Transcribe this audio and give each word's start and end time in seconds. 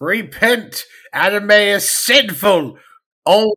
Repent! 0.00 0.84
Anime 1.12 1.50
is 1.50 1.90
sinful! 1.90 2.78
Only 3.26 3.52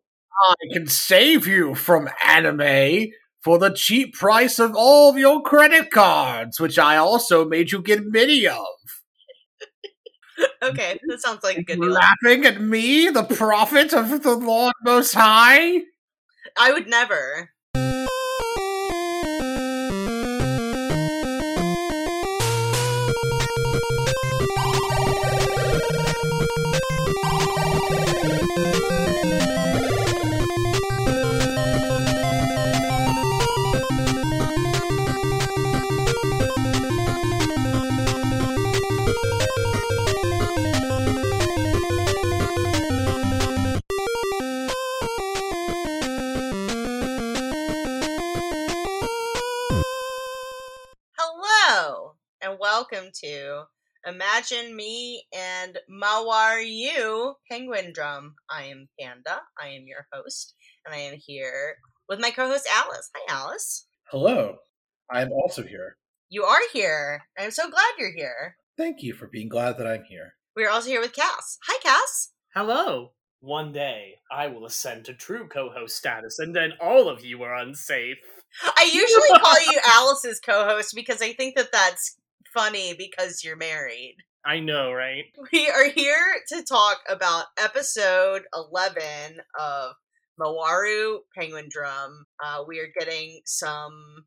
I 0.50 0.54
can 0.72 0.86
save 0.86 1.46
you 1.46 1.74
from 1.74 2.08
anime 2.24 3.08
for 3.40 3.58
the 3.58 3.70
cheap 3.70 4.14
price 4.14 4.58
of 4.58 4.74
all 4.74 5.10
of 5.10 5.18
your 5.18 5.42
credit 5.42 5.90
cards, 5.90 6.60
which 6.60 6.78
I 6.78 6.96
also 6.96 7.44
made 7.44 7.72
you 7.72 7.82
get 7.82 8.04
many 8.04 8.46
of. 8.46 8.66
okay, 10.62 10.98
that 11.08 11.20
sounds 11.20 11.42
like 11.42 11.58
a 11.58 11.62
good 11.62 11.80
deal. 11.80 11.90
Laughing 11.90 12.44
at 12.44 12.60
me, 12.60 13.08
the 13.08 13.24
prophet 13.24 13.92
of 13.92 14.22
the 14.22 14.34
Lord 14.34 14.74
Most 14.84 15.14
High? 15.14 15.82
I 16.58 16.72
would 16.72 16.88
never. 16.88 17.50
To 53.22 53.64
Imagine 54.06 54.74
Me 54.74 55.24
and 55.32 55.78
Mawaru 55.90 57.34
Penguin 57.50 57.92
Drum. 57.92 58.34
I 58.50 58.64
am 58.64 58.88
Panda. 58.98 59.42
I 59.60 59.68
am 59.68 59.84
your 59.86 60.06
host, 60.12 60.54
and 60.84 60.94
I 60.94 60.98
am 60.98 61.18
here 61.18 61.76
with 62.08 62.20
my 62.20 62.30
co-host 62.30 62.66
Alice. 62.72 63.10
Hi, 63.14 63.34
Alice. 63.34 63.86
Hello. 64.10 64.56
I'm 65.10 65.30
also 65.32 65.62
here. 65.62 65.96
You 66.30 66.44
are 66.44 66.60
here. 66.72 67.22
I'm 67.38 67.50
so 67.50 67.70
glad 67.70 67.92
you're 67.98 68.12
here. 68.12 68.56
Thank 68.76 69.02
you 69.02 69.14
for 69.14 69.28
being 69.28 69.48
glad 69.48 69.78
that 69.78 69.86
I'm 69.86 70.04
here. 70.04 70.34
We 70.56 70.64
are 70.64 70.70
also 70.70 70.88
here 70.88 71.00
with 71.00 71.12
Cass. 71.12 71.58
Hi, 71.66 71.78
Cass. 71.82 72.32
Hello. 72.54 73.12
One 73.40 73.72
day 73.72 74.14
I 74.30 74.46
will 74.48 74.66
ascend 74.66 75.04
to 75.04 75.14
true 75.14 75.48
co-host 75.48 75.96
status, 75.96 76.38
and 76.38 76.54
then 76.54 76.72
all 76.80 77.08
of 77.08 77.24
you 77.24 77.42
are 77.42 77.54
unsafe. 77.54 78.18
I 78.62 78.84
usually 78.92 79.40
call 79.40 79.72
you 79.72 79.80
Alice's 79.86 80.40
co-host 80.40 80.92
because 80.94 81.22
I 81.22 81.32
think 81.32 81.56
that 81.56 81.72
that's 81.72 82.16
funny 82.54 82.94
because 82.94 83.42
you're 83.44 83.56
married. 83.56 84.16
I 84.44 84.60
know, 84.60 84.92
right? 84.92 85.24
We 85.52 85.68
are 85.68 85.88
here 85.88 86.24
to 86.48 86.62
talk 86.62 86.98
about 87.08 87.46
episode 87.58 88.42
11 88.54 89.40
of 89.58 89.92
Mawaru 90.40 91.18
Penguin 91.36 91.68
Drum. 91.70 92.26
Uh, 92.44 92.64
we 92.66 92.80
are 92.80 92.88
getting 92.98 93.40
some 93.44 94.24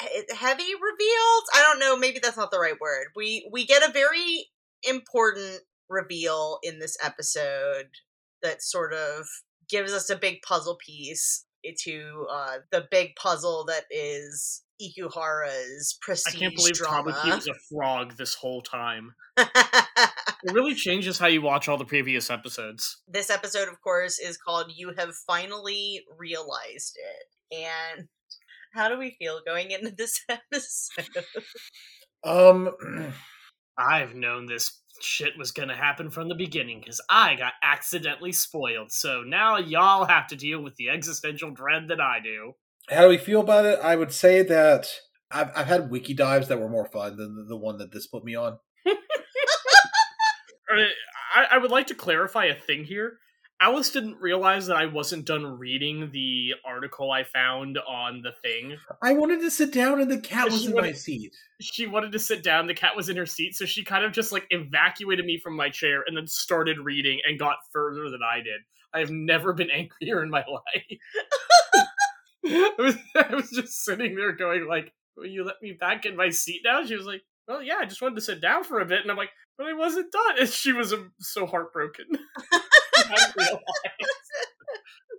I, 0.00 0.06
heavy 0.30 0.62
reveals. 0.74 1.44
I 1.54 1.64
don't 1.66 1.80
know. 1.80 1.96
Maybe 1.96 2.20
that's 2.22 2.36
not 2.36 2.50
the 2.50 2.60
right 2.60 2.80
word. 2.80 3.08
We 3.16 3.48
we 3.50 3.66
get 3.66 3.88
a 3.88 3.92
very 3.92 4.46
important 4.88 5.62
reveal 5.88 6.58
in 6.62 6.78
this 6.78 6.96
episode 7.02 7.88
that 8.42 8.62
sort 8.62 8.92
of 8.92 9.26
gives 9.68 9.92
us 9.92 10.10
a 10.10 10.16
big 10.16 10.42
puzzle 10.42 10.76
piece 10.84 11.44
to 11.84 12.26
uh, 12.30 12.58
the 12.70 12.86
big 12.90 13.16
puzzle 13.16 13.64
that 13.66 13.84
is 13.90 14.62
Ikuhara's 14.80 15.98
I 16.26 16.30
can't 16.30 16.54
believe 16.54 16.74
drama. 16.74 17.10
Was 17.24 17.48
a 17.48 17.54
frog 17.72 18.16
this 18.16 18.34
whole 18.34 18.62
time. 18.62 19.14
It 20.44 20.52
really 20.52 20.74
changes 20.74 21.18
how 21.18 21.26
you 21.26 21.42
watch 21.42 21.68
all 21.68 21.76
the 21.78 21.84
previous 21.84 22.30
episodes. 22.30 23.02
this 23.08 23.28
episode, 23.28 23.68
of 23.68 23.80
course, 23.80 24.20
is 24.20 24.36
called 24.36 24.70
"You 24.74 24.92
Have 24.96 25.14
Finally 25.26 26.04
Realized 26.16 26.96
It," 26.96 27.56
and 27.56 28.08
how 28.72 28.88
do 28.88 28.98
we 28.98 29.16
feel 29.18 29.40
going 29.44 29.72
into 29.72 29.90
this 29.90 30.20
episode? 30.28 31.12
Um, 32.22 32.70
I've 33.78 34.14
known 34.14 34.46
this 34.46 34.80
shit 35.00 35.36
was 35.36 35.50
gonna 35.50 35.76
happen 35.76 36.08
from 36.08 36.28
the 36.28 36.34
beginning 36.36 36.80
because 36.80 37.00
I 37.10 37.34
got 37.34 37.54
accidentally 37.62 38.32
spoiled. 38.32 38.92
So 38.92 39.22
now 39.26 39.56
y'all 39.56 40.04
have 40.04 40.28
to 40.28 40.36
deal 40.36 40.60
with 40.62 40.76
the 40.76 40.90
existential 40.90 41.50
dread 41.50 41.88
that 41.88 42.00
I 42.00 42.20
do. 42.22 42.54
How 42.90 43.02
do 43.02 43.08
we 43.08 43.18
feel 43.18 43.40
about 43.40 43.64
it? 43.64 43.78
I 43.82 43.96
would 43.96 44.12
say 44.12 44.42
that 44.42 44.88
I've, 45.30 45.50
I've 45.54 45.66
had 45.66 45.90
wiki 45.90 46.14
dives 46.14 46.48
that 46.48 46.60
were 46.60 46.68
more 46.68 46.86
fun 46.86 47.16
than 47.16 47.36
the, 47.36 47.44
the 47.44 47.56
one 47.56 47.78
that 47.78 47.92
this 47.92 48.06
put 48.06 48.24
me 48.24 48.34
on. 48.34 48.58
I, 50.70 51.46
I 51.52 51.58
would 51.58 51.70
like 51.70 51.86
to 51.88 51.94
clarify 51.94 52.46
a 52.46 52.54
thing 52.54 52.84
here. 52.84 53.18
Alice 53.60 53.90
didn't 53.90 54.20
realize 54.20 54.68
that 54.68 54.76
I 54.76 54.86
wasn't 54.86 55.24
done 55.24 55.58
reading 55.58 56.10
the 56.12 56.52
article 56.64 57.10
I 57.10 57.24
found 57.24 57.76
on 57.78 58.22
the 58.22 58.30
thing. 58.40 58.76
I 59.02 59.14
wanted 59.14 59.40
to 59.40 59.50
sit 59.50 59.72
down 59.72 60.00
and 60.00 60.08
the 60.08 60.20
cat 60.20 60.48
was 60.48 60.62
she 60.62 60.68
in 60.68 60.76
my 60.76 60.92
seat. 60.92 61.34
She 61.60 61.86
wanted 61.86 62.12
to 62.12 62.20
sit 62.20 62.44
down, 62.44 62.68
the 62.68 62.74
cat 62.74 62.94
was 62.94 63.08
in 63.08 63.16
her 63.16 63.26
seat, 63.26 63.56
so 63.56 63.64
she 63.64 63.82
kind 63.82 64.04
of 64.04 64.12
just 64.12 64.30
like 64.30 64.46
evacuated 64.50 65.24
me 65.26 65.40
from 65.42 65.56
my 65.56 65.70
chair 65.70 66.04
and 66.06 66.16
then 66.16 66.28
started 66.28 66.78
reading 66.78 67.18
and 67.26 67.36
got 67.36 67.56
further 67.72 68.08
than 68.10 68.20
I 68.22 68.36
did. 68.36 68.60
I 68.94 69.00
have 69.00 69.10
never 69.10 69.52
been 69.52 69.70
angrier 69.74 70.22
in 70.22 70.30
my 70.30 70.44
life. 70.48 71.82
I, 72.46 72.72
was, 72.78 72.96
I 73.14 73.34
was 73.34 73.50
just 73.50 73.84
sitting 73.84 74.14
there 74.14 74.32
going 74.32 74.66
like, 74.66 74.92
Will 75.16 75.26
you 75.26 75.44
let 75.44 75.60
me 75.60 75.72
back 75.72 76.04
in 76.04 76.16
my 76.16 76.30
seat 76.30 76.60
now? 76.64 76.84
She 76.84 76.94
was 76.96 77.06
like, 77.06 77.22
Well, 77.46 77.62
yeah, 77.62 77.76
I 77.80 77.86
just 77.86 78.00
wanted 78.00 78.14
to 78.16 78.20
sit 78.20 78.40
down 78.40 78.64
for 78.64 78.80
a 78.80 78.86
bit. 78.86 79.02
And 79.02 79.10
I'm 79.10 79.16
like, 79.16 79.30
But 79.56 79.66
I 79.66 79.72
wasn't 79.74 80.12
done. 80.12 80.38
And 80.40 80.48
she 80.48 80.72
was 80.72 80.92
um, 80.92 81.12
so 81.20 81.46
heartbroken. 81.46 82.06
I 82.52 82.60
hadn't 83.08 83.36
realized. 83.36 83.62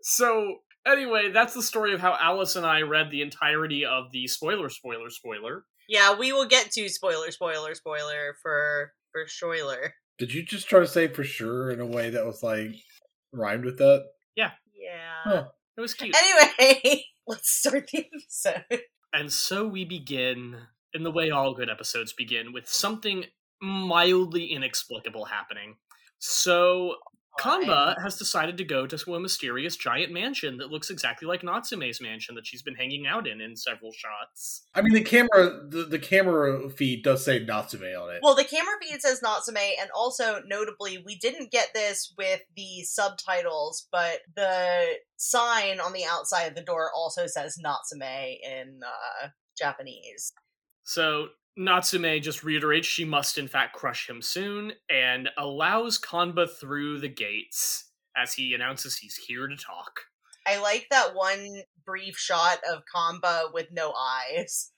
so 0.02 0.56
anyway, 0.86 1.32
that's 1.32 1.54
the 1.54 1.62
story 1.64 1.94
of 1.94 2.00
how 2.00 2.18
Alice 2.20 2.56
and 2.56 2.66
I 2.66 2.82
read 2.82 3.12
the 3.12 3.22
entirety 3.22 3.86
of 3.86 4.12
the 4.12 4.28
spoiler, 4.28 4.70
spoiler, 4.70 5.10
spoiler. 5.10 5.66
yeah, 5.88 6.18
we 6.18 6.32
will 6.32 6.48
get 6.48 6.72
to 6.72 6.90
spoiler, 6.90 7.32
spoiler, 7.32 7.76
spoiler 7.76 8.36
for 8.42 8.94
for 9.12 9.28
Schuyler. 9.28 9.94
Did 10.18 10.34
you 10.34 10.44
just 10.44 10.70
try 10.70 10.80
to 10.80 10.88
say 10.88 11.08
for 11.08 11.24
sure 11.24 11.72
in 11.72 11.80
a 11.80 11.86
way 11.86 12.10
that 12.12 12.26
was 12.26 12.44
like 12.44 12.76
rhymed 13.34 13.66
with 13.66 13.78
that? 13.78 14.06
Yeah. 14.36 14.52
Huh. 15.24 15.46
It 15.78 15.82
was 15.82 15.94
cute. 15.94 16.16
Anyway, 16.16 17.04
let's 17.28 17.50
start 17.50 17.90
the 17.92 18.08
episode. 18.14 18.82
And 19.14 19.32
so 19.32 19.68
we 19.68 19.86
begin 19.86 20.58
in 20.94 21.04
the 21.04 21.12
way 21.12 21.30
all 21.30 21.54
good 21.54 21.70
episodes 21.70 22.14
begin 22.14 22.54
with 22.54 22.68
something 22.68 23.26
mildly 23.62 24.46
inexplicable 24.46 25.26
happening. 25.26 25.76
So 26.20 26.96
Kanba 27.40 27.96
has 28.02 28.18
decided 28.18 28.58
to 28.58 28.64
go 28.64 28.86
to 28.86 29.16
a 29.16 29.20
mysterious 29.20 29.76
giant 29.76 30.12
mansion 30.12 30.58
that 30.58 30.70
looks 30.70 30.90
exactly 30.90 31.28
like 31.28 31.44
Natsume's 31.44 32.02
mansion 32.02 32.36
that 32.36 32.46
she's 32.46 32.62
been 32.62 32.76
hanging 32.76 33.08
out 33.08 33.28
in 33.28 33.42
in 33.42 33.56
several 33.56 33.92
shots. 33.92 34.64
I 34.76 34.82
mean, 34.82 34.94
the 34.94 35.04
camera 35.04 35.62
the, 35.68 35.86
the 35.86 36.00
camera 36.00 36.70
feed 36.70 37.04
does 37.04 37.24
say 37.24 37.40
Natsume 37.40 37.82
on 37.82 38.16
it. 38.16 38.20
Well, 38.22 38.36
the 38.36 38.44
camera 38.44 38.76
feed 38.82 39.02
says 39.02 39.22
Natsume, 39.22 39.58
and 39.80 39.90
also 39.96 40.42
notably, 40.46 41.02
we 41.06 41.16
didn't 41.16 41.52
get 41.52 41.70
this 41.74 42.14
with 42.18 42.42
the 42.56 42.84
subtitles, 42.84 43.88
but 43.92 44.20
the 44.36 44.86
sign 45.18 45.80
on 45.80 45.94
the 45.94 46.06
outside 46.06 46.46
of 46.46 46.56
the 46.56 46.62
door 46.62 46.92
also 46.96 47.28
says 47.28 47.58
Natsume 47.58 48.02
in 48.02 48.80
uh, 48.86 49.30
Japanese. 49.58 50.34
So 50.84 51.28
Natsume 51.60 52.22
just 52.22 52.44
reiterates 52.44 52.88
she 52.88 53.04
must 53.04 53.38
in 53.38 53.48
fact 53.48 53.76
crush 53.76 54.10
him 54.10 54.22
soon 54.22 54.72
and 54.90 55.30
allows 55.38 56.00
Kanba 56.00 56.50
through 56.50 57.00
the 57.00 57.10
gates 57.10 57.92
as 58.16 58.34
he 58.34 58.54
announces 58.54 58.98
he's 58.98 59.16
here 59.18 59.46
to 59.48 59.56
talk. 59.58 60.00
I 60.48 60.58
like 60.60 60.88
that 60.90 61.14
one 61.14 61.64
brief 61.86 62.18
shot 62.18 62.60
of 62.72 62.84
Kamba 62.94 63.52
with 63.54 63.68
no 63.72 63.94
eyes. 63.94 64.72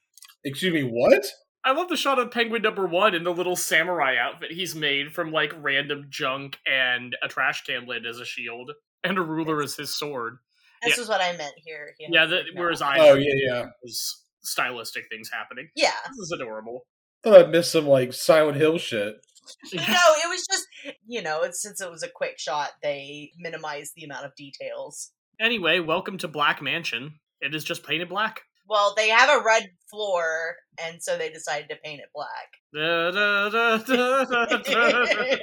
Excuse 0.43 0.73
me, 0.73 0.81
what? 0.81 1.23
I 1.63 1.71
love 1.73 1.87
the 1.87 1.95
shot 1.97 2.17
of 2.17 2.31
Penguin 2.31 2.63
number 2.63 2.87
one 2.87 3.13
in 3.13 3.23
the 3.23 3.33
little 3.33 3.55
samurai 3.55 4.17
outfit 4.17 4.51
he's 4.51 4.73
made 4.73 5.13
from 5.13 5.31
like 5.31 5.53
random 5.61 6.07
junk 6.09 6.57
and 6.65 7.15
a 7.21 7.27
trash 7.27 7.63
can 7.63 7.85
lid 7.85 8.07
as 8.07 8.17
a 8.19 8.25
shield 8.25 8.71
and 9.03 9.19
a 9.19 9.21
ruler 9.21 9.61
as 9.61 9.75
his 9.75 9.95
sword. 9.95 10.39
This 10.81 10.97
Yeah. 10.97 11.03
is 11.03 11.09
what 11.09 11.21
I 11.21 11.37
meant 11.37 11.53
here. 11.57 11.93
He 11.99 12.07
Yeah, 12.09 12.21
has, 12.21 12.29
the, 12.31 12.35
like, 12.37 12.45
no 12.55 12.61
whereas 12.61 12.81
eyes. 12.81 12.99
I 12.99 13.09
Oh 13.09 13.13
yeah, 13.13 13.33
yeah. 13.35 13.65
was 13.83 14.20
stylistic 14.43 15.05
things 15.09 15.29
happening. 15.31 15.69
yeah. 15.75 15.91
This 16.07 16.17
is 16.17 16.31
adorable. 16.35 16.85
Thought 17.23 17.45
I 17.45 17.47
missed 17.49 17.71
some 17.71 17.87
like 17.87 18.13
Silent 18.13 18.57
Hill 18.57 18.77
shit. 18.77 19.15
No, 19.73 19.81
it 19.81 20.29
was 20.29 20.45
just 20.49 20.67
you 21.05 21.21
know, 21.21 21.43
it's, 21.43 21.61
since 21.61 21.81
it 21.81 21.89
was 21.91 22.03
a 22.03 22.09
quick 22.09 22.39
shot, 22.39 22.69
they 22.81 23.31
minimized 23.37 23.93
the 23.95 24.03
amount 24.05 24.25
of 24.25 24.35
details. 24.35 25.11
Anyway, 25.39 25.79
welcome 25.79 26.17
to 26.19 26.27
Black 26.27 26.61
Mansion. 26.61 27.15
It 27.41 27.53
is 27.55 27.63
just 27.63 27.83
painted 27.83 28.09
black. 28.09 28.41
Well, 28.69 28.93
they 28.95 29.09
have 29.09 29.29
a 29.29 29.43
red 29.43 29.69
floor, 29.89 30.55
and 30.81 31.01
so 31.03 31.17
they 31.17 31.29
decided 31.29 31.69
to 31.69 31.75
paint 31.83 31.99
it 32.01 32.09
black. 32.13 32.29
Da, 32.73 33.11
da, 33.11 33.49
da, 33.49 33.77
da, 33.79 34.23
da, 34.23 34.45
da, 34.45 34.57
da. 34.57 35.35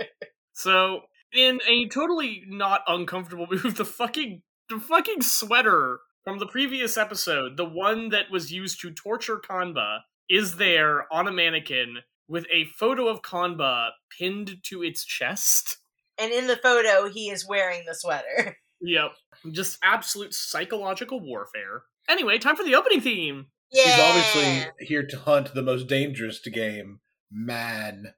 So, 0.52 1.00
in 1.32 1.58
a 1.66 1.88
totally 1.88 2.42
not 2.46 2.82
uncomfortable 2.86 3.46
move, 3.50 3.76
the 3.76 3.84
fucking 3.84 4.42
the 4.68 4.78
fucking 4.78 5.22
sweater 5.22 6.00
from 6.24 6.38
the 6.38 6.46
previous 6.46 6.96
episode, 6.96 7.56
the 7.56 7.64
one 7.64 8.10
that 8.10 8.30
was 8.30 8.52
used 8.52 8.80
to 8.80 8.90
torture 8.90 9.38
Kanba, 9.38 10.00
is 10.28 10.56
there 10.56 11.12
on 11.12 11.26
a 11.26 11.32
mannequin 11.32 11.98
with 12.28 12.46
a 12.52 12.64
photo 12.78 13.08
of 13.08 13.22
Kanba 13.22 13.90
pinned 14.16 14.58
to 14.64 14.82
its 14.82 15.04
chest. 15.04 15.78
And 16.18 16.32
in 16.32 16.46
the 16.46 16.56
photo, 16.56 17.08
he 17.08 17.30
is 17.30 17.46
wearing 17.46 17.84
the 17.86 17.94
sweater. 17.94 18.56
Yep. 18.82 19.10
Just 19.52 19.76
absolute 19.82 20.32
psychological 20.32 21.20
warfare. 21.20 21.82
Anyway, 22.08 22.38
time 22.38 22.56
for 22.56 22.64
the 22.64 22.74
opening 22.76 23.02
theme. 23.02 23.48
Yeah. 23.70 23.84
He's 23.84 24.00
obviously 24.00 24.72
here 24.86 25.06
to 25.06 25.18
hunt 25.18 25.52
the 25.52 25.60
most 25.60 25.86
dangerous 25.86 26.40
to 26.40 26.50
game, 26.50 27.00
man. 27.30 28.14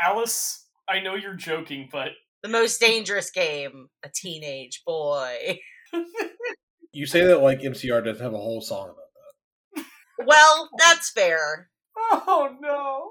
Alice, 0.00 0.66
I 0.88 0.98
know 0.98 1.14
you're 1.14 1.36
joking, 1.36 1.88
but 1.92 2.08
the 2.42 2.48
most 2.48 2.80
dangerous 2.80 3.30
game. 3.30 3.88
A 4.04 4.10
teenage 4.14 4.82
boy. 4.86 5.58
You 6.92 7.06
say 7.06 7.24
that 7.24 7.40
like 7.40 7.60
MCR 7.60 8.04
doesn't 8.04 8.22
have 8.22 8.34
a 8.34 8.38
whole 8.38 8.60
song 8.60 8.90
about 8.90 8.96
that. 9.76 9.84
Well, 10.26 10.68
that's 10.78 11.10
fair. 11.10 11.70
oh 11.96 12.54
no. 12.60 13.10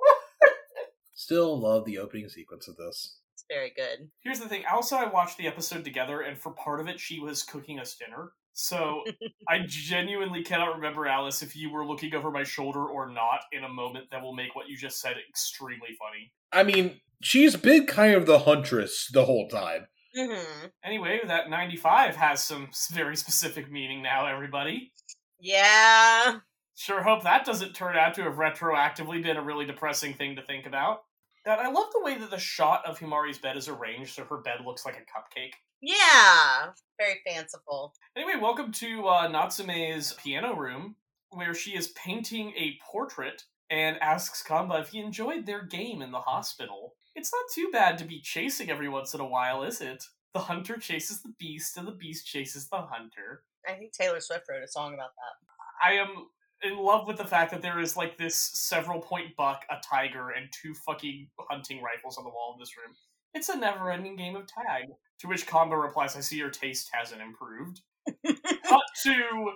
Still 1.15 1.59
love 1.59 1.85
the 1.85 1.97
opening 1.97 2.29
sequence 2.29 2.67
of 2.67 2.77
this. 2.77 3.17
It's 3.33 3.45
very 3.49 3.71
good. 3.75 4.09
Here's 4.23 4.39
the 4.39 4.47
thing. 4.47 4.63
Alice 4.65 4.91
and 4.91 5.01
I 5.01 5.09
watched 5.09 5.37
the 5.37 5.47
episode 5.47 5.83
together, 5.83 6.21
and 6.21 6.37
for 6.37 6.51
part 6.51 6.79
of 6.79 6.87
it, 6.87 6.99
she 6.99 7.19
was 7.19 7.41
cooking 7.41 7.79
us 7.79 7.95
dinner. 7.95 8.31
So 8.53 9.03
I 9.49 9.59
genuinely 9.65 10.43
cannot 10.43 10.75
remember, 10.75 11.07
Alice, 11.07 11.41
if 11.41 11.55
you 11.55 11.71
were 11.71 11.85
looking 11.85 12.13
over 12.13 12.29
my 12.29 12.43
shoulder 12.43 12.85
or 12.85 13.09
not 13.09 13.41
in 13.51 13.63
a 13.63 13.69
moment 13.69 14.05
that 14.11 14.21
will 14.21 14.33
make 14.35 14.55
what 14.55 14.69
you 14.69 14.77
just 14.77 15.01
said 15.01 15.15
extremely 15.27 15.97
funny. 15.99 16.31
I 16.51 16.63
mean, 16.63 16.99
she's 17.21 17.55
been 17.55 17.85
kind 17.85 18.15
of 18.15 18.25
the 18.25 18.39
huntress 18.39 19.09
the 19.11 19.25
whole 19.25 19.47
time. 19.47 19.87
hmm 20.15 20.65
Anyway, 20.83 21.21
that 21.25 21.49
95 21.49 22.15
has 22.15 22.43
some 22.43 22.69
very 22.91 23.15
specific 23.15 23.71
meaning 23.71 24.01
now, 24.01 24.25
everybody. 24.27 24.91
Yeah. 25.39 26.39
Sure 26.75 27.01
hope 27.03 27.23
that 27.23 27.45
doesn't 27.45 27.73
turn 27.73 27.95
out 27.95 28.13
to 28.15 28.23
have 28.23 28.33
retroactively 28.35 29.21
been 29.21 29.37
a 29.37 29.43
really 29.43 29.65
depressing 29.65 30.13
thing 30.13 30.35
to 30.35 30.41
think 30.41 30.65
about. 30.65 31.01
And 31.45 31.59
I 31.59 31.71
love 31.71 31.87
the 31.91 32.03
way 32.03 32.17
that 32.17 32.29
the 32.29 32.37
shot 32.37 32.83
of 32.85 32.99
Himari's 32.99 33.39
bed 33.39 33.57
is 33.57 33.67
arranged 33.67 34.13
so 34.13 34.23
her 34.25 34.37
bed 34.37 34.59
looks 34.65 34.85
like 34.85 34.95
a 34.95 34.99
cupcake. 34.99 35.53
Yeah. 35.81 36.71
Very 36.99 37.19
fanciful. 37.25 37.93
Anyway, 38.15 38.39
welcome 38.39 38.71
to 38.73 39.07
uh, 39.07 39.27
Natsume's 39.27 40.13
piano 40.13 40.55
room, 40.55 40.95
where 41.31 41.55
she 41.55 41.71
is 41.71 41.87
painting 41.89 42.53
a 42.55 42.77
portrait 42.85 43.43
and 43.71 43.97
asks 44.01 44.43
Kamba 44.43 44.81
if 44.81 44.89
he 44.89 44.99
enjoyed 44.99 45.45
their 45.47 45.63
game 45.63 46.01
in 46.03 46.11
the 46.11 46.19
hospital. 46.19 46.93
It's 47.15 47.31
not 47.33 47.43
too 47.53 47.69
bad 47.71 47.97
to 47.97 48.05
be 48.05 48.21
chasing 48.21 48.69
every 48.69 48.89
once 48.89 49.13
in 49.13 49.19
a 49.19 49.27
while, 49.27 49.63
is 49.63 49.81
it? 49.81 50.03
The 50.33 50.39
hunter 50.39 50.77
chases 50.77 51.21
the 51.21 51.33
beast, 51.37 51.77
and 51.77 51.87
the 51.87 51.91
beast 51.91 52.25
chases 52.25 52.69
the 52.69 52.77
hunter. 52.77 53.43
I 53.67 53.73
think 53.73 53.91
Taylor 53.91 54.19
Swift 54.19 54.45
wrote 54.49 54.63
a 54.63 54.67
song 54.67 54.93
about 54.93 55.11
that. 55.15 55.87
I 55.87 55.93
am 55.93 56.27
in 56.63 56.77
love 56.77 57.07
with 57.07 57.17
the 57.17 57.25
fact 57.25 57.51
that 57.51 57.61
there 57.61 57.79
is 57.79 57.97
like 57.97 58.17
this 58.17 58.37
several 58.37 59.01
point 59.01 59.35
buck, 59.35 59.65
a 59.69 59.75
tiger, 59.83 60.29
and 60.29 60.47
two 60.51 60.73
fucking 60.73 61.27
hunting 61.49 61.81
rifles 61.81 62.17
on 62.17 62.23
the 62.23 62.29
wall 62.29 62.53
of 62.53 62.59
this 62.59 62.77
room. 62.77 62.95
It's 63.33 63.49
a 63.49 63.57
never 63.57 63.91
ending 63.91 64.15
game 64.15 64.35
of 64.35 64.47
tag. 64.47 64.87
To 65.19 65.27
which 65.27 65.47
Kamba 65.47 65.77
replies, 65.77 66.15
I 66.15 66.21
see 66.21 66.37
your 66.37 66.49
taste 66.49 66.89
hasn't 66.93 67.21
improved. 67.21 67.81
Cut 68.25 68.81
to 69.03 69.51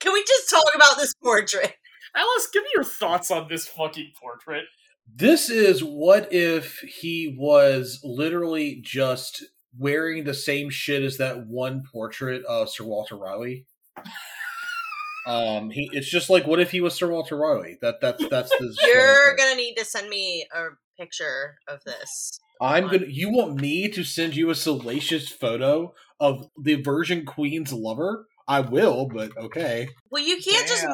Can 0.00 0.12
we 0.12 0.24
just 0.26 0.50
talk 0.50 0.74
about 0.74 0.96
this 0.96 1.14
portrait? 1.22 1.74
Alice, 2.14 2.48
give 2.52 2.62
me 2.62 2.68
your 2.74 2.84
thoughts 2.84 3.30
on 3.30 3.48
this 3.48 3.66
fucking 3.66 4.12
portrait. 4.20 4.64
This 5.12 5.48
is 5.48 5.82
what 5.82 6.32
if 6.32 6.78
he 6.80 7.34
was 7.38 8.00
literally 8.02 8.80
just 8.82 9.44
wearing 9.78 10.24
the 10.24 10.34
same 10.34 10.70
shit 10.70 11.02
as 11.02 11.16
that 11.18 11.46
one 11.46 11.82
portrait 11.90 12.44
of 12.44 12.70
Sir 12.70 12.84
Walter 12.84 13.16
Raleigh. 13.16 13.66
Um, 15.26 15.70
he 15.70 15.90
it's 15.92 16.08
just 16.08 16.30
like 16.30 16.46
what 16.46 16.60
if 16.60 16.70
he 16.70 16.80
was 16.80 16.94
Sir 16.94 17.10
Walter 17.10 17.36
Raleigh? 17.36 17.78
That 17.82 18.00
that's 18.00 18.24
that's 18.28 18.48
the 18.48 18.76
You're 18.86 19.34
gonna 19.34 19.56
need 19.56 19.74
to 19.74 19.84
send 19.84 20.08
me 20.08 20.46
a 20.54 20.66
picture 20.96 21.56
of 21.66 21.82
this. 21.82 22.38
I'm 22.60 22.84
gonna. 22.86 23.06
You 23.08 23.32
want 23.32 23.60
me 23.60 23.88
to 23.88 24.04
send 24.04 24.36
you 24.36 24.50
a 24.50 24.54
salacious 24.54 25.28
photo 25.28 25.94
of 26.20 26.48
the 26.56 26.76
Virgin 26.76 27.26
Queen's 27.26 27.72
lover? 27.72 28.28
I 28.46 28.60
will, 28.60 29.08
but 29.08 29.36
okay. 29.36 29.88
Well, 30.10 30.22
you 30.22 30.40
can't 30.40 30.68
just 30.68 30.86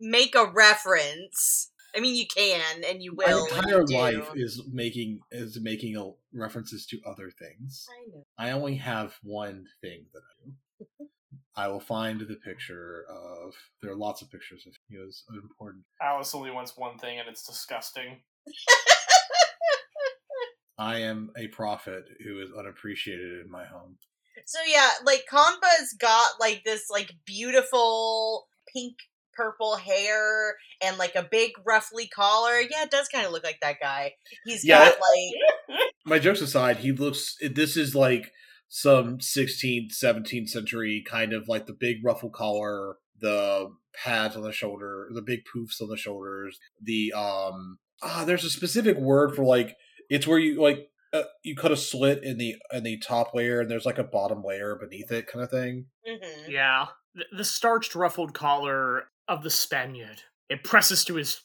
make 0.00 0.34
a 0.34 0.50
reference. 0.50 1.70
I 1.96 2.00
mean, 2.00 2.14
you 2.14 2.26
can 2.26 2.84
and 2.88 3.02
you 3.02 3.14
will. 3.14 3.46
and 3.46 3.56
entire 3.56 3.80
you 3.80 3.86
do. 3.86 3.96
life 3.96 4.30
is 4.34 4.62
making 4.70 5.20
is 5.30 5.58
making 5.60 5.96
a, 5.96 6.10
references 6.32 6.84
to 6.86 7.00
other 7.06 7.30
things. 7.30 7.86
I 7.90 8.10
know. 8.10 8.26
I 8.38 8.50
only 8.50 8.76
have 8.76 9.14
one 9.22 9.66
thing 9.80 10.06
that 10.12 10.20
I 10.20 10.44
do. 10.44 11.08
I 11.56 11.68
will 11.68 11.80
find 11.80 12.20
the 12.20 12.36
picture 12.36 13.04
of. 13.08 13.54
There 13.80 13.90
are 13.90 13.96
lots 13.96 14.20
of 14.20 14.30
pictures 14.30 14.66
of 14.66 14.74
he 14.88 14.98
was 14.98 15.24
important. 15.32 15.84
Alice 16.02 16.34
only 16.34 16.50
wants 16.50 16.76
one 16.76 16.98
thing, 16.98 17.18
and 17.18 17.28
it's 17.28 17.46
disgusting. 17.46 18.20
I 20.78 20.98
am 20.98 21.30
a 21.38 21.46
prophet 21.48 22.04
who 22.22 22.40
is 22.40 22.50
unappreciated 22.56 23.40
in 23.44 23.50
my 23.50 23.64
home. 23.64 23.96
So 24.44 24.58
yeah, 24.66 24.90
like 25.04 25.24
Kanba's 25.32 25.94
got 25.98 26.38
like 26.38 26.62
this 26.64 26.90
like 26.90 27.14
beautiful 27.24 28.48
pink 28.72 28.96
purple 29.36 29.76
hair 29.76 30.56
and 30.82 30.98
like 30.98 31.14
a 31.14 31.22
big 31.30 31.52
ruffly 31.64 32.08
collar. 32.08 32.60
Yeah, 32.60 32.82
it 32.84 32.90
does 32.90 33.08
kind 33.08 33.26
of 33.26 33.32
look 33.32 33.44
like 33.44 33.60
that 33.62 33.76
guy. 33.80 34.12
He's 34.44 34.64
Yeah, 34.64 34.78
got 34.78 34.94
like 34.94 35.80
My 36.04 36.18
jokes 36.18 36.40
aside, 36.40 36.78
he 36.78 36.92
looks. 36.92 37.36
This 37.40 37.76
is 37.76 37.94
like 37.94 38.32
some 38.68 39.18
16th, 39.18 39.92
17th 39.92 40.48
century 40.48 41.04
kind 41.08 41.32
of 41.32 41.48
like 41.48 41.66
the 41.66 41.72
big 41.72 42.04
ruffle 42.04 42.30
collar, 42.30 42.96
the 43.20 43.70
pads 43.94 44.36
on 44.36 44.42
the 44.42 44.52
shoulder, 44.52 45.08
the 45.12 45.22
big 45.22 45.40
poofs 45.54 45.80
on 45.80 45.88
the 45.88 45.96
shoulders. 45.96 46.58
The 46.80 47.12
um 47.12 47.78
ah, 48.02 48.24
there's 48.26 48.44
a 48.44 48.50
specific 48.50 48.96
word 48.98 49.34
for 49.34 49.44
like 49.44 49.76
it's 50.08 50.26
where 50.26 50.38
you 50.38 50.60
like 50.60 50.88
uh, 51.12 51.22
you 51.42 51.56
cut 51.56 51.72
a 51.72 51.76
slit 51.76 52.22
in 52.22 52.38
the 52.38 52.56
in 52.72 52.82
the 52.82 52.98
top 52.98 53.34
layer 53.34 53.60
and 53.60 53.70
there's 53.70 53.86
like 53.86 53.98
a 53.98 54.04
bottom 54.04 54.42
layer 54.44 54.76
beneath 54.76 55.10
it 55.10 55.26
kind 55.26 55.42
of 55.44 55.50
thing. 55.50 55.86
mhm. 56.06 56.48
Yeah, 56.48 56.86
the, 57.14 57.24
the 57.38 57.44
starched, 57.44 57.94
ruffled 57.94 58.34
collar 58.34 59.04
of 59.28 59.42
the 59.42 59.50
Spaniard. 59.50 60.22
It 60.48 60.64
presses 60.64 61.04
to 61.06 61.14
his 61.14 61.42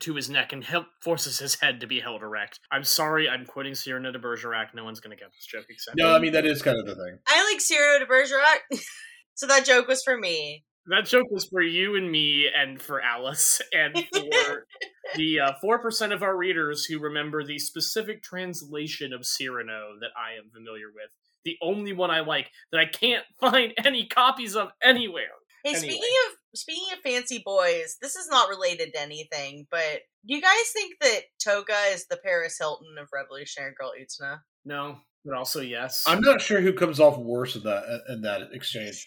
to 0.00 0.14
his 0.14 0.30
neck 0.30 0.52
and 0.52 0.64
help 0.64 0.86
forces 1.00 1.38
his 1.38 1.56
head 1.56 1.80
to 1.80 1.86
be 1.86 2.00
held 2.00 2.22
erect. 2.22 2.58
I'm 2.70 2.84
sorry, 2.84 3.28
I'm 3.28 3.44
quoting 3.44 3.74
Cyrano 3.74 4.12
de 4.12 4.18
Bergerac. 4.18 4.74
No 4.74 4.84
one's 4.84 5.00
gonna 5.00 5.16
get 5.16 5.28
this 5.32 5.46
joke 5.46 5.66
except 5.68 5.96
No. 5.96 6.14
I 6.14 6.18
mean 6.18 6.32
that 6.32 6.46
is 6.46 6.62
kind 6.62 6.78
of 6.78 6.86
the 6.86 6.94
thing. 6.94 7.18
I 7.26 7.50
like 7.50 7.60
Cyrano 7.60 7.98
de 7.98 8.06
Bergerac, 8.06 8.82
so 9.34 9.46
that 9.46 9.64
joke 9.64 9.88
was 9.88 10.02
for 10.02 10.16
me. 10.16 10.64
That 10.86 11.06
joke 11.06 11.30
was 11.30 11.46
for 11.46 11.62
you 11.62 11.96
and 11.96 12.10
me, 12.12 12.46
and 12.54 12.80
for 12.80 13.00
Alice, 13.00 13.62
and 13.72 13.96
for 14.12 14.66
the 15.16 15.40
uh, 15.40 15.52
four 15.60 15.78
percent 15.78 16.12
of 16.12 16.22
our 16.22 16.36
readers 16.36 16.84
who 16.84 16.98
remember 16.98 17.42
the 17.42 17.58
specific 17.58 18.22
translation 18.22 19.12
of 19.12 19.24
Cyrano 19.24 19.94
that 20.00 20.10
I 20.16 20.38
am 20.38 20.50
familiar 20.50 20.88
with. 20.94 21.10
The 21.44 21.56
only 21.62 21.92
one 21.92 22.10
I 22.10 22.20
like 22.20 22.50
that 22.70 22.80
I 22.80 22.86
can't 22.86 23.24
find 23.40 23.72
any 23.82 24.06
copies 24.06 24.56
of 24.56 24.72
anywhere. 24.82 25.32
Hey, 25.64 25.70
Anyway. 25.70 25.88
speaking 25.94 26.14
of 26.28 26.36
speaking 26.54 26.92
of 26.92 26.98
fancy 27.00 27.42
boys, 27.44 27.96
this 28.02 28.16
is 28.16 28.28
not 28.28 28.50
related 28.50 28.92
to 28.92 29.00
anything, 29.00 29.66
but 29.70 30.02
do 30.26 30.34
you 30.34 30.42
guys 30.42 30.70
think 30.74 30.94
that 31.00 31.22
Toga 31.42 31.74
is 31.90 32.06
the 32.06 32.18
Paris 32.22 32.56
Hilton 32.58 32.96
of 33.00 33.08
Revolutionary 33.12 33.72
Girl 33.78 33.92
Utena? 33.98 34.40
No, 34.66 34.98
but 35.24 35.34
also 35.36 35.62
yes. 35.62 36.04
I'm 36.06 36.20
not 36.20 36.42
sure 36.42 36.60
who 36.60 36.74
comes 36.74 37.00
off 37.00 37.16
worse 37.16 37.56
in 37.56 37.62
that 37.62 37.84
uh, 37.84 38.12
in 38.12 38.20
that 38.22 38.42
exchange. 38.52 39.06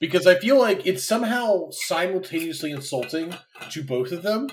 Because 0.00 0.26
I 0.26 0.36
feel 0.36 0.58
like 0.58 0.86
it's 0.86 1.04
somehow 1.04 1.70
simultaneously 1.70 2.72
insulting 2.72 3.34
to 3.70 3.82
both 3.84 4.10
of 4.10 4.22
them. 4.22 4.48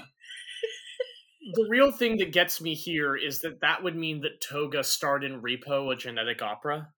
the 1.54 1.68
real 1.70 1.92
thing 1.92 2.18
that 2.18 2.32
gets 2.32 2.62
me 2.62 2.76
here 2.76 3.16
is 3.16 3.42
that 3.42 3.62
that 3.62 3.84
would 3.84 3.96
mean 3.96 4.22
that 4.22 4.42
Toga 4.42 4.84
starred 4.84 5.24
in 5.24 5.42
Repo, 5.42 5.92
a 5.92 5.96
genetic 5.96 6.42
opera. 6.44 6.90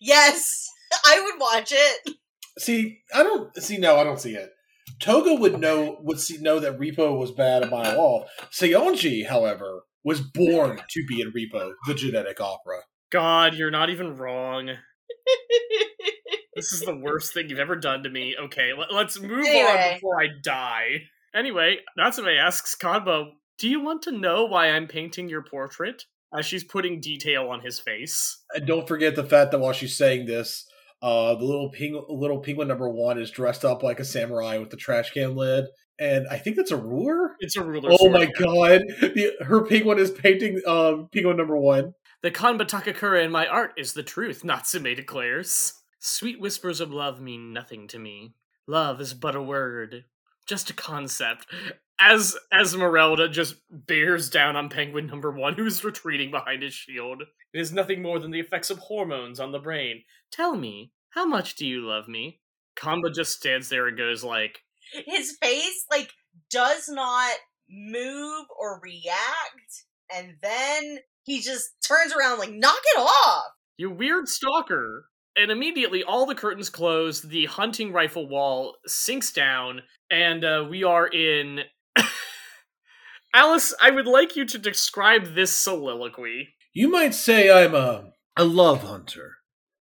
Yes, 0.00 0.66
I 1.04 1.20
would 1.20 1.40
watch 1.40 1.72
it. 1.72 2.16
See, 2.58 2.98
I 3.14 3.22
don't 3.22 3.54
see. 3.56 3.78
No, 3.78 3.96
I 3.96 4.04
don't 4.04 4.20
see 4.20 4.34
it. 4.34 4.50
Toga 5.00 5.34
would 5.34 5.58
know 5.58 5.98
would 6.02 6.20
see 6.20 6.38
know 6.38 6.60
that 6.60 6.78
Repo 6.78 7.18
was 7.18 7.32
bad 7.32 7.62
a 7.62 7.70
mile 7.70 7.98
off. 7.98 8.30
Saionji, 8.52 9.26
however, 9.26 9.82
was 10.04 10.20
born 10.20 10.80
to 10.88 11.04
be 11.06 11.20
in 11.20 11.32
Repo, 11.32 11.72
the 11.86 11.94
genetic 11.94 12.40
opera. 12.40 12.80
God, 13.10 13.54
you're 13.54 13.70
not 13.70 13.90
even 13.90 14.16
wrong. 14.16 14.70
This 16.54 16.72
is 16.72 16.82
the 16.82 16.96
worst 16.96 17.34
thing 17.34 17.48
you've 17.48 17.58
ever 17.58 17.76
done 17.76 18.04
to 18.04 18.10
me. 18.10 18.36
Okay, 18.38 18.70
let, 18.78 19.06
us 19.06 19.18
move 19.20 19.44
on 19.44 19.94
before 19.94 20.22
I 20.22 20.28
die. 20.42 21.02
Anyway, 21.34 21.78
Natsume 21.96 22.28
asks 22.28 22.76
Kanba, 22.76 23.30
Do 23.58 23.68
you 23.68 23.80
want 23.80 24.02
to 24.02 24.12
know 24.12 24.44
why 24.44 24.70
I'm 24.70 24.86
painting 24.86 25.28
your 25.28 25.42
portrait? 25.42 26.04
As 26.36 26.46
she's 26.46 26.64
putting 26.64 27.00
detail 27.00 27.48
on 27.48 27.60
his 27.60 27.78
face. 27.78 28.42
And 28.54 28.66
don't 28.66 28.88
forget 28.88 29.14
the 29.14 29.24
fact 29.24 29.52
that 29.52 29.60
while 29.60 29.72
she's 29.72 29.96
saying 29.96 30.26
this, 30.26 30.66
uh, 31.04 31.34
the 31.34 31.44
little 31.44 31.68
ping- 31.68 32.02
little 32.08 32.38
penguin 32.40 32.66
number 32.66 32.88
one 32.88 33.20
is 33.20 33.30
dressed 33.30 33.62
up 33.62 33.82
like 33.82 34.00
a 34.00 34.04
samurai 34.04 34.56
with 34.56 34.70
the 34.70 34.76
trash 34.78 35.10
can 35.10 35.36
lid, 35.36 35.66
and 35.98 36.26
I 36.30 36.38
think 36.38 36.56
that's 36.56 36.70
a 36.70 36.78
ruler. 36.78 37.36
It's 37.40 37.56
a 37.56 37.62
ruler. 37.62 37.90
Oh 37.92 37.98
sword. 37.98 38.12
my 38.12 38.24
god! 38.24 38.80
The, 39.00 39.32
her 39.42 39.66
penguin 39.66 39.98
is 39.98 40.10
painting 40.10 40.62
um, 40.66 41.10
penguin 41.12 41.36
number 41.36 41.58
one. 41.58 41.92
The 42.22 42.30
Kanba 42.30 42.62
Takakura 42.62 43.22
in 43.22 43.30
my 43.30 43.46
art 43.46 43.74
is 43.76 43.92
the 43.92 44.02
truth, 44.02 44.44
Natsume 44.44 44.94
declares. 44.94 45.74
Sweet 45.98 46.40
whispers 46.40 46.80
of 46.80 46.90
love 46.90 47.20
mean 47.20 47.52
nothing 47.52 47.86
to 47.88 47.98
me. 47.98 48.32
Love 48.66 48.98
is 48.98 49.12
but 49.12 49.36
a 49.36 49.42
word. 49.42 50.04
just 50.46 50.70
a 50.70 50.74
concept. 50.74 51.46
As 52.00 52.36
Esmeralda 52.52 53.28
just 53.28 53.54
bears 53.70 54.28
down 54.28 54.56
on 54.56 54.68
Penguin 54.68 55.06
number 55.06 55.30
one, 55.30 55.54
who's 55.54 55.84
retreating 55.84 56.30
behind 56.30 56.62
his 56.62 56.74
shield. 56.74 57.22
It 57.52 57.60
is 57.60 57.72
nothing 57.72 58.02
more 58.02 58.18
than 58.18 58.30
the 58.30 58.40
effects 58.40 58.70
of 58.70 58.78
hormones 58.78 59.40
on 59.40 59.52
the 59.52 59.58
brain. 59.58 60.02
Tell 60.32 60.56
me, 60.56 60.92
how 61.10 61.24
much 61.24 61.54
do 61.54 61.66
you 61.66 61.86
love 61.86 62.08
me? 62.08 62.40
Kamba 62.76 63.10
just 63.10 63.32
stands 63.32 63.68
there 63.68 63.86
and 63.86 63.96
goes 63.96 64.24
like, 64.24 64.58
His 65.06 65.36
face 65.40 65.86
like 65.90 66.10
does 66.50 66.88
not 66.88 67.32
move 67.70 68.46
or 68.60 68.80
react, 68.82 69.84
and 70.14 70.34
then 70.42 70.98
he 71.24 71.40
just 71.40 71.70
turns 71.86 72.12
around 72.12 72.38
like, 72.38 72.52
knock 72.52 72.80
it 72.96 72.98
off. 72.98 73.44
You 73.76 73.90
weird 73.90 74.28
stalker. 74.28 75.06
And 75.36 75.50
immediately 75.50 76.04
all 76.04 76.26
the 76.26 76.34
curtains 76.36 76.70
close, 76.70 77.20
the 77.20 77.46
hunting 77.46 77.92
rifle 77.92 78.28
wall 78.28 78.76
sinks 78.86 79.32
down, 79.32 79.82
and 80.10 80.44
uh, 80.44 80.66
we 80.68 80.84
are 80.84 81.08
in. 81.08 81.60
Alice, 83.34 83.74
I 83.82 83.90
would 83.90 84.06
like 84.06 84.36
you 84.36 84.44
to 84.46 84.58
describe 84.58 85.34
this 85.34 85.56
soliloquy. 85.56 86.54
You 86.72 86.88
might 86.88 87.14
say 87.14 87.50
I'm 87.50 87.74
a, 87.74 88.12
a 88.36 88.44
love 88.44 88.84
hunter. 88.84 89.38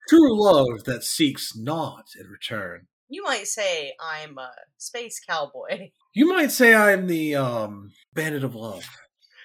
True 0.08 0.42
love 0.42 0.84
that 0.84 1.04
seeks 1.04 1.54
naught 1.54 2.06
in 2.18 2.28
return. 2.28 2.86
You 3.08 3.22
might 3.24 3.46
say 3.46 3.92
I'm 4.00 4.38
a 4.38 4.50
space 4.78 5.20
cowboy. 5.20 5.90
You 6.14 6.28
might 6.28 6.50
say 6.50 6.74
I'm 6.74 7.06
the 7.06 7.36
um 7.36 7.92
bandit 8.14 8.42
of 8.42 8.54
love. 8.54 8.88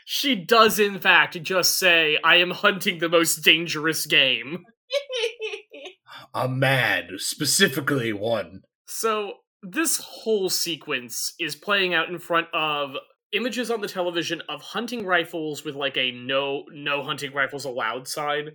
She 0.05 0.35
does, 0.35 0.79
in 0.79 0.99
fact, 0.99 1.41
just 1.43 1.77
say, 1.77 2.17
I 2.23 2.37
am 2.37 2.51
hunting 2.51 2.99
the 2.99 3.09
most 3.09 3.43
dangerous 3.43 4.05
game. 4.05 4.63
A 6.33 6.47
mad, 6.47 7.07
specifically 7.17 8.13
one. 8.13 8.61
So, 8.85 9.33
this 9.61 9.97
whole 9.97 10.49
sequence 10.49 11.33
is 11.41 11.57
playing 11.57 11.93
out 11.93 12.07
in 12.07 12.19
front 12.19 12.47
of 12.53 12.91
images 13.33 13.69
on 13.69 13.81
the 13.81 13.87
television 13.87 14.41
of 14.49 14.61
hunting 14.61 15.05
rifles 15.05 15.63
with 15.63 15.75
like 15.75 15.97
a 15.97 16.11
no 16.11 16.63
no 16.71 17.03
hunting 17.03 17.33
rifles 17.33 17.65
allowed 17.65 18.07
sign 18.07 18.49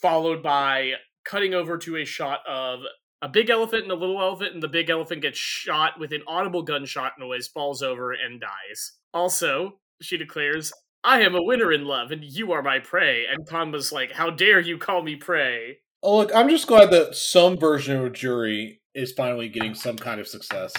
followed 0.00 0.42
by 0.42 0.92
cutting 1.24 1.54
over 1.54 1.76
to 1.78 1.96
a 1.96 2.04
shot 2.04 2.40
of 2.48 2.80
a 3.22 3.28
big 3.28 3.48
elephant 3.48 3.84
and 3.84 3.92
a 3.92 3.96
little 3.96 4.20
elephant 4.20 4.52
and 4.52 4.62
the 4.62 4.68
big 4.68 4.90
elephant 4.90 5.22
gets 5.22 5.38
shot 5.38 5.98
with 5.98 6.12
an 6.12 6.22
audible 6.26 6.62
gunshot 6.62 7.12
noise 7.18 7.48
falls 7.48 7.82
over 7.82 8.12
and 8.12 8.40
dies. 8.40 8.92
Also 9.12 9.78
she 10.00 10.16
declares 10.16 10.72
i 11.04 11.20
am 11.20 11.34
a 11.34 11.42
winner 11.42 11.70
in 11.70 11.84
love 11.84 12.10
and 12.10 12.24
you 12.24 12.52
are 12.52 12.62
my 12.62 12.78
prey. 12.78 13.24
And 13.26 13.46
Kanba's 13.46 13.92
like 13.92 14.12
how 14.12 14.30
dare 14.30 14.60
you 14.60 14.78
call 14.78 15.02
me 15.02 15.16
prey? 15.16 15.78
Oh, 16.02 16.18
look, 16.18 16.34
I'm 16.34 16.50
just 16.50 16.66
glad 16.66 16.90
that 16.90 17.14
some 17.14 17.56
version 17.56 17.96
of 17.96 18.04
a 18.04 18.10
Juri 18.10 18.82
is 18.94 19.12
finally 19.12 19.48
getting 19.48 19.74
some 19.74 19.96
kind 19.96 20.20
of 20.20 20.28
success. 20.28 20.74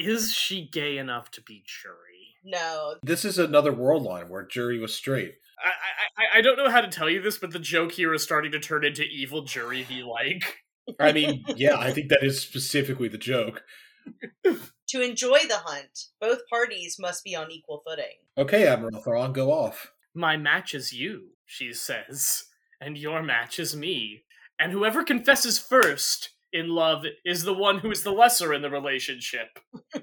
Is 0.00 0.32
she 0.32 0.68
gay 0.68 0.98
enough 0.98 1.30
to 1.32 1.42
be 1.42 1.62
Juri 1.66 2.20
no. 2.44 2.94
This 3.02 3.24
is 3.24 3.38
another 3.38 3.72
world 3.72 4.02
line 4.02 4.28
where 4.28 4.46
Juri 4.46 4.78
was 4.78 4.94
straight. 4.94 5.34
I, 5.62 5.68
I 6.16 6.38
I 6.38 6.40
don't 6.40 6.56
know 6.56 6.70
how 6.70 6.80
to 6.80 6.88
tell 6.88 7.10
you 7.10 7.20
this, 7.20 7.38
but 7.38 7.50
the 7.50 7.58
joke 7.58 7.92
here 7.92 8.14
is 8.14 8.22
starting 8.22 8.52
to 8.52 8.58
turn 8.58 8.84
into 8.84 9.02
evil 9.02 9.42
Juri 9.42 9.84
be 9.88 10.02
like. 10.02 10.60
I 10.98 11.12
mean, 11.12 11.44
yeah, 11.56 11.78
I 11.78 11.92
think 11.92 12.08
that 12.08 12.24
is 12.24 12.40
specifically 12.40 13.08
the 13.08 13.18
joke. 13.18 13.62
To 14.44 15.02
enjoy 15.02 15.40
the 15.46 15.58
hunt, 15.58 16.06
both 16.20 16.40
parties 16.50 16.96
must 16.98 17.22
be 17.22 17.36
on 17.36 17.52
equal 17.52 17.82
footing. 17.86 18.16
Okay, 18.36 18.66
Admiral 18.66 19.00
Thrawn, 19.00 19.32
go 19.32 19.52
off. 19.52 19.92
My 20.14 20.36
match 20.36 20.74
is 20.74 20.92
you, 20.92 21.34
she 21.46 21.72
says, 21.72 22.44
and 22.80 22.98
your 22.98 23.22
match 23.22 23.60
is 23.60 23.76
me. 23.76 24.24
And 24.58 24.72
whoever 24.72 25.04
confesses 25.04 25.58
first 25.58 26.30
in 26.52 26.68
love 26.68 27.04
is 27.24 27.42
the 27.42 27.54
one 27.54 27.78
who 27.78 27.90
is 27.90 28.02
the 28.02 28.12
lesser 28.12 28.52
in 28.52 28.62
the 28.62 28.70
relationship. 28.70 29.58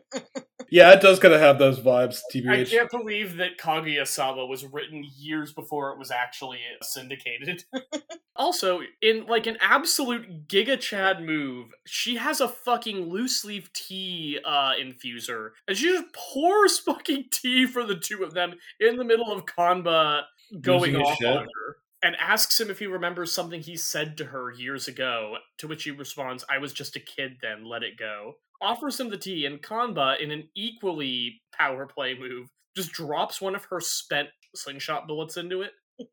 Yeah, 0.70 0.92
it 0.92 1.02
does 1.02 1.20
kind 1.20 1.34
of 1.34 1.40
have 1.40 1.60
those 1.60 1.80
vibes, 1.80 2.20
TBH. 2.34 2.62
I 2.62 2.66
can't 2.66 2.92
believe 2.92 3.38
that 3.38 3.58
Kaguya-sama 3.58 4.46
was 4.46 4.66
written 4.66 5.06
years 5.18 5.54
before 5.54 5.92
it 5.92 6.00
was 6.00 6.12
actually 6.12 6.60
syndicated. 6.82 7.64
also, 8.36 8.82
in 9.02 9.26
like 9.28 9.48
an 9.48 9.58
absolute 9.62 10.48
Giga 10.48 10.80
Chad 10.80 11.22
move, 11.22 11.70
she 11.86 12.18
has 12.18 12.42
a 12.42 12.50
fucking 12.50 13.10
loose 13.10 13.46
leaf 13.46 13.72
tea 13.74 14.40
uh, 14.44 14.74
infuser, 14.80 15.52
and 15.68 15.78
she 15.78 15.86
just 15.86 16.14
pours 16.14 16.80
fucking 16.86 17.26
tea 17.32 17.66
for 17.66 17.86
the 17.86 17.96
two 17.96 18.24
of 18.24 18.34
them 18.34 18.56
in 18.80 18.98
the 18.98 19.06
middle 19.06 19.32
of 19.32 19.46
Kanba 19.46 20.24
going 20.62 20.94
Losing 20.94 21.02
off 21.02 21.18
shit. 21.18 21.28
on 21.28 21.44
her. 21.44 21.78
And 22.04 22.16
asks 22.20 22.62
him 22.62 22.70
if 22.70 22.80
he 22.80 22.86
remembers 22.86 23.32
something 23.32 23.62
he 23.62 23.76
said 23.76 24.18
to 24.18 24.26
her 24.26 24.52
years 24.52 24.88
ago, 24.88 25.38
to 25.58 25.68
which 25.68 25.84
he 25.84 25.92
responds, 25.92 26.46
I 26.50 26.60
was 26.60 26.72
just 26.72 26.96
a 26.96 27.00
kid 27.00 27.38
then, 27.42 27.66
let 27.66 27.82
it 27.82 27.98
go 27.98 28.36
offers 28.62 29.00
him 29.00 29.10
the 29.10 29.18
tea, 29.18 29.46
and 29.46 29.62
Kanba, 29.62 30.20
in 30.20 30.32
an 30.32 30.50
equally 30.56 31.42
power 31.54 31.86
play 31.86 32.18
move, 32.18 32.48
just 32.76 32.92
drops 32.92 33.42
one 33.42 33.56
of 33.56 33.66
her 33.66 33.80
spent 33.80 34.30
slingshot 34.56 35.08
bullets 35.08 35.38
into 35.38 35.62
it 35.62 35.72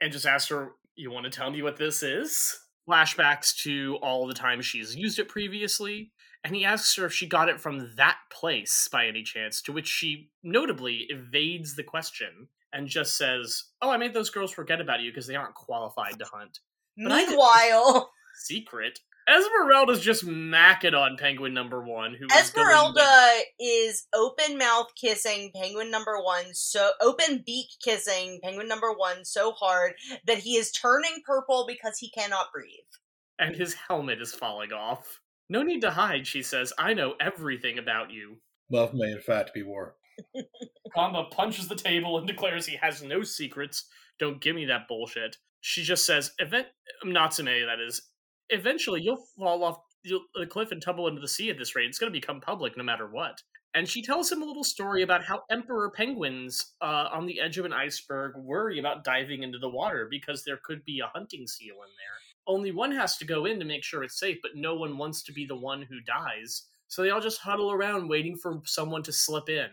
and 0.00 0.12
just 0.12 0.26
asks 0.26 0.50
her, 0.50 0.72
You 0.96 1.10
want 1.10 1.24
to 1.24 1.30
tell 1.30 1.50
me 1.50 1.62
what 1.62 1.76
this 1.76 2.02
is? 2.02 2.58
Flashbacks 2.88 3.54
to 3.62 3.98
all 4.02 4.26
the 4.26 4.34
times 4.34 4.64
she's 4.64 4.96
used 4.96 5.18
it 5.18 5.28
previously, 5.28 6.12
and 6.44 6.54
he 6.54 6.64
asks 6.64 6.96
her 6.96 7.06
if 7.06 7.12
she 7.12 7.26
got 7.26 7.48
it 7.48 7.60
from 7.60 7.94
that 7.96 8.16
place 8.30 8.88
by 8.90 9.06
any 9.06 9.22
chance, 9.22 9.60
to 9.62 9.72
which 9.72 9.88
she 9.88 10.30
notably 10.42 11.06
evades 11.10 11.76
the 11.76 11.82
question 11.82 12.48
and 12.72 12.86
just 12.88 13.16
says, 13.16 13.64
Oh, 13.82 13.90
I 13.90 13.96
made 13.96 14.14
those 14.14 14.30
girls 14.30 14.52
forget 14.52 14.80
about 14.80 15.00
you 15.00 15.10
because 15.10 15.26
they 15.26 15.36
aren't 15.36 15.54
qualified 15.54 16.18
to 16.18 16.24
hunt. 16.24 16.60
But 16.96 17.12
I 17.12 17.26
Meanwhile, 17.26 18.10
Secret. 18.44 18.98
Esmeralda's 19.28 20.00
just 20.00 20.26
macking 20.26 20.94
on 20.94 21.18
Penguin 21.18 21.52
number 21.52 21.82
one, 21.82 22.14
who 22.14 22.24
is 22.24 22.50
going, 22.50 22.66
Esmeralda 22.66 23.00
like, 23.00 23.46
is 23.60 24.06
open 24.14 24.56
mouth 24.56 24.86
kissing 24.98 25.50
penguin 25.54 25.90
number 25.90 26.18
one, 26.22 26.44
so 26.54 26.92
open 27.02 27.42
beak 27.44 27.66
kissing 27.84 28.40
penguin 28.42 28.66
number 28.68 28.90
one 28.90 29.26
so 29.26 29.52
hard 29.52 29.92
that 30.26 30.38
he 30.38 30.56
is 30.56 30.72
turning 30.72 31.20
purple 31.26 31.66
because 31.68 31.98
he 31.98 32.08
cannot 32.10 32.46
breathe. 32.54 32.70
and 33.38 33.54
his 33.54 33.74
helmet 33.74 34.22
is 34.22 34.32
falling 34.32 34.72
off. 34.72 35.20
No 35.50 35.62
need 35.62 35.82
to 35.82 35.90
hide, 35.90 36.26
she 36.26 36.42
says. 36.42 36.72
I 36.78 36.94
know 36.94 37.14
everything 37.20 37.78
about 37.78 38.10
you. 38.10 38.38
Love 38.70 38.94
may, 38.94 39.12
in 39.12 39.20
fact, 39.20 39.52
be 39.52 39.62
war. 39.62 39.94
Kamba 40.94 41.24
punches 41.30 41.68
the 41.68 41.74
table 41.74 42.18
and 42.18 42.26
declares 42.26 42.66
he 42.66 42.76
has 42.76 43.02
no 43.02 43.22
secrets. 43.22 43.84
Don't 44.18 44.40
give 44.40 44.56
me 44.56 44.64
that 44.66 44.88
bullshit. 44.88 45.36
She 45.60 45.82
just 45.82 46.06
says, 46.06 46.32
Event 46.38 46.66
Natsume, 47.04 47.46
that 47.46 47.80
is, 47.84 48.02
eventually 48.50 49.02
you'll 49.02 49.24
fall 49.36 49.64
off 49.64 49.78
the 50.04 50.46
cliff 50.46 50.72
and 50.72 50.80
tumble 50.80 51.08
into 51.08 51.20
the 51.20 51.28
sea 51.28 51.50
at 51.50 51.58
this 51.58 51.74
rate. 51.74 51.86
It's 51.86 51.98
going 51.98 52.12
to 52.12 52.18
become 52.18 52.40
public 52.40 52.76
no 52.76 52.84
matter 52.84 53.06
what. 53.06 53.42
And 53.74 53.88
she 53.88 54.02
tells 54.02 54.32
him 54.32 54.42
a 54.42 54.46
little 54.46 54.64
story 54.64 55.02
about 55.02 55.24
how 55.24 55.42
emperor 55.50 55.90
penguins 55.90 56.72
uh, 56.80 57.08
on 57.12 57.26
the 57.26 57.40
edge 57.40 57.58
of 57.58 57.64
an 57.64 57.72
iceberg 57.72 58.32
worry 58.36 58.78
about 58.78 59.04
diving 59.04 59.42
into 59.42 59.58
the 59.58 59.68
water 59.68 60.08
because 60.10 60.42
there 60.44 60.58
could 60.64 60.84
be 60.84 61.00
a 61.00 61.10
hunting 61.14 61.46
seal 61.46 61.74
in 61.74 61.90
there. 61.98 62.18
Only 62.46 62.72
one 62.72 62.92
has 62.92 63.18
to 63.18 63.26
go 63.26 63.44
in 63.44 63.58
to 63.58 63.66
make 63.66 63.84
sure 63.84 64.02
it's 64.02 64.18
safe, 64.18 64.38
but 64.40 64.52
no 64.54 64.74
one 64.74 64.96
wants 64.96 65.22
to 65.24 65.32
be 65.32 65.44
the 65.44 65.54
one 65.54 65.82
who 65.82 66.00
dies. 66.00 66.62
So 66.88 67.02
they 67.02 67.10
all 67.10 67.20
just 67.20 67.42
huddle 67.42 67.70
around 67.70 68.08
waiting 68.08 68.36
for 68.36 68.62
someone 68.64 69.02
to 69.02 69.12
slip 69.12 69.50
in. 69.50 69.68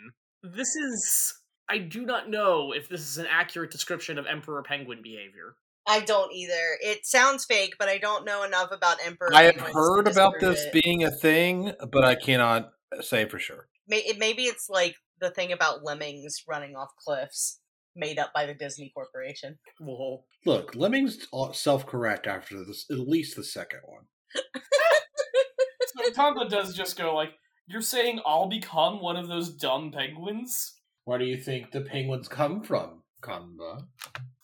This 0.53 0.75
is. 0.75 1.33
I 1.67 1.79
do 1.79 2.05
not 2.05 2.29
know 2.29 2.73
if 2.73 2.89
this 2.89 3.01
is 3.01 3.17
an 3.17 3.25
accurate 3.29 3.71
description 3.71 4.19
of 4.19 4.27
emperor 4.27 4.61
penguin 4.61 5.01
behavior. 5.01 5.55
I 5.87 5.99
don't 6.01 6.31
either. 6.31 6.77
It 6.81 7.05
sounds 7.05 7.45
fake, 7.45 7.75
but 7.77 7.87
I 7.87 7.97
don't 7.97 8.25
know 8.25 8.43
enough 8.43 8.71
about 8.71 8.97
Emperor. 9.05 9.29
I 9.33 9.43
have 9.43 9.59
heard 9.59 10.07
about 10.07 10.35
this 10.39 10.65
it. 10.65 10.83
being 10.83 11.03
a 11.03 11.11
thing, 11.11 11.73
but 11.91 12.03
I 12.03 12.15
cannot 12.15 12.71
say 13.01 13.27
for 13.27 13.39
sure. 13.39 13.67
Maybe 13.87 14.43
it's 14.43 14.67
like 14.67 14.95
the 15.21 15.29
thing 15.29 15.51
about 15.51 15.83
lemmings 15.83 16.43
running 16.47 16.75
off 16.75 16.89
cliffs, 17.03 17.59
made 17.95 18.17
up 18.17 18.31
by 18.33 18.47
the 18.47 18.55
Disney 18.55 18.91
Corporation. 18.95 19.59
Whoa. 19.79 20.23
Look, 20.45 20.75
Lemmings 20.75 21.27
self 21.53 21.85
correct 21.85 22.25
after 22.25 22.63
this, 22.63 22.85
at 22.89 22.99
least 22.99 23.35
the 23.35 23.43
second 23.43 23.81
one. 23.85 24.05
so 26.05 26.11
Kamba 26.13 26.49
does 26.49 26.73
just 26.73 26.97
go 26.97 27.15
like, 27.15 27.33
"You're 27.67 27.81
saying 27.81 28.21
I'll 28.25 28.47
become 28.47 29.01
one 29.01 29.17
of 29.17 29.27
those 29.27 29.49
dumb 29.49 29.91
penguins?" 29.91 30.73
Where 31.05 31.19
do 31.19 31.25
you 31.25 31.37
think 31.37 31.71
the 31.71 31.81
penguins 31.81 32.27
come 32.27 32.63
from, 32.63 33.03
Kanba? 33.21 33.85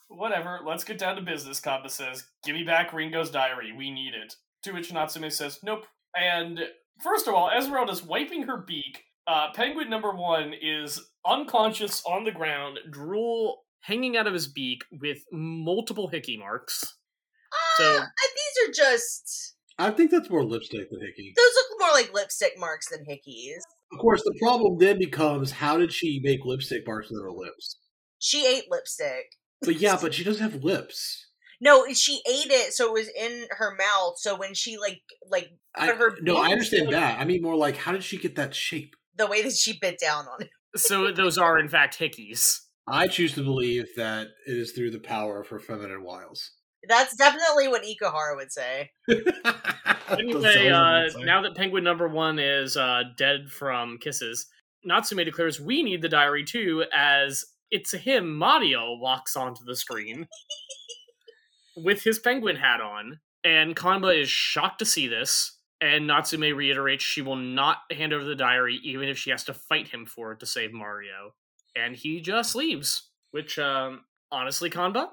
Whatever. 0.10 0.60
Let's 0.66 0.84
get 0.84 1.00
down 1.00 1.16
to 1.16 1.22
business. 1.22 1.60
Kamba 1.60 1.90
says, 1.90 2.28
"Give 2.44 2.56
me 2.56 2.64
back 2.64 2.94
Ringo's 2.94 3.32
diary. 3.32 3.72
We 3.72 3.90
need 3.92 4.14
it." 4.14 4.36
To 4.64 4.74
which 4.74 4.92
Natsume 4.92 5.30
says, 5.32 5.60
"Nope." 5.64 5.88
And 6.16 6.60
first 7.02 7.28
of 7.28 7.34
all, 7.34 7.50
Esmeralda's 7.50 8.04
wiping 8.04 8.44
her 8.44 8.58
beak. 8.58 9.04
Uh, 9.28 9.52
penguin 9.54 9.90
number 9.90 10.12
one 10.12 10.54
is 10.54 11.00
unconscious 11.26 12.04
on 12.06 12.24
the 12.26 12.32
ground, 12.32 12.80
drool 12.92 13.64
hanging 13.82 14.18
out 14.18 14.28
of 14.28 14.34
his 14.34 14.48
beak 14.52 14.84
with 14.92 15.20
multiple 15.32 16.08
hickey 16.10 16.38
marks. 16.38 16.98
So- 17.78 18.00
Ah, 18.02 18.08
these 18.36 18.70
are 18.70 18.72
just 18.72 19.56
I 19.78 19.92
think 19.92 20.12
that's 20.12 20.30
more 20.30 20.44
lipstick 20.44 20.90
than 20.90 21.00
Hickey. 21.02 21.34
those 21.36 21.46
look 21.56 21.80
more 21.80 21.92
like 21.94 22.14
lipstick 22.14 22.54
marks 22.58 22.90
than 22.90 23.06
hickeys. 23.06 23.62
Of 23.92 24.00
course, 24.00 24.22
the 24.24 24.38
problem 24.42 24.78
then 24.80 25.00
becomes 25.00 25.52
how 25.52 25.78
did 25.78 25.92
she 25.92 26.20
make 26.24 26.46
lipstick 26.46 26.86
marks 26.86 27.12
on 27.12 27.22
her 27.22 27.32
lips? 27.32 27.78
She 28.20 28.46
ate 28.46 28.66
lipstick. 28.70 29.26
But 29.62 29.78
yeah, 29.78 29.98
but 30.00 30.14
she 30.14 30.24
doesn't 30.24 30.42
have 30.52 30.64
lips. 30.64 31.26
No, 31.60 31.86
she 31.94 32.22
ate 32.28 32.52
it, 32.52 32.74
so 32.74 32.88
it 32.88 32.94
was 32.94 33.10
in 33.10 33.46
her 33.52 33.76
mouth. 33.76 34.16
So 34.18 34.36
when 34.38 34.54
she 34.54 34.78
like 34.78 35.02
like 35.30 35.50
I, 35.76 35.88
But 35.88 35.98
her 35.98 36.18
no, 36.22 36.38
I 36.38 36.50
understand 36.52 36.86
look- 36.86 36.94
that. 36.96 37.20
I 37.20 37.26
mean, 37.26 37.42
more 37.42 37.56
like, 37.56 37.78
how 37.78 37.92
did 37.92 38.04
she 38.04 38.18
get 38.18 38.36
that 38.36 38.56
shape? 38.56 38.96
the 39.18 39.28
way 39.28 39.42
that 39.44 39.54
she 39.54 39.78
bit 39.80 40.00
down 40.00 40.26
on 40.26 40.42
it. 40.44 40.50
So 40.76 41.12
those 41.16 41.38
are 41.38 41.60
in 41.60 41.68
fact 41.68 42.00
hickeys. 42.00 42.58
I 42.88 43.08
choose 43.08 43.34
to 43.36 43.44
believe 43.44 43.86
that 43.98 44.28
it 44.48 44.58
is 44.58 44.72
through 44.72 44.92
the 44.92 45.00
power 45.00 45.40
of 45.40 45.48
her 45.50 45.60
feminine 45.60 46.04
wiles. 46.04 46.52
That's 46.88 47.16
definitely 47.16 47.68
what 47.68 47.84
Ikuhara 47.84 48.36
would 48.36 48.52
say. 48.52 48.92
Anyway, 50.20 50.70
uh, 50.70 51.08
now 51.20 51.42
that 51.42 51.56
Penguin 51.56 51.84
number 51.84 52.08
one 52.08 52.38
is 52.38 52.76
uh, 52.76 53.04
dead 53.18 53.50
from 53.50 53.98
kisses, 53.98 54.48
Natsume 54.84 55.24
declares 55.24 55.60
we 55.60 55.84
need 55.84 56.02
the 56.02 56.10
diary 56.10 56.44
too, 56.44 56.84
as 56.94 57.46
it's 57.70 57.94
him, 57.94 58.36
Mario, 58.36 58.98
walks 58.98 59.36
onto 59.36 59.64
the 59.64 59.76
screen 59.76 60.28
with 61.78 62.04
his 62.04 62.20
penguin 62.20 62.58
hat 62.58 62.82
on. 62.82 63.20
And 63.44 63.76
Kanba 63.76 64.20
is 64.22 64.30
shocked 64.30 64.80
to 64.80 64.86
see 64.86 65.08
this, 65.08 65.58
and 65.80 66.08
Natsume 66.08 66.56
reiterates 66.56 67.04
she 67.04 67.22
will 67.22 67.38
not 67.38 67.78
hand 67.92 68.14
over 68.14 68.24
the 68.24 68.36
diary 68.36 68.80
even 68.84 69.10
if 69.10 69.18
she 69.18 69.32
has 69.32 69.44
to 69.46 69.54
fight 69.54 69.88
him 69.88 70.06
for 70.06 70.34
it 70.34 70.40
to 70.42 70.46
save 70.46 70.74
Mario. 70.74 71.34
And 71.76 71.96
he 71.96 72.22
just 72.22 72.54
leaves, 72.54 73.10
which, 73.32 73.58
um, 73.58 74.02
honestly, 74.32 74.70
Kanba, 74.70 75.08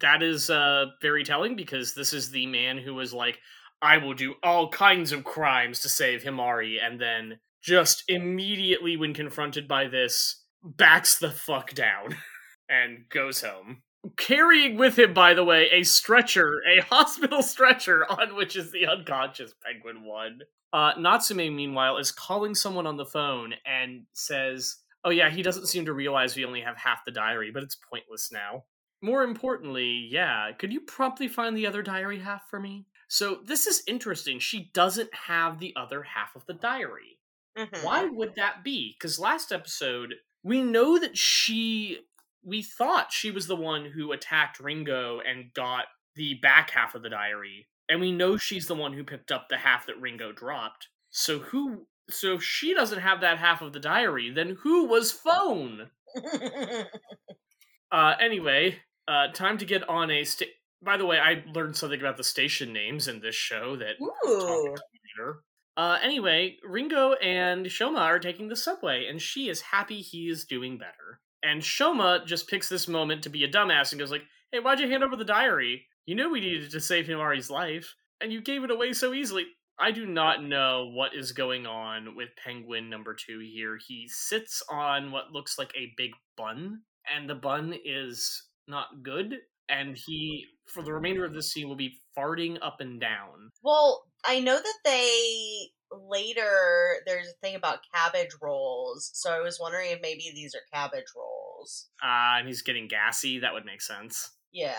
that 0.00 0.22
is 0.22 0.50
uh, 0.50 0.86
very 1.02 1.24
telling 1.24 1.56
because 1.56 1.94
this 1.94 2.12
is 2.12 2.30
the 2.30 2.46
man 2.46 2.78
who 2.78 2.94
was 2.94 3.12
like, 3.12 3.38
I 3.82 3.98
will 3.98 4.14
do 4.14 4.34
all 4.42 4.68
kinds 4.68 5.12
of 5.12 5.24
crimes 5.24 5.80
to 5.80 5.88
save 5.88 6.22
Himari, 6.22 6.78
and 6.82 7.00
then 7.00 7.38
just 7.62 8.04
immediately, 8.08 8.96
when 8.96 9.14
confronted 9.14 9.68
by 9.68 9.88
this, 9.88 10.42
backs 10.62 11.18
the 11.18 11.30
fuck 11.30 11.72
down 11.74 12.16
and 12.68 13.08
goes 13.10 13.42
home. 13.42 13.82
Carrying 14.16 14.76
with 14.76 14.98
him, 14.98 15.14
by 15.14 15.34
the 15.34 15.44
way, 15.44 15.68
a 15.70 15.82
stretcher, 15.82 16.60
a 16.66 16.82
hospital 16.88 17.42
stretcher 17.42 18.10
on 18.10 18.34
which 18.36 18.56
is 18.56 18.70
the 18.70 18.86
unconscious 18.86 19.54
Penguin 19.64 20.04
One. 20.04 20.40
Uh, 20.72 20.92
Natsume, 20.98 21.54
meanwhile, 21.54 21.98
is 21.98 22.10
calling 22.10 22.54
someone 22.54 22.86
on 22.86 22.96
the 22.96 23.06
phone 23.06 23.54
and 23.64 24.04
says, 24.12 24.76
Oh, 25.04 25.10
yeah, 25.10 25.30
he 25.30 25.42
doesn't 25.42 25.66
seem 25.66 25.84
to 25.84 25.92
realize 25.92 26.34
we 26.34 26.44
only 26.46 26.62
have 26.62 26.76
half 26.76 27.04
the 27.04 27.12
diary, 27.12 27.50
but 27.52 27.62
it's 27.62 27.76
pointless 27.90 28.32
now. 28.32 28.64
More 29.04 29.22
importantly, 29.22 30.08
yeah, 30.10 30.50
could 30.58 30.72
you 30.72 30.80
promptly 30.80 31.28
find 31.28 31.54
the 31.54 31.66
other 31.66 31.82
diary 31.82 32.20
half 32.20 32.48
for 32.48 32.58
me? 32.58 32.86
So 33.06 33.40
this 33.44 33.66
is 33.66 33.82
interesting. 33.86 34.38
She 34.38 34.70
doesn't 34.72 35.12
have 35.14 35.58
the 35.58 35.74
other 35.76 36.02
half 36.02 36.34
of 36.34 36.46
the 36.46 36.54
diary. 36.54 37.18
Mhm. 37.54 37.84
Why 37.84 38.06
would 38.06 38.34
that 38.36 38.64
be? 38.64 38.96
Because 38.98 39.18
last 39.18 39.52
episode, 39.52 40.14
we 40.42 40.62
know 40.62 40.98
that 40.98 41.18
she. 41.18 42.00
We 42.42 42.62
thought 42.62 43.12
she 43.12 43.30
was 43.30 43.46
the 43.46 43.56
one 43.56 43.84
who 43.84 44.12
attacked 44.12 44.58
Ringo 44.58 45.20
and 45.20 45.52
got 45.52 45.84
the 46.14 46.34
back 46.40 46.70
half 46.70 46.94
of 46.94 47.02
the 47.02 47.10
diary. 47.10 47.68
And 47.90 48.00
we 48.00 48.10
know 48.10 48.38
she's 48.38 48.66
the 48.68 48.74
one 48.74 48.94
who 48.94 49.04
picked 49.04 49.30
up 49.30 49.50
the 49.50 49.58
half 49.58 49.84
that 49.84 50.00
Ringo 50.00 50.32
dropped. 50.32 50.88
So 51.10 51.40
who. 51.40 51.86
So 52.08 52.34
if 52.36 52.42
she 52.42 52.72
doesn't 52.72 53.00
have 53.00 53.20
that 53.20 53.36
half 53.36 53.60
of 53.60 53.74
the 53.74 53.80
diary, 53.80 54.30
then 54.30 54.56
who 54.62 54.84
was 54.86 55.12
phone? 55.12 55.90
Uh, 57.92 58.16
anyway, 58.18 58.76
uh, 59.08 59.28
time 59.32 59.58
to 59.58 59.64
get 59.64 59.88
on 59.88 60.10
a 60.10 60.24
sta- 60.24 60.52
By 60.82 60.96
the 60.96 61.06
way, 61.06 61.18
I 61.18 61.44
learned 61.52 61.76
something 61.76 62.00
about 62.00 62.16
the 62.16 62.24
station 62.24 62.72
names 62.72 63.08
in 63.08 63.20
this 63.20 63.34
show 63.34 63.76
that 63.76 63.96
Ooh. 64.02 64.74
later. 65.18 65.40
Uh, 65.76 65.98
anyway, 66.02 66.56
Ringo 66.64 67.14
and 67.14 67.66
Shoma 67.66 67.98
are 68.00 68.18
taking 68.18 68.48
the 68.48 68.56
subway, 68.56 69.06
and 69.06 69.20
she 69.20 69.48
is 69.48 69.60
happy 69.60 70.00
he 70.00 70.28
is 70.28 70.44
doing 70.44 70.78
better. 70.78 71.20
And 71.42 71.60
Shoma 71.60 72.24
just 72.24 72.48
picks 72.48 72.68
this 72.68 72.88
moment 72.88 73.22
to 73.22 73.28
be 73.28 73.44
a 73.44 73.50
dumbass 73.50 73.92
and 73.92 73.98
goes 73.98 74.10
like, 74.10 74.22
"Hey, 74.52 74.60
why'd 74.60 74.80
you 74.80 74.88
hand 74.88 75.02
over 75.02 75.16
the 75.16 75.24
diary? 75.24 75.86
You 76.06 76.14
knew 76.14 76.30
we 76.30 76.40
needed 76.40 76.70
to 76.70 76.80
save 76.80 77.06
Himari's 77.06 77.50
life, 77.50 77.94
and 78.20 78.32
you 78.32 78.40
gave 78.40 78.62
it 78.64 78.70
away 78.70 78.92
so 78.92 79.12
easily." 79.12 79.46
I 79.78 79.90
do 79.90 80.06
not 80.06 80.44
know 80.44 80.88
what 80.92 81.16
is 81.16 81.32
going 81.32 81.66
on 81.66 82.14
with 82.14 82.28
Penguin 82.36 82.88
number 82.88 83.12
two 83.12 83.40
here. 83.40 83.76
He 83.76 84.06
sits 84.06 84.62
on 84.70 85.10
what 85.10 85.32
looks 85.32 85.58
like 85.58 85.72
a 85.74 85.92
big 85.96 86.12
bun, 86.36 86.82
and 87.12 87.28
the 87.28 87.34
bun 87.34 87.74
is 87.84 88.40
not 88.68 88.86
good. 89.02 89.34
And 89.68 89.96
he, 89.96 90.44
for 90.68 90.82
the 90.82 90.92
remainder 90.92 91.24
of 91.24 91.32
this 91.32 91.52
scene, 91.52 91.68
will 91.68 91.76
be 91.76 91.98
farting 92.16 92.58
up 92.62 92.76
and 92.80 93.00
down. 93.00 93.50
Well, 93.62 94.04
I 94.26 94.40
know 94.40 94.56
that 94.56 94.74
they 94.84 95.70
later 95.90 96.96
there's 97.06 97.28
a 97.28 97.46
thing 97.46 97.54
about 97.56 97.78
cabbage 97.94 98.36
rolls, 98.42 99.10
so 99.14 99.30
I 99.30 99.40
was 99.40 99.58
wondering 99.60 99.90
if 99.90 100.00
maybe 100.02 100.30
these 100.34 100.54
are 100.54 100.60
cabbage 100.72 101.04
rolls. 101.16 101.88
uh, 102.02 102.38
and 102.38 102.46
he's 102.46 102.62
getting 102.62 102.88
gassy. 102.88 103.38
That 103.40 103.54
would 103.54 103.64
make 103.64 103.80
sense. 103.80 104.30
Yeah. 104.52 104.74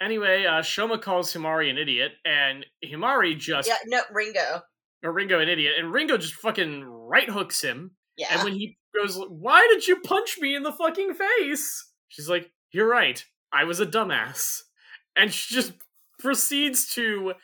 Anyway, 0.00 0.44
uh, 0.46 0.60
Shoma 0.60 1.00
calls 1.00 1.32
Himari 1.32 1.70
an 1.70 1.78
idiot, 1.78 2.12
and 2.24 2.64
Himari 2.84 3.36
just 3.38 3.66
Yeah, 3.66 3.76
no, 3.86 4.02
Ringo. 4.12 4.60
or 5.02 5.12
Ringo 5.12 5.40
an 5.40 5.48
idiot, 5.48 5.74
and 5.78 5.90
Ringo 5.92 6.18
just 6.18 6.34
fucking 6.34 6.84
right 6.84 7.28
hooks 7.30 7.62
him. 7.62 7.92
Yeah. 8.16 8.28
And 8.32 8.44
when 8.44 8.52
he 8.52 8.76
goes, 8.94 9.16
"Why 9.28 9.66
did 9.72 9.86
you 9.88 10.00
punch 10.00 10.38
me 10.38 10.54
in 10.54 10.62
the 10.64 10.72
fucking 10.72 11.14
face?" 11.14 11.92
She's 12.08 12.28
like, 12.28 12.50
"You're 12.72 12.88
right. 12.88 13.24
I 13.52 13.64
was 13.64 13.80
a 13.80 13.86
dumbass," 13.86 14.62
and 15.16 15.32
she 15.32 15.54
just 15.54 15.72
proceeds 16.18 16.92
to 16.94 17.34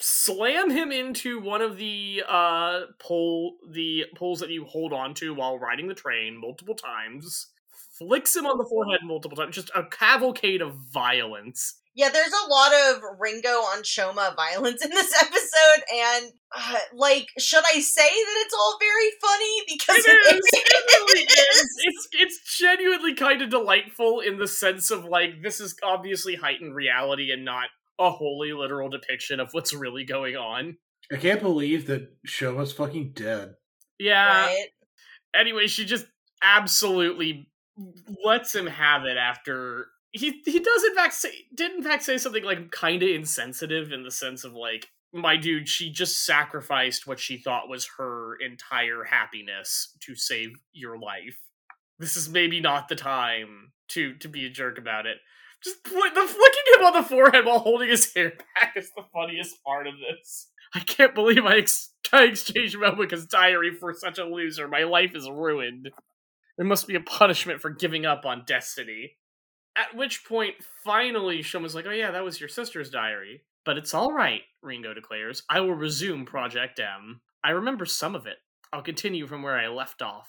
slam 0.00 0.70
him 0.70 0.90
into 0.92 1.40
one 1.40 1.62
of 1.62 1.76
the 1.76 2.22
uh 2.28 2.82
pole 2.98 3.56
the 3.70 4.06
poles 4.16 4.40
that 4.40 4.50
you 4.50 4.64
hold 4.64 4.92
on 4.92 5.14
to 5.14 5.32
while 5.34 5.58
riding 5.58 5.86
the 5.86 5.94
train 5.94 6.36
multiple 6.36 6.74
times 6.74 7.52
flicks 7.98 8.34
him 8.34 8.46
on 8.46 8.58
the 8.58 8.64
forehead 8.64 9.00
multiple 9.04 9.36
times 9.36 9.54
just 9.54 9.70
a 9.76 9.84
cavalcade 9.86 10.60
of 10.60 10.74
violence 10.74 11.76
Yeah, 11.94 12.08
there's 12.08 12.32
a 12.32 12.48
lot 12.48 12.72
of 12.72 13.02
Ringo 13.18 13.50
on 13.50 13.82
Shoma 13.82 14.34
violence 14.34 14.82
in 14.82 14.90
this 14.90 15.14
episode, 15.20 15.84
and 15.94 16.32
uh, 16.56 16.78
like, 16.94 17.28
should 17.38 17.64
I 17.66 17.80
say 17.80 18.08
that 18.08 18.44
it's 18.44 18.54
all 18.54 18.78
very 18.80 19.10
funny? 19.20 19.62
Because 19.68 20.04
It 20.06 20.34
is. 20.34 20.40
It 20.54 21.14
really 21.14 21.24
is. 21.24 21.76
It's 21.84 22.08
it's 22.12 22.58
genuinely 22.58 23.14
kind 23.14 23.42
of 23.42 23.50
delightful 23.50 24.20
in 24.20 24.38
the 24.38 24.48
sense 24.48 24.90
of 24.90 25.04
like 25.04 25.42
this 25.42 25.60
is 25.60 25.76
obviously 25.82 26.34
heightened 26.34 26.74
reality 26.74 27.30
and 27.30 27.44
not 27.44 27.68
a 27.98 28.10
wholly 28.10 28.52
literal 28.52 28.88
depiction 28.88 29.40
of 29.40 29.48
what's 29.52 29.72
really 29.74 30.04
going 30.04 30.36
on. 30.36 30.76
I 31.12 31.16
can't 31.16 31.42
believe 31.42 31.86
that 31.86 32.08
Shoma's 32.26 32.72
fucking 32.72 33.12
dead. 33.14 33.54
Yeah. 33.98 34.46
Right? 34.46 34.66
Anyway, 35.34 35.66
she 35.66 35.84
just 35.84 36.06
absolutely 36.42 37.48
lets 38.24 38.54
him 38.54 38.66
have 38.66 39.04
it 39.04 39.16
after 39.16 39.86
he 40.12 40.42
he 40.44 40.60
does 40.60 40.84
in 40.84 40.94
fact 40.94 41.14
say 41.14 41.32
did 41.54 41.72
in 41.72 41.82
fact 41.82 42.02
say 42.02 42.18
something 42.18 42.44
like 42.44 42.70
kind 42.70 43.02
of 43.02 43.08
insensitive 43.08 43.92
in 43.92 44.02
the 44.02 44.10
sense 44.10 44.44
of 44.44 44.52
like 44.52 44.88
my 45.12 45.36
dude 45.36 45.68
she 45.68 45.90
just 45.90 46.24
sacrificed 46.24 47.06
what 47.06 47.20
she 47.20 47.36
thought 47.36 47.68
was 47.68 47.90
her 47.98 48.36
entire 48.36 49.04
happiness 49.04 49.94
to 50.00 50.14
save 50.14 50.52
your 50.72 50.98
life. 50.98 51.38
This 51.98 52.16
is 52.16 52.28
maybe 52.28 52.60
not 52.60 52.88
the 52.88 52.96
time 52.96 53.72
to 53.88 54.14
to 54.14 54.28
be 54.28 54.46
a 54.46 54.50
jerk 54.50 54.78
about 54.78 55.06
it. 55.06 55.18
Just 55.62 55.84
the 55.84 55.90
flicking 55.90 56.74
him 56.74 56.86
on 56.86 56.92
the 56.94 57.08
forehead 57.08 57.44
while 57.44 57.60
holding 57.60 57.88
his 57.88 58.12
hair 58.12 58.30
back 58.54 58.72
is 58.76 58.90
the 58.96 59.04
funniest 59.12 59.62
part 59.62 59.86
of 59.86 59.94
this. 59.98 60.48
I 60.74 60.80
can't 60.80 61.14
believe 61.14 61.44
i, 61.44 61.58
ex- 61.58 61.92
I 62.12 62.24
exchanged 62.24 62.76
Momoka's 62.76 63.26
diary 63.26 63.74
for 63.78 63.92
such 63.92 64.18
a 64.18 64.24
loser. 64.24 64.66
My 64.66 64.84
life 64.84 65.14
is 65.14 65.28
ruined. 65.30 65.90
There 66.56 66.66
must 66.66 66.88
be 66.88 66.96
a 66.96 67.00
punishment 67.00 67.60
for 67.60 67.70
giving 67.70 68.06
up 68.06 68.24
on 68.24 68.44
destiny. 68.46 69.18
At 69.76 69.96
which 69.96 70.24
point, 70.24 70.56
finally, 70.84 71.42
Shoma's 71.42 71.74
like, 71.74 71.86
oh 71.86 71.92
yeah, 71.92 72.10
that 72.10 72.24
was 72.24 72.40
your 72.40 72.48
sister's 72.48 72.90
diary. 72.90 73.42
But 73.64 73.78
it's 73.78 73.94
alright, 73.94 74.42
Ringo 74.60 74.92
declares. 74.92 75.42
I 75.48 75.60
will 75.60 75.74
resume 75.74 76.26
Project 76.26 76.80
M. 76.80 77.20
I 77.44 77.50
remember 77.50 77.86
some 77.86 78.14
of 78.14 78.26
it. 78.26 78.38
I'll 78.72 78.82
continue 78.82 79.26
from 79.26 79.42
where 79.42 79.58
I 79.58 79.68
left 79.68 80.02
off. 80.02 80.28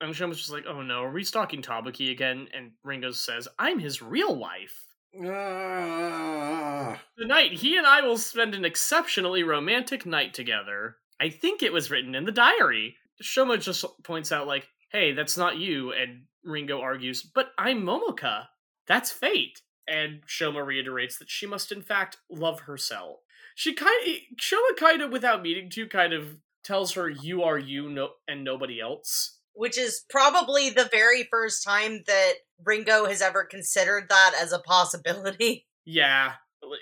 And 0.00 0.14
Shoma's 0.14 0.38
just 0.38 0.50
like, 0.50 0.64
oh 0.66 0.82
no, 0.82 1.02
are 1.02 1.12
we 1.12 1.24
stalking 1.24 1.62
Tabuki 1.62 2.10
again? 2.10 2.48
And 2.54 2.72
Ringo 2.82 3.10
says, 3.10 3.48
I'm 3.58 3.78
his 3.78 4.00
real 4.00 4.34
wife. 4.34 4.86
Ah. 5.22 6.98
Tonight, 7.18 7.52
he 7.52 7.76
and 7.76 7.86
I 7.86 8.00
will 8.00 8.16
spend 8.16 8.54
an 8.54 8.64
exceptionally 8.64 9.42
romantic 9.42 10.06
night 10.06 10.32
together. 10.34 10.96
I 11.20 11.28
think 11.28 11.62
it 11.62 11.72
was 11.72 11.90
written 11.90 12.14
in 12.14 12.24
the 12.24 12.32
diary. 12.32 12.96
Shoma 13.22 13.60
just 13.60 13.84
points 14.04 14.32
out, 14.32 14.46
like, 14.46 14.68
hey, 14.90 15.12
that's 15.12 15.36
not 15.36 15.58
you. 15.58 15.92
And 15.92 16.22
Ringo 16.44 16.80
argues, 16.80 17.22
but 17.22 17.50
I'm 17.58 17.82
Momoka. 17.82 18.46
That's 18.90 19.12
fate. 19.12 19.62
And 19.86 20.22
Shoma 20.26 20.66
reiterates 20.66 21.16
that 21.18 21.30
she 21.30 21.46
must, 21.46 21.70
in 21.70 21.80
fact, 21.80 22.16
love 22.28 22.62
herself. 22.62 23.20
She 23.54 23.72
kind 23.72 23.94
of, 24.04 24.14
Shoma 24.36 24.76
kind 24.76 25.00
of, 25.00 25.12
without 25.12 25.42
meaning 25.42 25.70
to, 25.70 25.86
kind 25.86 26.12
of 26.12 26.40
tells 26.64 26.94
her, 26.94 27.08
you 27.08 27.44
are 27.44 27.56
you 27.56 27.88
no- 27.88 28.14
and 28.26 28.42
nobody 28.42 28.80
else. 28.80 29.38
Which 29.54 29.78
is 29.78 30.04
probably 30.10 30.70
the 30.70 30.88
very 30.90 31.28
first 31.30 31.62
time 31.64 32.02
that 32.08 32.32
Ringo 32.64 33.06
has 33.06 33.22
ever 33.22 33.44
considered 33.44 34.08
that 34.08 34.32
as 34.42 34.52
a 34.52 34.58
possibility. 34.58 35.68
Yeah, 35.84 36.32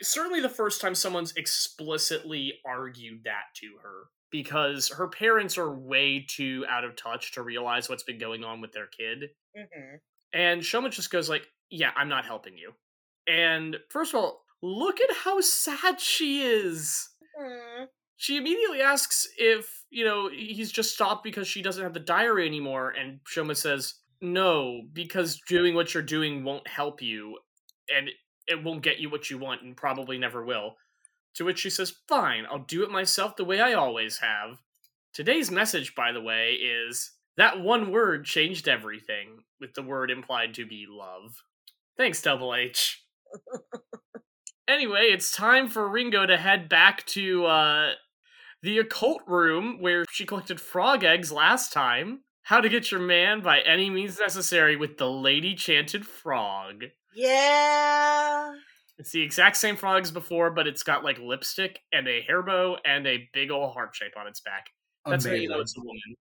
certainly 0.01 0.40
the 0.40 0.49
first 0.49 0.81
time 0.81 0.94
someone's 0.94 1.35
explicitly 1.37 2.55
argued 2.64 3.25
that 3.25 3.55
to 3.57 3.66
her 3.83 4.05
because 4.31 4.88
her 4.88 5.09
parents 5.09 5.59
are 5.59 5.71
way 5.71 6.25
too 6.27 6.64
out 6.71 6.85
of 6.85 6.97
touch 6.97 7.33
to 7.33 7.42
realize 7.42 7.88
what's 7.88 8.03
been 8.03 8.18
going 8.18 8.44
on 8.44 8.62
with 8.62 8.73
their 8.73 8.87
kid. 8.87 9.31
hmm 9.55 9.97
And 10.33 10.62
Shoma 10.62 10.90
just 10.90 11.11
goes 11.11 11.29
like, 11.29 11.47
"Yeah, 11.70 11.90
I'm 11.96 12.09
not 12.09 12.24
helping 12.24 12.57
you." 12.57 12.74
And 13.26 13.76
first 13.90 14.14
of 14.14 14.20
all, 14.20 14.44
look 14.62 15.00
at 15.00 15.16
how 15.24 15.40
sad 15.40 16.00
she 16.00 16.42
is. 16.42 17.09
Mm. 17.40 17.87
She 18.16 18.37
immediately 18.37 18.81
asks 18.81 19.28
if, 19.38 19.85
you 19.90 20.04
know, 20.04 20.28
he's 20.28 20.72
just 20.72 20.92
stopped 20.92 21.22
because 21.22 21.46
she 21.46 21.62
doesn't 21.62 21.83
have 21.83 21.94
the 21.94 22.00
diary 22.00 22.46
anymore. 22.46 22.90
And 22.90 23.20
Shoma 23.24 23.57
says, 23.57 23.94
no, 24.20 24.83
because 24.92 25.40
doing 25.46 25.76
what 25.76 25.94
you're 25.94 26.02
doing 26.02 26.42
won't 26.42 26.66
help 26.66 27.00
you. 27.00 27.38
And 27.96 28.11
it 28.48 28.64
won't 28.64 28.83
get 28.83 28.98
you 28.98 29.09
what 29.09 29.31
you 29.31 29.38
want 29.38 29.62
and 29.62 29.76
probably 29.76 30.18
never 30.18 30.44
will. 30.44 30.74
To 31.35 31.44
which 31.44 31.61
she 31.61 31.70
says, 31.70 31.94
fine, 32.09 32.44
I'll 32.50 32.59
do 32.59 32.83
it 32.83 32.90
myself 32.90 33.37
the 33.37 33.44
way 33.44 33.61
I 33.61 33.74
always 33.74 34.18
have. 34.18 34.59
Today's 35.12 35.52
message, 35.52 35.94
by 35.94 36.11
the 36.11 36.20
way, 36.20 36.54
is 36.54 37.12
that 37.37 37.61
one 37.61 37.92
word 37.92 38.24
changed 38.24 38.66
everything, 38.66 39.44
with 39.61 39.74
the 39.74 39.83
word 39.83 40.11
implied 40.11 40.54
to 40.54 40.66
be 40.66 40.87
love. 40.88 41.37
Thanks, 41.98 42.22
Double 42.22 42.54
H. 42.54 43.04
anyway, 44.68 45.08
it's 45.11 45.32
time 45.32 45.68
for 45.68 45.88
Ringo 45.88 46.26
to 46.26 46.37
head 46.37 46.68
back 46.68 47.04
to 47.06 47.44
uh, 47.46 47.92
the 48.62 48.78
occult 48.78 49.22
room 49.26 49.80
where 49.80 50.04
she 50.08 50.24
collected 50.24 50.61
frog 50.61 51.02
eggs 51.02 51.32
last 51.32 51.72
time. 51.72 52.20
How 52.42 52.61
to 52.61 52.68
get 52.68 52.90
your 52.92 53.00
man 53.00 53.42
by 53.42 53.61
any 53.61 53.90
means 53.90 54.18
necessary 54.18 54.76
with 54.76 54.96
the 54.96 55.11
Lady 55.11 55.54
Chanted 55.56 56.06
Frog. 56.06 56.84
Yeah. 57.14 58.52
It's 58.96 59.11
the 59.11 59.22
exact 59.22 59.56
same 59.56 59.76
frog 59.76 60.04
as 60.04 60.11
before, 60.12 60.50
but 60.50 60.66
it's 60.66 60.84
got 60.84 61.04
like 61.04 61.18
lipstick 61.18 61.80
and 61.92 62.06
a 62.06 62.22
hair 62.22 62.42
bow 62.42 62.78
and 62.84 63.06
a 63.06 63.28
big 63.34 63.50
old 63.50 63.74
heart 63.74 63.94
shape 63.94 64.12
on 64.16 64.26
its 64.26 64.40
back. 64.40 64.66
That's 65.04 65.26
how 65.26 65.32
you 65.32 65.48
know 65.48 65.61
it's 65.61 65.76
a 65.76 65.80
woman. 65.80 66.16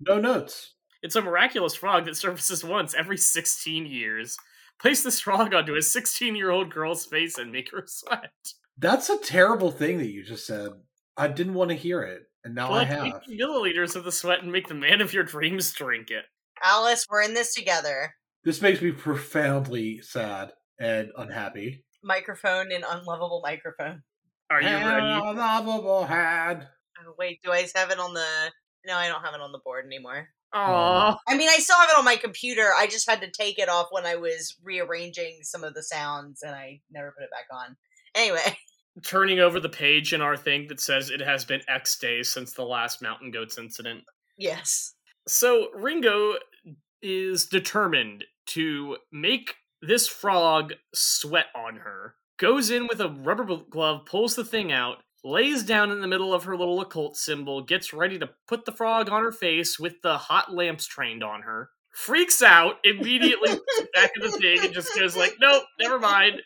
No 0.00 0.18
notes. 0.18 0.74
It's 1.02 1.16
a 1.16 1.22
miraculous 1.22 1.74
frog 1.74 2.06
that 2.06 2.16
surfaces 2.16 2.64
once 2.64 2.94
every 2.94 3.16
16 3.16 3.86
years. 3.86 4.36
Place 4.80 5.02
this 5.02 5.20
frog 5.20 5.52
onto 5.54 5.74
a 5.74 5.82
16 5.82 6.36
year 6.36 6.50
old 6.50 6.72
girl's 6.72 7.04
face 7.06 7.36
and 7.38 7.50
make 7.52 7.70
her 7.72 7.84
sweat. 7.86 8.30
That's 8.78 9.10
a 9.10 9.18
terrible 9.18 9.70
thing 9.72 9.98
that 9.98 10.10
you 10.10 10.22
just 10.24 10.46
said. 10.46 10.70
I 11.16 11.26
didn't 11.28 11.54
want 11.54 11.70
to 11.70 11.76
hear 11.76 12.02
it, 12.02 12.22
and 12.44 12.54
now 12.54 12.72
I 12.72 12.84
have. 12.84 13.04
80 13.28 13.38
milliliters 13.42 13.96
of 13.96 14.04
the 14.04 14.12
sweat 14.12 14.42
and 14.42 14.52
make 14.52 14.68
the 14.68 14.74
man 14.74 15.00
of 15.00 15.12
your 15.12 15.24
dreams 15.24 15.72
drink 15.72 16.10
it. 16.10 16.24
Alice, 16.62 17.04
we're 17.10 17.22
in 17.22 17.34
this 17.34 17.54
together. 17.54 18.14
This 18.44 18.62
makes 18.62 18.80
me 18.80 18.92
profoundly 18.92 20.00
sad 20.00 20.52
and 20.78 21.10
unhappy. 21.16 21.84
Microphone 22.04 22.70
and 22.70 22.84
unlovable 22.88 23.40
microphone. 23.42 24.02
Are 24.48 24.62
you 24.62 24.68
And 24.68 24.86
ready? 24.88 25.06
a 25.06 25.32
lovable 25.32 26.04
hand. 26.06 26.66
Oh, 27.04 27.14
wait, 27.18 27.40
do 27.42 27.50
I 27.50 27.66
have 27.74 27.90
it 27.90 27.98
on 27.98 28.14
the. 28.14 28.24
No, 28.86 28.94
I 28.94 29.08
don't 29.08 29.22
have 29.24 29.34
it 29.34 29.40
on 29.40 29.50
the 29.52 29.58
board 29.64 29.84
anymore. 29.86 30.28
Aww. 30.54 31.16
I 31.28 31.36
mean, 31.36 31.48
I 31.48 31.58
still 31.58 31.76
have 31.76 31.90
it 31.90 31.98
on 31.98 32.04
my 32.04 32.16
computer. 32.16 32.70
I 32.76 32.86
just 32.86 33.08
had 33.08 33.20
to 33.20 33.30
take 33.30 33.58
it 33.58 33.68
off 33.68 33.88
when 33.90 34.06
I 34.06 34.16
was 34.16 34.56
rearranging 34.62 35.40
some 35.42 35.62
of 35.62 35.74
the 35.74 35.82
sounds 35.82 36.42
and 36.42 36.54
I 36.54 36.80
never 36.90 37.12
put 37.12 37.24
it 37.24 37.30
back 37.30 37.46
on. 37.52 37.76
Anyway, 38.14 38.56
Turning 39.04 39.38
over 39.38 39.60
the 39.60 39.68
page 39.68 40.12
in 40.12 40.20
our 40.20 40.36
thing 40.36 40.66
that 40.68 40.80
says 40.80 41.10
it 41.10 41.20
has 41.20 41.44
been 41.44 41.60
X 41.68 41.98
days 41.98 42.28
since 42.28 42.52
the 42.52 42.64
last 42.64 43.00
Mountain 43.02 43.30
Goats 43.30 43.58
incident. 43.58 44.02
yes. 44.36 44.94
So 45.28 45.68
Ringo 45.74 46.36
is 47.02 47.46
determined 47.46 48.24
to 48.46 48.96
make 49.12 49.54
this 49.82 50.08
frog 50.08 50.72
sweat 50.94 51.46
on 51.54 51.76
her. 51.76 52.14
Goes 52.38 52.70
in 52.70 52.86
with 52.86 53.00
a 53.00 53.10
rubber 53.10 53.44
glove, 53.70 54.06
pulls 54.06 54.34
the 54.34 54.44
thing 54.44 54.72
out, 54.72 55.02
lays 55.24 55.62
down 55.62 55.90
in 55.90 56.00
the 56.00 56.08
middle 56.08 56.32
of 56.32 56.44
her 56.44 56.56
little 56.56 56.80
occult 56.80 57.16
symbol, 57.16 57.62
gets 57.62 57.92
ready 57.92 58.18
to 58.18 58.30
put 58.46 58.64
the 58.64 58.72
frog 58.72 59.10
on 59.10 59.22
her 59.22 59.32
face 59.32 59.78
with 59.78 60.00
the 60.02 60.16
hot 60.18 60.54
lamps 60.54 60.86
trained 60.86 61.22
on 61.22 61.42
her. 61.42 61.70
Freaks 61.90 62.42
out, 62.42 62.76
immediately 62.84 63.58
back 63.94 64.12
in 64.14 64.22
the 64.22 64.30
thing, 64.30 64.60
and 64.60 64.72
just 64.72 64.94
goes 64.96 65.16
like, 65.16 65.36
"Nope, 65.40 65.64
never 65.80 65.98
mind." 65.98 66.42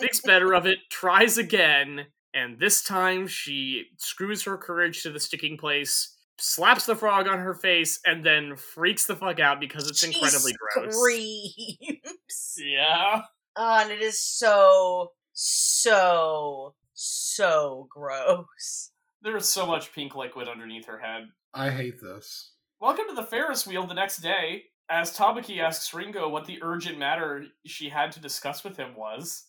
Thinks 0.00 0.20
better 0.20 0.52
of 0.52 0.66
it, 0.66 0.78
tries 0.90 1.38
again, 1.38 2.06
and 2.34 2.58
this 2.58 2.82
time 2.82 3.28
she 3.28 3.84
screws 3.98 4.42
her 4.44 4.56
courage 4.56 5.02
to 5.02 5.10
the 5.10 5.20
sticking 5.20 5.56
place, 5.58 6.16
slaps 6.38 6.86
the 6.86 6.96
frog 6.96 7.28
on 7.28 7.38
her 7.38 7.54
face, 7.54 8.00
and 8.04 8.24
then 8.24 8.56
freaks 8.56 9.06
the 9.06 9.14
fuck 9.14 9.38
out 9.38 9.60
because 9.60 9.88
it's 9.88 10.00
She 10.00 10.08
incredibly 10.08 10.54
gross. 10.74 10.96
Screams. 10.96 12.54
Yeah. 12.58 13.22
Oh, 13.56 13.78
and 13.82 13.90
it 13.92 14.00
is 14.00 14.20
so, 14.20 15.12
so, 15.32 16.74
so 17.02 17.88
gross. 17.90 18.90
There 19.22 19.36
is 19.36 19.48
so 19.48 19.66
much 19.66 19.94
pink 19.94 20.14
liquid 20.14 20.48
underneath 20.48 20.84
her 20.84 20.98
head. 20.98 21.28
I 21.54 21.70
hate 21.70 21.98
this. 21.98 22.52
Welcome 22.78 23.06
to 23.08 23.14
the 23.14 23.22
Ferris 23.22 23.66
wheel 23.66 23.86
the 23.86 23.94
next 23.94 24.18
day, 24.18 24.64
as 24.90 25.16
Tabuki 25.16 25.60
asks 25.60 25.94
Ringo 25.94 26.28
what 26.28 26.44
the 26.44 26.58
urgent 26.60 26.98
matter 26.98 27.46
she 27.64 27.88
had 27.88 28.12
to 28.12 28.20
discuss 28.20 28.64
with 28.64 28.76
him 28.76 28.94
was. 28.94 29.46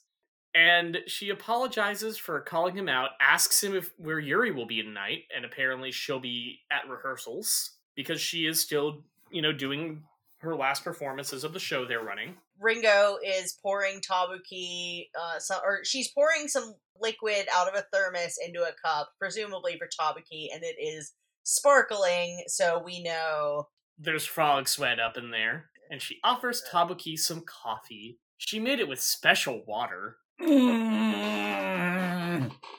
And 0.55 0.99
she 1.07 1.29
apologizes 1.29 2.17
for 2.17 2.39
calling 2.39 2.75
him 2.75 2.87
out, 2.87 3.11
asks 3.19 3.61
him 3.61 3.75
if 3.75 3.91
where 3.97 4.19
Yuri 4.19 4.51
will 4.51 4.65
be 4.65 4.81
tonight, 4.81 5.23
and 5.35 5.43
apparently 5.43 5.91
she'll 5.91 6.21
be 6.21 6.59
at 6.71 6.89
rehearsals 6.89 7.71
because 7.95 8.21
she 8.21 8.45
is 8.45 8.61
still, 8.61 9.03
you 9.29 9.41
know, 9.41 9.51
doing 9.51 10.03
her 10.37 10.55
last 10.55 10.85
performances 10.85 11.43
of 11.43 11.51
the 11.51 11.59
show 11.59 11.85
they're 11.85 12.01
running. 12.01 12.35
Ringo 12.61 13.17
is 13.25 13.57
pouring 13.61 14.01
Tabuki, 14.01 15.09
uh, 15.19 15.39
some, 15.39 15.59
or 15.65 15.79
she's 15.83 16.11
pouring 16.11 16.47
some 16.47 16.75
liquid 17.01 17.47
out 17.53 17.67
of 17.67 17.73
a 17.75 17.83
thermos 17.91 18.37
into 18.45 18.61
a 18.61 18.73
cup, 18.85 19.09
presumably 19.19 19.77
for 19.77 19.87
Tabuki, 19.87 20.49
and 20.53 20.63
it 20.63 20.75
is 20.79 21.13
sparkling, 21.43 22.43
so 22.47 22.81
we 22.83 23.01
know. 23.01 23.67
There's 23.97 24.25
frog 24.25 24.67
sweat 24.67 24.99
up 24.99 25.17
in 25.17 25.31
there, 25.31 25.71
and 25.89 25.99
she 26.01 26.19
offers 26.23 26.63
Tabuki 26.71 27.17
some 27.17 27.43
coffee. 27.45 28.19
She 28.37 28.59
made 28.59 28.79
it 28.79 28.87
with 28.87 29.01
special 29.01 29.63
water. 29.67 30.17
Mm. 30.41 31.31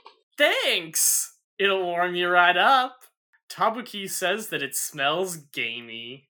Thanks! 0.39 1.37
It'll 1.59 1.85
warm 1.85 2.15
you 2.15 2.29
right 2.29 2.57
up. 2.57 2.97
Tabuki 3.51 4.09
says 4.09 4.49
that 4.49 4.63
it 4.63 4.75
smells 4.75 5.37
gamey, 5.37 6.29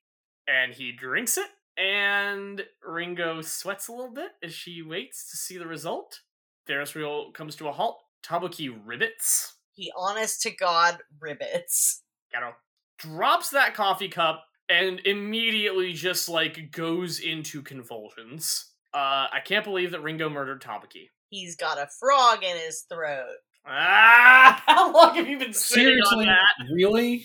and 0.49 0.75
he 0.75 0.91
drinks 0.93 1.39
it, 1.39 1.49
and 1.79 2.63
Ringo 2.93 3.41
sweats 3.41 3.89
a 3.89 3.93
little 3.93 4.13
bit 4.13 4.31
as 4.43 4.53
she 4.53 4.83
waits 4.83 5.31
to 5.31 5.37
see 5.37 5.59
the 5.59 5.67
result. 5.67 6.21
Ferris 6.67 6.95
wheel 6.95 7.33
comes 7.33 7.57
to 7.57 7.69
a 7.69 7.73
halt. 7.73 8.01
Tabuki 8.23 8.69
ribbits. 8.87 9.53
He 9.75 9.93
honest 9.97 10.43
to 10.43 10.51
God 10.51 10.99
ribbits. 11.21 12.01
Gato 12.33 12.53
drops 12.99 13.51
that 13.51 13.75
coffee 13.75 14.09
cup 14.09 14.45
and 14.69 15.01
immediately 15.05 15.93
just 15.93 16.29
like 16.29 16.71
goes 16.71 17.19
into 17.19 17.63
convulsions. 17.63 18.71
Uh, 18.95 19.27
I 19.33 19.41
can't 19.45 19.65
believe 19.65 19.91
that 19.93 20.03
Ringo 20.03 20.29
murdered 20.29 20.63
Tabuki. 20.63 21.09
He's 21.31 21.57
got 21.57 21.79
a 21.79 21.89
frog 21.99 22.45
in 22.45 22.57
his 22.59 22.85
throat. 22.89 23.37
Ah! 23.67 24.63
How 24.67 24.93
long 24.93 25.15
have 25.17 25.29
you 25.29 25.39
been 25.39 25.55
sitting 25.55 25.85
Seriously, 25.85 26.27
on 26.27 26.27
that? 26.27 26.73
really, 26.73 27.25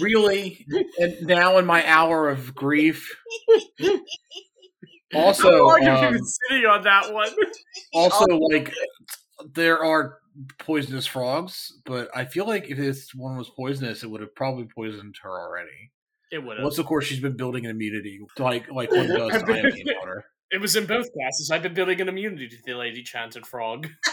really, 0.00 0.66
and 0.98 1.22
now 1.22 1.58
in 1.58 1.66
my 1.66 1.86
hour 1.86 2.28
of 2.28 2.54
grief. 2.54 3.08
Also, 5.14 5.50
How 5.50 5.66
long 5.66 5.82
you 5.82 5.90
um, 5.90 6.12
been 6.12 6.24
sitting 6.24 6.66
on 6.66 6.82
that 6.84 7.12
one? 7.12 7.30
also 7.94 8.24
like 8.26 8.74
there 9.54 9.82
are 9.82 10.18
poisonous 10.58 11.06
frogs, 11.06 11.80
but 11.84 12.08
I 12.14 12.24
feel 12.24 12.46
like 12.46 12.70
if 12.70 12.76
this 12.76 13.14
one 13.14 13.36
was 13.36 13.48
poisonous, 13.50 14.02
it 14.02 14.10
would 14.10 14.20
have 14.20 14.34
probably 14.34 14.64
poisoned 14.64 15.16
her 15.22 15.30
already. 15.30 15.92
It 16.30 16.44
would 16.44 16.58
have. 16.58 16.64
Once, 16.64 16.78
of 16.78 16.86
course, 16.86 17.06
she's 17.06 17.20
been 17.20 17.36
building 17.36 17.64
an 17.64 17.70
immunity, 17.70 18.20
like 18.38 18.70
like 18.70 18.90
one 18.90 19.08
does 19.08 19.42
to 19.42 19.52
iodine 19.52 19.86
water. 19.98 20.24
It 20.50 20.62
was 20.62 20.76
in 20.76 20.86
both 20.86 21.12
classes. 21.12 21.50
I've 21.52 21.62
been 21.62 21.74
building 21.74 22.00
an 22.00 22.08
immunity 22.08 22.48
to 22.48 22.56
the 22.64 22.72
Lady 22.72 23.02
Chanted 23.02 23.46
Frog. 23.46 23.86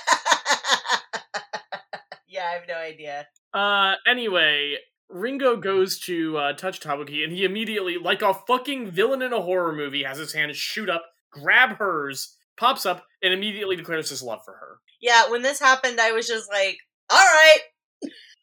yeah, 2.28 2.44
I 2.44 2.54
have 2.56 2.68
no 2.68 2.76
idea. 2.76 3.26
Uh, 3.54 3.94
anyway, 4.06 4.76
Ringo 5.10 5.58
goes 5.58 6.00
to 6.02 6.38
uh, 6.38 6.54
touch 6.54 6.80
Tabuki, 6.80 7.24
and 7.24 7.32
he 7.32 7.46
immediately, 7.46 7.98
like 7.98 8.22
a 8.22 8.34
fucking 8.34 8.92
villain 8.92 9.22
in 9.22 9.34
a 9.34 9.42
horror 9.42 9.74
movie, 9.74 10.04
has 10.04 10.18
his 10.18 10.34
hand 10.34 10.56
shoot 10.56 10.90
up, 10.90 11.06
grab 11.32 11.78
hers, 11.78 12.36
pops 12.58 12.86
up, 12.86 13.06
and 13.22 13.34
immediately 13.34 13.76
declares 13.76 14.10
his 14.10 14.24
love 14.24 14.42
for 14.44 14.54
her. 14.54 14.78
Yeah, 15.02 15.30
when 15.30 15.42
this 15.42 15.60
happened, 15.60 16.00
I 16.00 16.12
was 16.12 16.28
just 16.28 16.50
like, 16.52 16.78
all 17.10 17.18
right. 17.20 17.60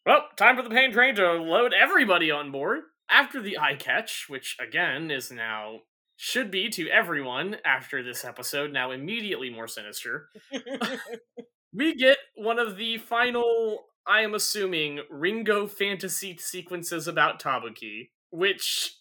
Well, 0.06 0.24
time 0.36 0.56
for 0.56 0.62
the 0.62 0.70
pain 0.70 0.92
train 0.92 1.14
to 1.16 1.32
load 1.34 1.72
everybody 1.72 2.30
on 2.30 2.50
board. 2.50 2.80
After 3.10 3.40
the 3.40 3.58
eye 3.58 3.74
catch, 3.74 4.26
which 4.28 4.56
again 4.60 5.10
is 5.10 5.30
now 5.30 5.80
should 6.16 6.50
be 6.50 6.68
to 6.70 6.88
everyone 6.88 7.56
after 7.64 8.02
this 8.02 8.24
episode, 8.24 8.72
now 8.72 8.90
immediately 8.90 9.50
more 9.50 9.68
sinister. 9.68 10.28
we 11.72 11.94
get 11.94 12.18
one 12.36 12.58
of 12.58 12.76
the 12.76 12.98
final, 12.98 13.84
I 14.06 14.22
am 14.22 14.34
assuming, 14.34 15.00
Ringo 15.10 15.66
fantasy 15.66 16.36
sequences 16.36 17.06
about 17.08 17.40
Tabuki, 17.40 18.10
which 18.30 18.96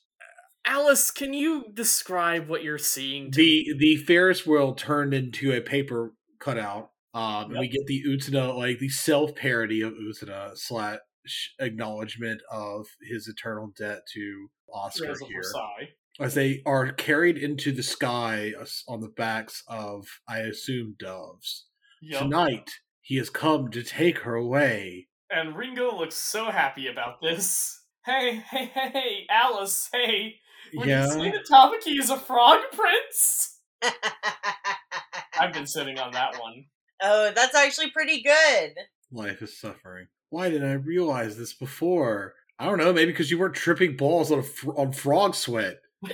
Alice, 0.66 1.10
can 1.12 1.34
you 1.34 1.66
describe 1.74 2.48
what 2.48 2.64
you're 2.64 2.78
seeing? 2.78 3.32
To 3.32 3.38
The 3.38 3.74
the 3.78 3.96
Ferris 3.98 4.46
wheel 4.46 4.74
turned 4.76 5.14
into 5.14 5.54
a 5.54 5.62
paper 5.62 6.14
cutout. 6.40 6.92
Um, 7.14 7.52
Yep. 7.52 7.60
we 7.60 7.68
get 7.68 7.86
the 7.88 8.04
Utena, 8.08 8.56
like 8.56 8.80
the 8.80 8.90
self 8.90 9.36
parody 9.36 9.82
of 9.82 9.94
Utena 9.94 10.56
slash 10.58 11.00
acknowledgement 11.60 12.42
of 12.52 12.86
his 13.02 13.28
eternal 13.28 13.74
debt 13.78 14.02
to 14.14 14.48
Oscar 14.74 15.08
here. 15.28 15.42
Versailles? 15.42 15.90
as 16.20 16.36
they 16.36 16.62
are 16.66 16.92
carried 16.92 17.38
into 17.38 17.72
the 17.72 17.82
sky 17.82 18.54
on 18.88 19.00
the 19.02 19.10
backs 19.10 19.64
of, 19.68 20.06
I 20.28 20.40
assume, 20.40 20.96
doves. 21.00 21.66
Yup. 22.02 22.24
Tonight, 22.24 22.70
he 23.02 23.18
has 23.18 23.30
come 23.30 23.70
to 23.72 23.84
take 23.84 24.20
her 24.20 24.36
away. 24.36 25.08
And 25.30 25.56
Ringo 25.56 25.96
looks 25.98 26.16
so 26.16 26.52
happy 26.52 26.88
about 26.88 27.22
this. 27.22 27.78
Hey, 28.04 28.38
hey, 28.50 28.66
hey, 28.74 28.90
hey, 28.92 29.28
Alice, 29.30 29.88
hey. 29.94 30.34
Would 30.74 30.88
you 30.88 31.08
say 31.08 31.24
Yeah. 31.26 31.32
that 31.34 31.46
Tabuki 31.48 32.00
is 32.00 32.10
a 32.10 32.18
frog 32.18 32.58
prince? 32.72 33.60
I've 35.40 35.54
been 35.54 35.68
sitting 35.68 36.00
on 36.00 36.12
that 36.14 36.40
one. 36.40 36.66
oh, 37.04 37.32
that's 37.36 37.54
actually 37.54 37.92
pretty 37.92 38.24
good. 38.24 38.74
Life 39.12 39.44
is 39.44 39.56
suffering. 39.60 40.08
Why 40.32 40.50
didn't 40.50 40.68
I 40.70 40.74
realize 40.74 41.38
this 41.38 41.54
before? 41.54 42.34
I 42.58 42.66
don't 42.66 42.80
know. 42.80 42.92
Maybe 42.92 43.12
because 43.12 43.30
you 43.30 43.38
weren't 43.38 43.54
tripping 43.54 43.96
balls 43.98 44.32
on 44.32 44.40
a 44.40 44.44
fr- 44.44 44.76
on 44.76 44.94
frog 44.94 45.36
sweat. 45.36 45.76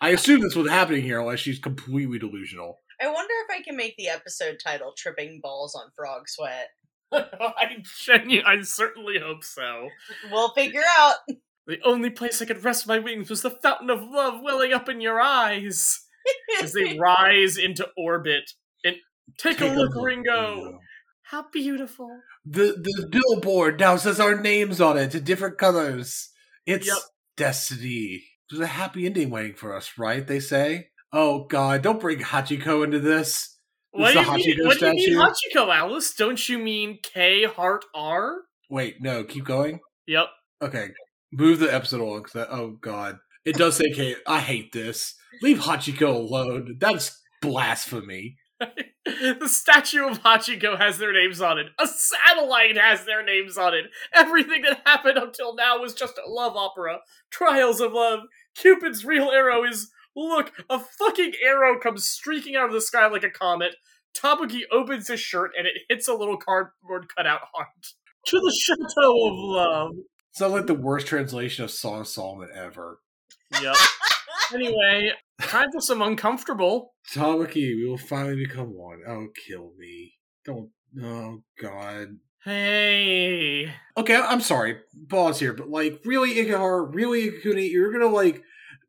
I 0.00 0.10
assume 0.10 0.40
that's 0.40 0.56
what's 0.56 0.68
happening 0.70 1.02
here, 1.02 1.20
unless 1.20 1.38
she's 1.40 1.58
completely 1.60 2.18
delusional. 2.18 2.80
I 3.00 3.06
wonder 3.08 3.32
if 3.48 3.58
I 3.58 3.62
can 3.62 3.76
make 3.76 3.96
the 3.96 4.08
episode 4.08 4.58
title 4.62 4.92
"Tripping 4.96 5.40
Balls 5.42 5.74
on 5.74 5.90
Frog 5.96 6.28
Sweat." 6.28 6.68
I 7.12 7.82
genu- 8.04 8.42
I 8.44 8.62
certainly 8.62 9.18
hope 9.18 9.44
so. 9.44 9.88
We'll 10.30 10.52
figure 10.54 10.82
out. 10.98 11.16
The 11.66 11.78
only 11.84 12.10
place 12.10 12.40
I 12.40 12.44
could 12.44 12.62
rest 12.64 12.86
my 12.86 12.98
wings 13.00 13.28
was 13.28 13.42
the 13.42 13.50
fountain 13.50 13.90
of 13.90 14.02
love 14.02 14.40
welling 14.42 14.72
up 14.72 14.88
in 14.88 15.00
your 15.00 15.20
eyes. 15.20 16.00
As 16.62 16.72
they 16.72 16.98
rise 16.98 17.56
into 17.56 17.88
orbit. 17.96 18.50
And 18.84 18.96
take, 19.38 19.60
a 19.60 19.66
look, 19.66 19.94
Ringo. 19.94 20.78
How 21.22 21.46
beautiful. 21.52 22.20
The 22.44 22.74
the 22.80 23.08
billboard 23.10 23.80
now 23.80 23.96
says 23.96 24.20
our 24.20 24.40
names 24.40 24.80
on 24.80 24.96
it 24.96 25.14
in 25.14 25.24
different 25.24 25.58
colors. 25.58 26.30
It's 26.66 26.86
Yep. 26.86 26.98
destiny. 27.36 28.24
There's 28.50 28.60
a 28.60 28.66
happy 28.66 29.06
ending 29.06 29.30
waiting 29.30 29.54
for 29.54 29.74
us, 29.74 29.92
right? 29.98 30.24
They 30.26 30.40
say. 30.40 30.88
Oh 31.12 31.44
God! 31.44 31.82
Don't 31.82 32.00
bring 32.00 32.18
Hachiko 32.18 32.84
into 32.84 32.98
this. 33.00 33.56
What 33.92 34.14
Is 34.16 34.24
do, 34.26 34.32
mean, 34.32 34.58
Hachiko 34.58 34.66
what 34.66 34.78
do 34.78 34.86
you 34.86 35.16
mean? 35.18 35.26
Hachiko, 35.54 35.74
Alice? 35.74 36.14
Don't 36.14 36.48
you 36.48 36.58
mean 36.58 36.98
K 37.02 37.44
Heart 37.44 37.84
R? 37.94 38.34
Wait, 38.68 38.96
no. 39.00 39.24
Keep 39.24 39.44
going. 39.44 39.80
Yep. 40.06 40.26
Okay, 40.62 40.88
move 41.32 41.58
the 41.60 41.72
episode 41.72 42.00
along. 42.00 42.24
'cause 42.24 42.32
that- 42.32 42.50
oh 42.50 42.72
God, 42.80 43.18
it 43.44 43.56
does 43.56 43.76
say 43.76 43.90
K. 43.92 44.16
I 44.26 44.40
hate 44.40 44.72
this. 44.72 45.14
Leave 45.42 45.58
Hachiko 45.60 46.14
alone. 46.14 46.76
That's 46.78 47.22
blasphemy. 47.40 48.36
the 49.04 49.48
statue 49.48 50.06
of 50.08 50.22
Hachiko 50.22 50.78
has 50.78 50.98
their 50.98 51.12
names 51.12 51.40
on 51.40 51.58
it. 51.58 51.66
A 51.78 51.86
satellite 51.86 52.76
has 52.78 53.04
their 53.04 53.22
names 53.24 53.56
on 53.58 53.74
it. 53.74 53.84
Everything 54.14 54.62
that 54.62 54.80
happened 54.86 55.18
until 55.18 55.54
now 55.54 55.78
was 55.78 55.94
just 55.94 56.18
a 56.18 56.28
love 56.28 56.56
opera. 56.56 56.98
Trials 57.30 57.80
of 57.80 57.92
love. 57.92 58.20
Cupid's 58.56 59.04
real 59.04 59.30
arrow 59.30 59.62
is 59.64 59.90
look, 60.16 60.52
a 60.68 60.80
fucking 60.80 61.32
arrow 61.44 61.78
comes 61.78 62.06
streaking 62.06 62.56
out 62.56 62.66
of 62.66 62.72
the 62.72 62.80
sky 62.80 63.06
like 63.06 63.24
a 63.24 63.30
comet. 63.30 63.76
Tabuki 64.16 64.62
opens 64.72 65.08
his 65.08 65.20
shirt 65.20 65.52
and 65.56 65.66
it 65.66 65.74
hits 65.88 66.08
a 66.08 66.14
little 66.14 66.38
cardboard 66.38 67.06
cutout 67.14 67.42
heart. 67.52 67.68
To 68.26 68.40
the 68.40 68.52
chateau 68.60 69.28
of 69.28 69.34
love. 69.36 69.92
Sounds 70.32 70.52
like 70.52 70.66
the 70.66 70.74
worst 70.74 71.06
translation 71.06 71.62
of 71.62 71.70
Song 71.70 72.00
of 72.00 72.08
Solomon 72.08 72.48
ever. 72.52 72.98
Yep. 73.62 73.76
anyway, 74.52 75.12
time 75.40 75.70
for 75.70 75.80
some 75.80 76.02
uncomfortable. 76.02 76.94
Tabuki, 77.14 77.76
we 77.76 77.86
will 77.86 77.96
finally 77.96 78.34
become 78.34 78.74
one. 78.74 79.02
Oh, 79.06 79.28
kill 79.46 79.70
me. 79.78 80.14
Don't. 80.44 80.70
Oh, 81.00 81.44
God. 81.62 82.18
Hey. 82.42 83.72
Okay, 83.96 84.16
I'm 84.16 84.40
sorry. 84.40 84.78
Pause 85.08 85.38
here, 85.38 85.52
but 85.52 85.68
like, 85.68 86.00
really, 86.04 86.34
Ikuhara, 86.34 86.92
really, 86.92 87.30
Ikuni, 87.30 87.70
you're 87.70 87.92
gonna 87.92 88.06
like. 88.12 88.42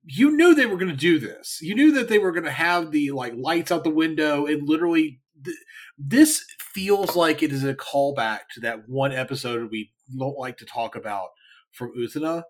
You 0.10 0.36
knew 0.36 0.56
they 0.56 0.65
were 0.65 0.78
gonna 0.78 0.96
do 0.96 1.20
this. 1.20 1.60
You 1.62 1.76
knew 1.76 1.91
that 1.93 2.08
they 2.08 2.17
were 2.17 2.32
gonna 2.32 2.50
have 2.52 2.91
the 2.91 3.12
like 3.12 3.34
lights 3.36 3.72
out 3.72 3.84
the 3.84 3.89
window 3.89 4.46
and 4.46 4.67
literally. 4.67 5.20
Th- 5.43 5.58
this 6.00 6.43
feels 6.74 7.15
like 7.15 7.41
it 7.43 7.52
is 7.52 7.63
a 7.63 7.74
callback 7.74 8.39
to 8.54 8.60
that 8.62 8.88
one 8.88 9.12
episode 9.12 9.70
we 9.72 9.91
don't 10.17 10.38
like 10.38 10.58
to 10.58 10.65
talk 10.65 10.96
about 10.96 11.30
from 11.72 11.91
Utena. 11.98 12.43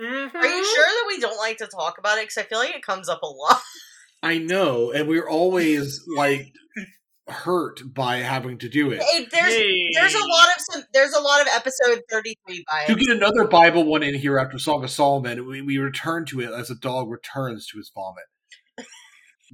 Mhm. 0.00 0.34
Are 0.34 0.46
you 0.46 0.64
sure 0.64 0.84
that 0.84 1.04
we 1.08 1.18
don't 1.20 1.36
like 1.38 1.56
to 1.58 1.66
talk 1.66 1.98
about 1.98 2.18
it? 2.18 2.22
Because 2.22 2.38
I 2.38 2.42
feel 2.44 2.58
like 2.58 2.74
it 2.74 2.82
comes 2.82 3.08
up 3.08 3.22
a 3.22 3.26
lot. 3.26 3.60
I 4.22 4.38
know, 4.38 4.90
and 4.92 5.08
we're 5.08 5.28
always 5.28 6.04
like 6.16 6.52
hurt 7.30 7.80
by 7.94 8.16
having 8.18 8.58
to 8.58 8.68
do 8.68 8.90
it. 8.90 9.02
Hey, 9.02 9.26
there's 9.30 9.52
Hey. 9.54 9.90
there's 9.94 10.14
a 10.14 10.26
lot 10.26 10.48
of 10.48 10.62
some, 10.70 10.82
there's 10.92 11.12
a 11.12 11.20
lot 11.20 11.40
of 11.42 11.48
episode 11.48 12.02
33 12.10 12.56
to 12.56 12.64
vibes. 12.64 12.98
get 12.98 13.16
another 13.16 13.44
Bible 13.46 13.84
one 13.84 14.02
in 14.02 14.14
here 14.14 14.38
after 14.38 14.58
Song 14.58 14.82
of 14.84 14.90
Solomon, 14.90 15.46
we, 15.46 15.62
we 15.62 15.78
return 15.78 16.24
to 16.26 16.40
it 16.40 16.50
as 16.50 16.70
a 16.70 16.74
dog 16.74 17.10
returns 17.10 17.66
to 17.68 17.78
his 17.78 17.90
vomit. 17.94 18.24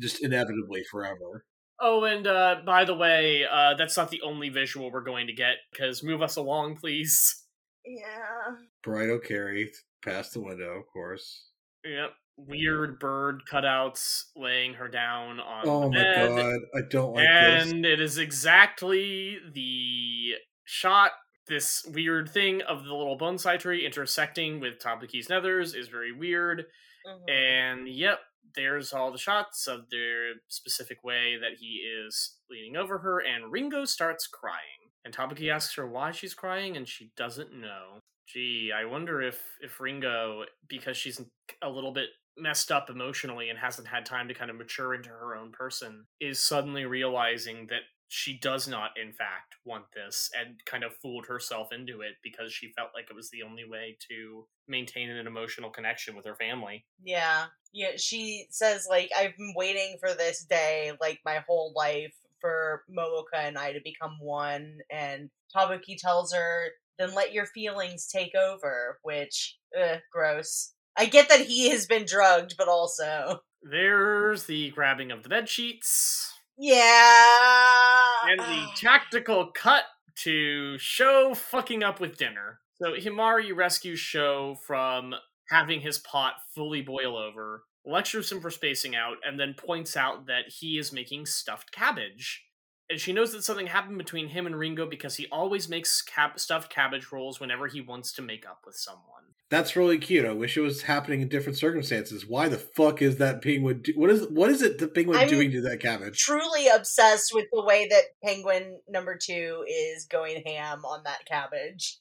Just 0.00 0.22
inevitably 0.22 0.82
forever. 0.90 1.44
Oh, 1.80 2.04
and 2.04 2.26
uh, 2.26 2.56
by 2.64 2.84
the 2.84 2.94
way, 2.94 3.44
uh, 3.50 3.74
that's 3.74 3.96
not 3.96 4.10
the 4.10 4.22
only 4.22 4.48
visual 4.48 4.90
we're 4.90 5.02
going 5.02 5.26
to 5.26 5.32
get, 5.32 5.56
because 5.72 6.02
move 6.02 6.22
us 6.22 6.36
along, 6.36 6.76
please. 6.76 7.42
Yeah. 7.84 8.54
Brido 8.86 9.22
carry 9.22 9.70
past 10.04 10.32
the 10.32 10.40
window, 10.40 10.78
of 10.78 10.84
course. 10.92 11.48
Yep. 11.84 12.10
Weird 12.36 12.98
bird 12.98 13.42
cutouts 13.50 14.24
laying 14.34 14.74
her 14.74 14.88
down 14.88 15.38
on 15.38 15.68
Oh 15.68 15.82
the 15.82 15.88
my 15.90 16.02
god, 16.02 16.60
I 16.74 16.80
don't 16.90 17.14
like 17.14 17.28
this. 17.28 17.70
and 17.72 17.86
it 17.86 18.00
is 18.00 18.18
exactly 18.18 19.38
the 19.52 20.34
shot, 20.64 21.12
this 21.46 21.84
weird 21.86 22.28
thing 22.28 22.60
of 22.62 22.84
the 22.84 22.94
little 22.94 23.16
bonsai 23.16 23.58
tree 23.58 23.86
intersecting 23.86 24.58
with 24.58 24.78
Tabuki's 24.80 25.28
nethers 25.28 25.76
is 25.76 25.86
very 25.88 26.10
weird. 26.10 26.66
Mhm. 27.06 27.30
And 27.30 27.88
yep, 27.88 28.20
there's 28.56 28.92
all 28.92 29.12
the 29.12 29.18
shots 29.18 29.68
of 29.68 29.88
the 29.90 30.34
specific 30.48 31.04
way 31.04 31.36
that 31.36 31.54
he 31.60 31.76
is 32.06 32.40
leaning 32.50 32.76
over 32.76 32.98
her, 32.98 33.20
and 33.20 33.52
Ringo 33.52 33.84
starts 33.84 34.26
crying. 34.26 34.90
And 35.04 35.14
Tabuki 35.14 35.50
asks 35.52 35.74
her 35.76 35.86
why 35.86 36.10
she's 36.10 36.34
crying, 36.34 36.76
and 36.76 36.88
she 36.88 37.12
doesn't 37.16 37.52
know. 37.52 38.00
Gee, 38.26 38.72
I 38.74 38.86
wonder 38.86 39.20
if 39.22 39.40
if 39.60 39.78
Ringo, 39.78 40.46
because 40.66 40.96
she's 40.96 41.20
a 41.62 41.68
little 41.70 41.92
bit 41.92 42.08
messed 42.36 42.70
up 42.70 42.90
emotionally 42.90 43.48
and 43.48 43.58
hasn't 43.58 43.88
had 43.88 44.06
time 44.06 44.28
to 44.28 44.34
kind 44.34 44.50
of 44.50 44.56
mature 44.56 44.94
into 44.94 45.10
her 45.10 45.36
own 45.36 45.52
person, 45.52 46.06
is 46.20 46.38
suddenly 46.38 46.84
realizing 46.84 47.66
that 47.68 47.82
she 48.08 48.38
does 48.38 48.68
not, 48.68 48.90
in 49.00 49.12
fact, 49.12 49.56
want 49.64 49.86
this 49.94 50.30
and 50.38 50.60
kind 50.66 50.84
of 50.84 50.96
fooled 51.02 51.26
herself 51.26 51.72
into 51.72 52.00
it 52.00 52.14
because 52.22 52.52
she 52.52 52.72
felt 52.76 52.90
like 52.94 53.06
it 53.10 53.16
was 53.16 53.30
the 53.30 53.42
only 53.42 53.64
way 53.68 53.96
to 54.08 54.46
maintain 54.68 55.10
an 55.10 55.26
emotional 55.26 55.70
connection 55.70 56.14
with 56.14 56.24
her 56.24 56.36
family. 56.36 56.84
Yeah. 57.02 57.46
Yeah, 57.72 57.96
she 57.96 58.46
says 58.50 58.86
like 58.88 59.10
I've 59.16 59.36
been 59.36 59.54
waiting 59.56 59.96
for 59.98 60.14
this 60.14 60.44
day 60.44 60.92
like 61.00 61.18
my 61.24 61.42
whole 61.48 61.72
life 61.74 62.14
for 62.40 62.84
Momoka 62.88 63.38
and 63.38 63.58
I 63.58 63.72
to 63.72 63.80
become 63.82 64.18
one 64.20 64.78
and 64.92 65.28
Tabuki 65.54 65.96
tells 65.98 66.32
her 66.32 66.68
then 66.98 67.14
let 67.14 67.32
your 67.32 67.46
feelings 67.46 68.06
take 68.06 68.34
over, 68.36 68.98
which 69.02 69.56
ugh, 69.76 69.98
gross. 70.12 70.72
I 70.96 71.06
get 71.06 71.28
that 71.28 71.40
he 71.40 71.70
has 71.70 71.86
been 71.86 72.04
drugged, 72.04 72.56
but 72.56 72.68
also 72.68 73.40
There's 73.62 74.44
the 74.44 74.70
grabbing 74.70 75.10
of 75.10 75.22
the 75.22 75.28
bed 75.28 75.48
sheets 75.48 76.34
yeah. 76.56 78.12
and 78.28 78.38
the 78.38 78.44
ah. 78.44 78.74
tactical 78.76 79.50
cut 79.54 79.84
to 80.16 80.78
Sho 80.78 81.34
fucking 81.34 81.82
up 81.82 82.00
with 82.00 82.16
dinner. 82.16 82.60
So 82.80 82.92
Himari 82.92 83.54
rescues 83.54 83.98
Sho 83.98 84.56
from 84.66 85.14
having 85.50 85.80
his 85.80 85.98
pot 85.98 86.34
fully 86.54 86.82
boil 86.82 87.16
over, 87.16 87.64
lectures 87.84 88.30
him 88.30 88.40
for 88.40 88.50
spacing 88.50 88.94
out, 88.94 89.16
and 89.24 89.38
then 89.38 89.54
points 89.54 89.96
out 89.96 90.26
that 90.26 90.48
he 90.48 90.78
is 90.78 90.92
making 90.92 91.26
stuffed 91.26 91.72
cabbage. 91.72 92.44
And 92.90 93.00
she 93.00 93.12
knows 93.12 93.32
that 93.32 93.44
something 93.44 93.66
happened 93.66 93.98
between 93.98 94.28
him 94.28 94.46
and 94.46 94.56
Ringo 94.56 94.86
because 94.86 95.16
he 95.16 95.26
always 95.32 95.68
makes 95.68 96.02
cab- 96.02 96.38
stuffed 96.38 96.70
cabbage 96.70 97.10
rolls 97.10 97.40
whenever 97.40 97.66
he 97.66 97.80
wants 97.80 98.12
to 98.12 98.22
make 98.22 98.46
up 98.46 98.60
with 98.64 98.76
someone. 98.76 99.23
That's 99.50 99.76
really 99.76 99.98
cute. 99.98 100.24
I 100.24 100.32
wish 100.32 100.56
it 100.56 100.62
was 100.62 100.82
happening 100.82 101.20
in 101.20 101.28
different 101.28 101.58
circumstances. 101.58 102.26
Why 102.26 102.48
the 102.48 102.56
fuck 102.58 103.02
is 103.02 103.18
that 103.18 103.42
penguin? 103.42 103.82
Do- 103.82 103.92
what 103.94 104.10
is 104.10 104.26
what 104.30 104.50
is 104.50 104.62
it 104.62 104.78
the 104.78 104.88
penguin 104.88 105.18
I'm- 105.18 105.28
doing 105.28 105.50
to 105.52 105.60
that 105.62 105.80
cabbage? 105.80 106.18
truly 106.18 106.66
obsessed 106.68 107.32
with 107.34 107.46
the 107.52 107.62
way 107.62 107.86
that 107.88 108.04
Penguin 108.24 108.80
number 108.88 109.16
two 109.20 109.64
is 109.68 110.06
going 110.06 110.42
ham 110.46 110.84
on 110.84 111.02
that 111.04 111.24
cabbage. 111.26 111.98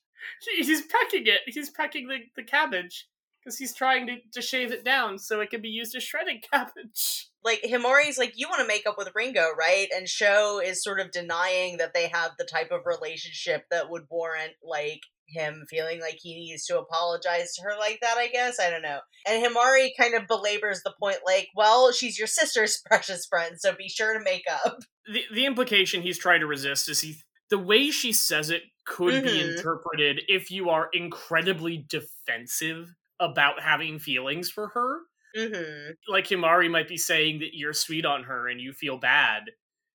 He's 0.56 0.82
pecking 0.86 1.28
it. 1.28 1.42
He's 1.46 1.70
pecking 1.70 2.08
the, 2.08 2.20
the 2.38 2.44
cabbage 2.44 3.08
because 3.44 3.58
he's 3.58 3.76
trying 3.76 4.08
to, 4.08 4.16
to 4.32 4.42
shave 4.42 4.72
it 4.72 4.86
down 4.86 5.20
so 5.20 5.42
it 5.42 5.50
can 5.50 5.62
be 5.62 5.68
used 5.68 5.94
as 5.98 6.04
shredded 6.04 6.46
cabbage. 6.52 7.30
Like 7.44 7.60
Himari's 7.62 8.18
like, 8.18 8.34
you 8.36 8.48
want 8.48 8.62
to 8.62 8.68
make 8.68 8.88
up 8.88 8.96
with 8.98 9.12
Ringo, 9.14 9.50
right? 9.60 9.90
And 9.94 10.08
Sho 10.08 10.62
is 10.64 10.82
sort 10.82 11.02
of 11.02 11.12
denying 11.12 11.76
that 11.78 11.94
they 11.94 12.08
have 12.08 12.32
the 12.38 12.46
type 12.46 12.72
of 12.72 12.86
relationship 12.86 13.66
that 13.70 13.90
would 13.90 14.04
warrant 14.10 14.54
like 14.64 15.02
him 15.28 15.66
feeling 15.70 16.00
like 16.02 16.18
he 16.22 16.36
needs 16.36 16.66
to 16.66 16.80
apologize 16.80 17.54
to 17.56 17.64
her 17.64 17.76
like 17.80 18.00
that, 18.02 18.18
I 18.18 18.28
guess. 18.28 18.60
I 18.60 18.70
don't 18.70 18.82
know. 18.82 19.00
And 19.28 19.44
Himari 19.44 19.90
kind 20.00 20.14
of 20.16 20.28
belabors 20.28 20.82
the 20.84 20.94
point 21.00 21.20
like, 21.26 21.48
well, 21.56 21.92
she's 21.92 22.18
your 22.18 22.28
sister's 22.28 22.82
precious 22.86 23.26
friend, 23.26 23.56
so 23.60 23.74
be 23.76 23.90
sure 23.90 24.14
to 24.18 24.24
make 24.24 24.44
up. 24.66 24.80
The 25.12 25.24
the 25.34 25.46
implication 25.46 26.02
he's 26.02 26.18
trying 26.18 26.40
to 26.42 26.48
resist 26.48 26.90
is 26.90 27.02
he 27.02 27.16
the 27.50 27.58
way 27.60 27.92
she 27.92 28.12
says 28.14 28.50
it 28.50 28.64
could 28.86 29.24
be 29.24 29.30
Mhm. 29.30 29.58
interpreted 29.58 30.22
if 30.28 30.50
you 30.52 30.70
are 30.70 30.90
incredibly 30.94 31.86
defensive 31.90 32.94
about 33.20 33.62
having 33.62 34.00
feelings 34.00 34.50
for 34.50 34.70
her. 34.70 35.00
Mm-hmm. 35.38 35.92
Like 36.08 36.28
Himari 36.28 36.70
might 36.70 36.88
be 36.88 36.98
saying 36.98 37.40
that 37.40 37.54
you're 37.56 37.74
sweet 37.74 38.06
on 38.06 38.24
her 38.24 38.48
and 38.48 38.60
you 38.62 38.74
feel 38.74 38.98
bad. 38.98 39.44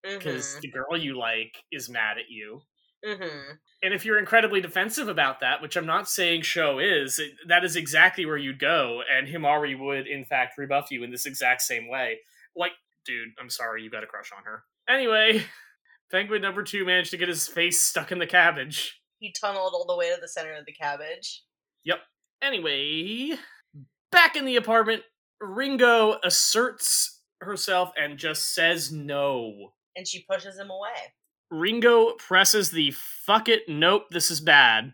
because 0.05 0.55
Mhm. 0.57 0.61
the 0.61 0.69
girl 0.71 0.97
you 0.97 1.19
like 1.19 1.65
is 1.73 1.89
mad 1.89 2.19
at 2.19 2.31
you. 2.31 2.63
Mhm. 3.05 3.59
And 3.83 3.95
if 3.95 4.05
you're 4.05 4.19
incredibly 4.19 4.61
defensive 4.61 5.09
about 5.09 5.41
that, 5.41 5.63
which 5.63 5.77
I'm 5.77 5.87
not 5.87 6.09
saying 6.09 6.43
Sho 6.43 6.79
is, 6.79 7.19
it, 7.19 7.33
that 7.47 7.65
is 7.65 7.77
exactly 7.77 8.27
where 8.27 8.37
you'd 8.37 8.59
go, 8.59 9.03
and 9.09 9.29
Himari 9.29 9.79
would 9.79 10.07
in 10.07 10.25
fact 10.25 10.59
rebuff 10.59 10.91
you 10.91 11.05
in 11.05 11.11
this 11.11 11.27
exact 11.27 11.63
same 11.63 11.89
way. 11.89 12.19
Like, 12.57 12.73
dude, 13.05 13.29
I'm 13.41 13.51
sorry, 13.51 13.83
you 13.83 13.91
got 13.91 14.03
a 14.03 14.09
crush 14.09 14.33
on 14.37 14.43
her. 14.45 14.65
Anyway, 14.89 15.45
Penguin 16.11 16.43
number 16.43 16.63
two 16.63 16.85
managed 16.85 17.11
to 17.13 17.17
get 17.17 17.29
his 17.29 17.47
face 17.47 17.81
stuck 17.83 18.11
in 18.11 18.19
the 18.19 18.27
cabbage. 18.27 19.01
He 19.21 19.33
tunneled 19.33 19.73
all 19.75 19.87
the 19.87 19.97
way 19.97 20.13
to 20.13 20.21
the 20.21 20.29
center 20.29 20.55
of 20.55 20.67
the 20.67 20.73
cabbage. 20.73 21.45
Yep. 21.85 21.99
Anyway, 22.43 23.37
back 24.11 24.37
in 24.37 24.45
the 24.45 24.57
apartment, 24.57 25.03
Ringo 25.41 26.19
asserts 26.25 27.21
herself 27.41 27.93
and 27.97 28.19
just 28.19 28.55
says 28.55 28.91
no. 28.93 29.73
And 29.97 30.07
she 30.07 30.25
pushes 30.29 30.59
him 30.59 30.71
away. 30.71 31.13
Ringo 31.51 32.13
presses 32.15 32.71
the 32.71 32.93
fuck 32.93 33.49
it, 33.49 33.63
nope, 33.69 34.05
this 34.11 34.31
is 34.31 34.41
bad. 34.41 34.93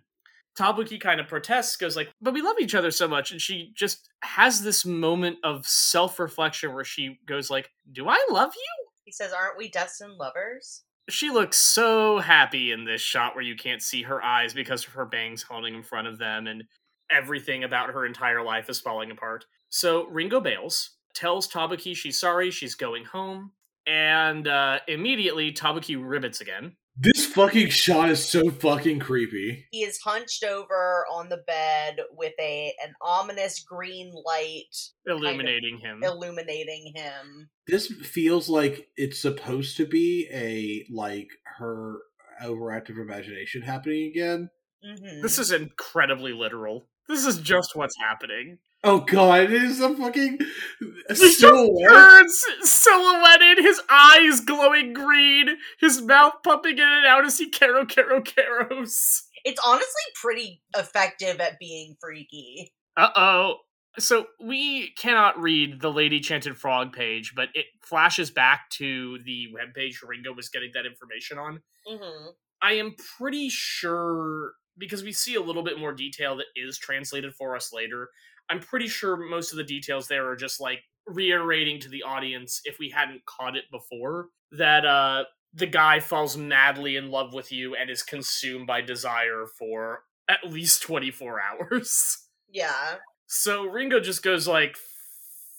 Tabuki 0.58 1.00
kind 1.00 1.20
of 1.20 1.26
protests, 1.26 1.76
goes 1.76 1.96
like, 1.96 2.10
but 2.20 2.32
we 2.32 2.40
love 2.40 2.56
each 2.60 2.76
other 2.76 2.92
so 2.92 3.08
much, 3.08 3.32
and 3.32 3.40
she 3.40 3.72
just 3.74 4.08
has 4.22 4.62
this 4.62 4.84
moment 4.84 5.38
of 5.42 5.66
self-reflection 5.66 6.72
where 6.72 6.84
she 6.84 7.18
goes 7.26 7.50
like, 7.50 7.70
do 7.92 8.08
I 8.08 8.24
love 8.30 8.52
you? 8.54 8.90
He 9.04 9.12
says, 9.12 9.32
Aren't 9.32 9.58
we 9.58 9.68
destined 9.68 10.14
lovers? 10.14 10.82
She 11.10 11.30
looks 11.30 11.58
so 11.58 12.18
happy 12.18 12.72
in 12.72 12.84
this 12.84 13.02
shot 13.02 13.34
where 13.34 13.44
you 13.44 13.56
can't 13.56 13.82
see 13.82 14.02
her 14.02 14.22
eyes 14.22 14.54
because 14.54 14.86
of 14.86 14.94
her 14.94 15.04
bangs 15.04 15.42
holding 15.42 15.74
in 15.74 15.82
front 15.82 16.08
of 16.08 16.18
them, 16.18 16.46
and 16.46 16.64
everything 17.10 17.64
about 17.64 17.90
her 17.90 18.06
entire 18.06 18.42
life 18.42 18.70
is 18.70 18.80
falling 18.80 19.10
apart. 19.10 19.44
So 19.68 20.06
Ringo 20.06 20.40
bails, 20.40 20.90
tells 21.14 21.48
Tabuki 21.48 21.94
she's 21.94 22.18
sorry, 22.18 22.50
she's 22.50 22.74
going 22.74 23.04
home, 23.04 23.52
and 23.86 24.48
uh, 24.48 24.78
immediately 24.88 25.52
Tabuki 25.52 25.96
ribbits 25.96 26.40
again. 26.40 26.76
This 26.96 27.26
fucking 27.26 27.70
shot 27.70 28.10
is 28.10 28.24
so 28.24 28.50
fucking 28.50 29.00
creepy. 29.00 29.66
He 29.72 29.82
is 29.82 29.98
hunched 29.98 30.44
over 30.44 31.04
on 31.12 31.28
the 31.28 31.38
bed 31.38 31.96
with 32.12 32.34
a 32.38 32.72
an 32.84 32.94
ominous 33.02 33.64
green 33.64 34.12
light 34.24 34.76
illuminating 35.04 35.80
him. 35.80 36.04
illuminating 36.04 36.92
him. 36.94 37.50
This 37.66 37.88
feels 37.88 38.48
like 38.48 38.88
it's 38.96 39.18
supposed 39.18 39.76
to 39.78 39.86
be 39.86 40.28
a 40.32 40.86
like 40.94 41.28
her 41.58 41.98
overactive 42.40 43.00
imagination 43.00 43.62
happening 43.62 44.10
again. 44.10 44.50
hmm 44.84 45.20
this 45.20 45.40
is 45.40 45.50
incredibly 45.50 46.32
literal. 46.32 46.88
This 47.08 47.26
is 47.26 47.38
just 47.38 47.74
what's 47.74 47.96
happening. 47.98 48.58
Oh 48.86 49.00
god, 49.00 49.44
it 49.44 49.52
is 49.52 49.80
a 49.80 49.96
fucking 49.96 50.38
He 51.08 51.14
silhouette. 51.14 51.90
turns 51.90 52.44
silhouetted, 52.62 53.58
his 53.58 53.80
eyes 53.90 54.40
glowing 54.40 54.92
green, 54.92 55.56
his 55.80 56.02
mouth 56.02 56.34
pumping 56.44 56.78
in 56.78 56.84
and 56.86 57.06
out 57.06 57.24
as 57.24 57.38
he 57.38 57.50
caro 57.50 57.86
caro 57.86 58.20
caros. 58.20 59.22
It's 59.44 59.60
honestly 59.64 60.02
pretty 60.20 60.62
effective 60.76 61.40
at 61.40 61.58
being 61.58 61.96
freaky. 62.00 62.72
Uh 62.96 63.08
oh. 63.16 63.54
So 63.98 64.26
we 64.40 64.90
cannot 64.98 65.40
read 65.40 65.80
the 65.80 65.90
Lady 65.92 66.18
Chanted 66.20 66.56
Frog 66.56 66.92
page, 66.92 67.32
but 67.36 67.48
it 67.54 67.66
flashes 67.82 68.30
back 68.30 68.68
to 68.70 69.18
the 69.24 69.46
webpage 69.54 69.96
Ringo 70.06 70.32
was 70.34 70.48
getting 70.48 70.70
that 70.74 70.84
information 70.86 71.38
on. 71.38 71.60
hmm 71.86 72.28
I 72.62 72.72
am 72.74 72.94
pretty 73.18 73.50
sure 73.50 74.52
because 74.78 75.02
we 75.04 75.12
see 75.12 75.34
a 75.34 75.40
little 75.40 75.62
bit 75.62 75.78
more 75.78 75.92
detail 75.92 76.36
that 76.36 76.46
is 76.56 76.78
translated 76.78 77.34
for 77.34 77.54
us 77.54 77.72
later. 77.72 78.08
I'm 78.50 78.60
pretty 78.60 78.88
sure 78.88 79.16
most 79.16 79.52
of 79.52 79.56
the 79.56 79.64
details 79.64 80.08
there 80.08 80.28
are 80.28 80.36
just 80.36 80.60
like 80.60 80.80
reiterating 81.06 81.80
to 81.80 81.88
the 81.88 82.02
audience 82.02 82.60
if 82.64 82.78
we 82.78 82.90
hadn't 82.90 83.24
caught 83.26 83.56
it 83.56 83.64
before 83.70 84.28
that 84.52 84.86
uh 84.86 85.24
the 85.52 85.66
guy 85.66 86.00
falls 86.00 86.36
madly 86.36 86.96
in 86.96 87.10
love 87.10 87.32
with 87.32 87.52
you 87.52 87.76
and 87.76 87.88
is 87.88 88.02
consumed 88.02 88.66
by 88.66 88.80
desire 88.80 89.46
for 89.58 90.00
at 90.28 90.50
least 90.50 90.82
24 90.82 91.40
hours. 91.70 92.18
Yeah. 92.50 92.96
So 93.26 93.64
Ringo 93.64 94.00
just 94.00 94.22
goes 94.22 94.48
like, 94.48 94.76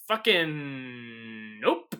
fucking 0.07 1.59
nope. 1.61 1.95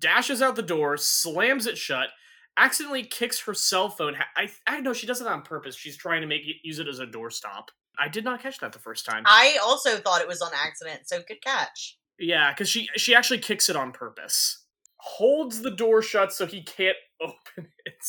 Dashes 0.00 0.42
out 0.42 0.56
the 0.56 0.62
door, 0.62 0.96
slams 0.96 1.66
it 1.66 1.76
shut, 1.76 2.08
accidentally 2.56 3.02
kicks 3.02 3.40
her 3.42 3.54
cell 3.54 3.88
phone. 3.88 4.16
I 4.36 4.48
I 4.66 4.80
know 4.80 4.92
she 4.92 5.06
does 5.06 5.20
it 5.20 5.26
on 5.26 5.42
purpose. 5.42 5.76
She's 5.76 5.96
trying 5.96 6.20
to 6.20 6.26
make 6.26 6.42
it 6.42 6.56
use 6.62 6.78
it 6.78 6.86
as 6.86 7.00
a 7.00 7.06
doorstop. 7.06 7.68
I 7.98 8.08
did 8.08 8.24
not 8.24 8.42
catch 8.42 8.58
that 8.58 8.72
the 8.72 8.78
first 8.78 9.04
time. 9.04 9.24
I 9.26 9.58
also 9.62 9.96
thought 9.96 10.20
it 10.20 10.28
was 10.28 10.42
on 10.42 10.50
accident, 10.54 11.00
so 11.06 11.20
good 11.26 11.42
catch. 11.42 11.98
yeah, 12.18 12.52
because 12.52 12.68
she 12.68 12.88
she 12.96 13.14
actually 13.14 13.38
kicks 13.38 13.68
it 13.68 13.76
on 13.76 13.92
purpose. 13.92 14.64
Holds 14.96 15.62
the 15.62 15.70
door 15.70 16.02
shut 16.02 16.32
so 16.32 16.46
he 16.46 16.62
can't 16.62 16.96
open 17.20 17.70
it 17.84 18.04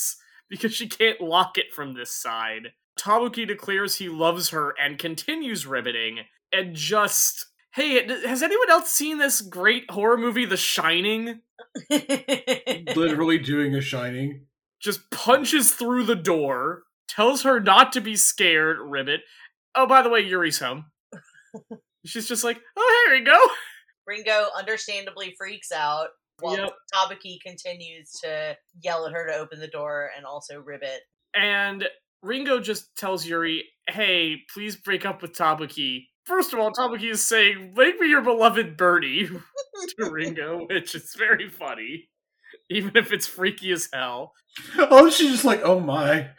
because 0.49 0.73
she 0.73 0.88
can't 0.88 1.21
lock 1.21 1.58
it 1.58 1.73
from 1.73 1.93
this 1.93 2.12
side. 2.12 2.73
Tabuki 2.99 3.47
declares 3.47 3.95
he 3.95 4.10
loves 4.10 4.49
her 4.49 4.73
and 4.82 4.97
continues 4.99 5.65
riveting 5.65 6.19
and 6.52 6.75
just 6.75 7.45
hey, 7.73 8.06
has 8.28 8.43
anyone 8.43 8.69
else 8.69 8.91
seen 8.91 9.19
this 9.19 9.41
great 9.41 9.89
horror 9.91 10.17
movie, 10.17 10.45
The 10.45 10.58
Shining? 10.58 11.41
Literally 11.89 13.38
doing 13.38 13.75
a 13.75 13.82
shining. 13.82 14.45
Just 14.82 15.10
punches 15.12 15.71
through 15.71 16.06
the 16.06 16.15
door, 16.15 16.84
tells 17.08 17.43
her 17.43 17.60
not 17.60 17.91
to 17.93 18.02
be 18.02 18.15
scared, 18.15 18.78
ribbit. 18.82 19.21
Oh, 19.79 19.87
by 19.87 20.01
the 20.01 20.09
way, 20.09 20.19
Yuri's 20.19 20.59
home. 20.59 20.87
She's 22.05 22.27
just 22.27 22.43
like, 22.43 22.59
oh, 22.75 23.05
here 23.07 23.17
we 23.17 23.23
go. 23.23 23.39
Ringo 24.05 24.47
understandably 24.57 25.33
freaks 25.37 25.71
out 25.71 26.09
while 26.41 26.57
Yep. 26.57 26.73
Tabuki 26.93 27.37
continues 27.41 28.11
to 28.21 28.57
yell 28.83 29.05
at 29.07 29.13
her 29.13 29.25
to 29.27 29.35
open 29.35 29.61
the 29.61 29.69
door 29.69 30.09
and 30.17 30.25
also 30.25 30.59
ribbit. 30.59 30.99
And 31.33 31.85
Ringo 32.21 32.59
just 32.59 32.93
tells 32.97 33.25
Yuri, 33.25 33.63
hey, 33.87 34.41
please 34.53 34.75
break 34.75 35.05
up 35.05 35.21
with 35.21 35.31
Tabuki. 35.31 36.07
First 36.25 36.51
of 36.51 36.59
all, 36.59 36.73
Tabuki 36.73 37.09
is 37.11 37.25
saying, 37.25 37.73
make 37.77 38.01
me 38.01 38.09
your 38.09 38.21
beloved 38.21 38.75
Bertie 38.75 39.27
to 39.97 40.09
Ringo, 40.11 40.65
which 40.69 40.93
is 40.93 41.15
very 41.17 41.47
funny. 41.47 42.09
Even 42.69 42.97
if 42.97 43.13
it's 43.13 43.27
freaky 43.27 43.71
as 43.71 43.87
hell. 43.93 44.33
Oh, 44.77 45.09
she's 45.09 45.31
just 45.31 45.45
like, 45.45 45.61
oh 45.63 45.79
my. 45.79 46.31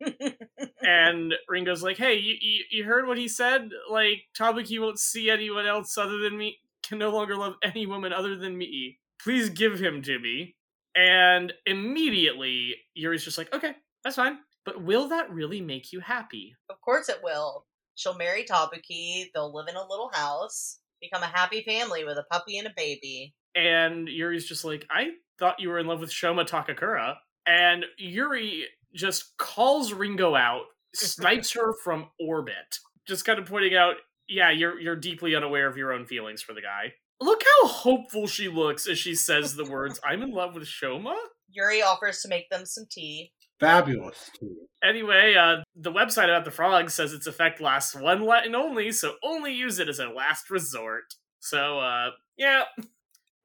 And 0.86 1.34
Ringo's 1.48 1.82
like, 1.82 1.96
hey, 1.96 2.14
you, 2.14 2.36
you, 2.40 2.64
you 2.70 2.84
heard 2.84 3.08
what 3.08 3.18
he 3.18 3.26
said? 3.26 3.70
Like, 3.90 4.22
Tabuki 4.38 4.80
won't 4.80 5.00
see 5.00 5.28
anyone 5.28 5.66
else 5.66 5.98
other 5.98 6.18
than 6.18 6.38
me, 6.38 6.58
can 6.86 6.98
no 6.98 7.10
longer 7.10 7.36
love 7.36 7.54
any 7.62 7.86
woman 7.86 8.12
other 8.12 8.36
than 8.36 8.56
me. 8.56 8.98
Please 9.20 9.50
give 9.50 9.80
him 9.80 10.00
to 10.02 10.18
me. 10.20 10.54
And 10.94 11.52
immediately, 11.66 12.76
Yuri's 12.94 13.24
just 13.24 13.36
like, 13.36 13.52
okay, 13.52 13.72
that's 14.04 14.16
fine. 14.16 14.38
But 14.64 14.82
will 14.82 15.08
that 15.08 15.30
really 15.30 15.60
make 15.60 15.92
you 15.92 16.00
happy? 16.00 16.54
Of 16.70 16.80
course 16.80 17.08
it 17.08 17.20
will. 17.22 17.66
She'll 17.96 18.16
marry 18.16 18.44
Tabuki, 18.44 19.30
they'll 19.34 19.52
live 19.52 19.68
in 19.68 19.76
a 19.76 19.88
little 19.88 20.10
house, 20.12 20.78
become 21.00 21.22
a 21.22 21.26
happy 21.26 21.62
family 21.62 22.04
with 22.04 22.18
a 22.18 22.24
puppy 22.30 22.58
and 22.58 22.68
a 22.68 22.72
baby. 22.76 23.34
And 23.54 24.06
Yuri's 24.06 24.46
just 24.46 24.64
like, 24.64 24.86
I 24.90 25.12
thought 25.38 25.60
you 25.60 25.70
were 25.70 25.78
in 25.78 25.86
love 25.86 26.00
with 26.00 26.10
Shoma 26.10 26.46
Takakura. 26.46 27.16
And 27.46 27.86
Yuri 27.96 28.66
just 28.96 29.36
calls 29.38 29.92
Ringo 29.92 30.34
out, 30.34 30.64
snipes 30.94 31.52
her 31.52 31.74
from 31.84 32.08
orbit, 32.18 32.78
just 33.06 33.24
kind 33.24 33.38
of 33.38 33.46
pointing 33.46 33.74
out, 33.76 33.96
yeah, 34.28 34.50
you're 34.50 34.80
you're 34.80 34.96
deeply 34.96 35.34
unaware 35.34 35.68
of 35.68 35.76
your 35.76 35.92
own 35.92 36.06
feelings 36.06 36.42
for 36.42 36.54
the 36.54 36.62
guy. 36.62 36.94
Look 37.20 37.42
how 37.42 37.68
hopeful 37.68 38.26
she 38.26 38.48
looks 38.48 38.86
as 38.86 38.98
she 38.98 39.14
says 39.14 39.54
the 39.54 39.64
words, 39.64 40.00
I'm 40.04 40.22
in 40.22 40.32
love 40.32 40.54
with 40.54 40.64
Shoma? 40.64 41.14
Yuri 41.48 41.80
offers 41.80 42.20
to 42.22 42.28
make 42.28 42.50
them 42.50 42.66
some 42.66 42.84
tea. 42.90 43.32
Fabulous. 43.58 44.30
Tea. 44.38 44.54
Anyway, 44.84 45.34
uh, 45.34 45.62
the 45.74 45.92
website 45.92 46.24
about 46.24 46.44
the 46.44 46.50
frog 46.50 46.90
says 46.90 47.12
its 47.12 47.26
effect 47.26 47.60
lasts 47.60 47.94
one 47.94 48.24
Latin 48.24 48.54
only, 48.54 48.92
so 48.92 49.14
only 49.24 49.54
use 49.54 49.78
it 49.78 49.88
as 49.88 49.98
a 49.98 50.08
last 50.08 50.50
resort. 50.50 51.04
So, 51.40 51.78
uh, 51.78 52.10
yeah. 52.36 52.64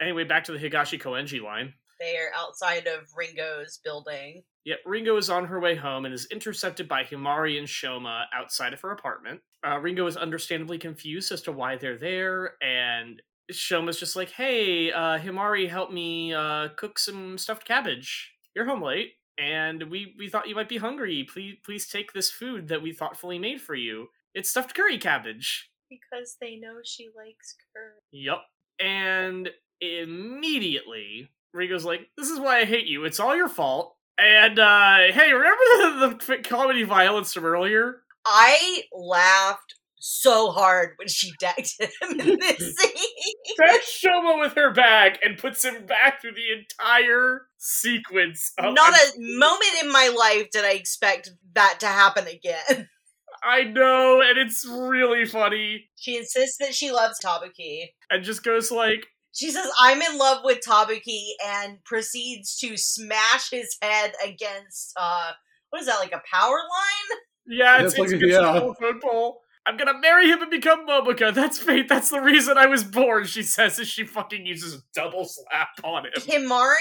Anyway, 0.02 0.24
back 0.26 0.46
to 0.46 0.52
the 0.52 0.58
Higashi 0.58 1.02
Koenji 1.02 1.42
line. 1.42 1.74
They 2.02 2.18
are 2.18 2.32
outside 2.36 2.88
of 2.88 3.08
Ringo's 3.16 3.80
building. 3.84 4.42
Yet 4.66 4.80
Ringo 4.86 5.18
is 5.18 5.30
on 5.30 5.46
her 5.46 5.60
way 5.60 5.76
home 5.76 6.06
and 6.06 6.14
is 6.14 6.28
intercepted 6.32 6.88
by 6.88 7.04
Himari 7.04 7.60
and 7.60 7.68
Shoma 7.68 8.24
outside 8.34 8.74
of 8.74 8.82
her 8.82 8.92
apartment. 8.92 9.42
Uh, 9.66 9.78
Ringo 9.78 10.08
is 10.08 10.18
understandably 10.18 10.80
confused 10.80 11.32
as 11.32 11.44
to 11.44 11.52
why 11.52 11.76
they're 11.76 12.00
there, 12.00 12.56
and 12.62 13.22
Shoma's 13.52 14.00
just 14.00 14.16
like, 14.16 14.32
"Hey, 14.32 14.92
uh, 14.92 15.20
Himari, 15.20 15.70
help 15.70 15.92
me 15.92 16.34
uh, 16.34 16.70
cook 16.70 16.98
some 16.98 17.38
stuffed 17.38 17.66
cabbage. 17.66 18.34
You're 18.56 18.66
home 18.66 18.82
late, 18.82 19.14
and 19.38 19.84
we 19.84 20.16
we 20.18 20.28
thought 20.28 20.50
you 20.50 20.56
might 20.56 20.70
be 20.70 20.78
hungry. 20.78 21.28
Please, 21.32 21.58
please 21.64 21.88
take 21.88 22.14
this 22.14 22.32
food 22.32 22.68
that 22.70 22.82
we 22.82 22.94
thoughtfully 22.94 23.38
made 23.38 23.62
for 23.62 23.76
you. 23.76 24.08
It's 24.34 24.50
stuffed 24.50 24.74
curry 24.74 24.98
cabbage." 24.98 25.70
Because 25.88 26.38
they 26.42 26.56
know 26.56 26.80
she 26.84 27.10
likes 27.16 27.56
curry. 27.76 28.00
Yep. 28.12 28.40
And 28.80 29.50
immediately, 29.82 31.30
Ringo's 31.54 31.86
like, 31.86 32.02
This 32.18 32.30
is 32.30 32.40
why 32.40 32.60
I 32.60 32.66
hate 32.66 32.88
you. 32.88 33.06
It's 33.06 33.20
all 33.20 33.36
your 33.36 33.50
fault. 33.50 33.96
And, 34.18 34.60
uh, 34.60 35.12
hey, 35.14 35.34
remember 35.34 36.18
the, 36.18 36.26
the 36.28 36.44
comedy 36.44 36.84
violence 36.84 37.34
from 37.34 37.46
earlier? 37.46 38.04
I 38.26 38.84
laughed 38.94 39.76
so 40.02 40.52
hard 40.52 40.92
when 40.98 41.08
she 41.08 41.32
decked 41.40 41.80
him 41.80 41.90
in 42.12 42.18
this 42.40 42.76
scene. 42.76 43.56
Fetch 43.58 44.04
Shoma 44.04 44.40
with 44.40 44.54
her 44.56 44.74
bag 44.74 45.18
and 45.24 45.38
puts 45.38 45.64
him 45.64 45.86
back 45.86 46.22
through 46.22 46.34
the 46.34 46.60
entire 46.60 47.48
sequence. 47.58 48.52
Of, 48.58 48.74
Not 48.74 48.94
a 48.94 49.12
moment 49.18 49.84
in 49.84 49.92
my 49.92 50.14
life 50.16 50.50
did 50.52 50.66
I 50.66 50.74
expect 50.74 51.32
that 51.54 51.80
to 51.80 51.88
happen 51.88 52.28
again. 52.28 52.90
I 53.44 53.64
know, 53.64 54.22
and 54.22 54.38
it's 54.38 54.68
really 54.68 55.26
funny. 55.26 55.90
She 55.96 56.18
insists 56.18 56.58
that 56.60 56.76
she 56.76 56.92
loves 56.92 57.20
Tabuki. 57.20 57.86
And 58.12 58.24
just 58.24 58.44
goes 58.44 58.70
like, 58.70 59.08
She 59.34 59.52
says, 59.52 59.68
I'm 59.80 60.02
in 60.02 60.18
love 60.18 60.40
with 60.44 60.60
Tabuki, 60.68 61.28
and 61.46 61.84
proceeds 61.84 62.58
to 62.60 62.76
smash 62.78 63.50
his 63.52 63.78
head 63.82 64.14
against, 64.26 64.94
uh, 64.98 65.32
what 65.70 65.82
is 65.82 65.88
that, 65.88 66.00
like 66.00 66.12
a 66.12 66.22
power 66.32 66.50
line? 66.58 67.20
yeah, 67.48 67.78
Yeah, 67.78 67.84
it's, 67.86 67.94
it's 67.94 68.00
like 68.00 68.06
it's, 68.12 68.14
a- 68.14 68.28
it's 68.28 68.36
a 68.38 68.42
yeah. 68.42 68.54
telephone 68.54 69.00
pole. 69.02 69.42
I'm 69.64 69.78
gonna 69.78 70.00
marry 70.00 70.28
him 70.28 70.42
and 70.42 70.50
become 70.50 70.88
Momoka. 70.88 71.32
That's 71.32 71.60
fate. 71.60 71.88
That's 71.88 72.10
the 72.10 72.20
reason 72.20 72.58
I 72.58 72.66
was 72.66 72.84
born, 72.84 73.26
she 73.26 73.44
says 73.44 73.78
as 73.78 73.88
she 73.88 74.06
fucking 74.08 74.44
uses 74.44 74.74
a 74.74 74.80
double 74.96 75.24
slap 75.24 75.70
on 75.84 76.06
him. 76.08 76.14
Himari 76.16 76.76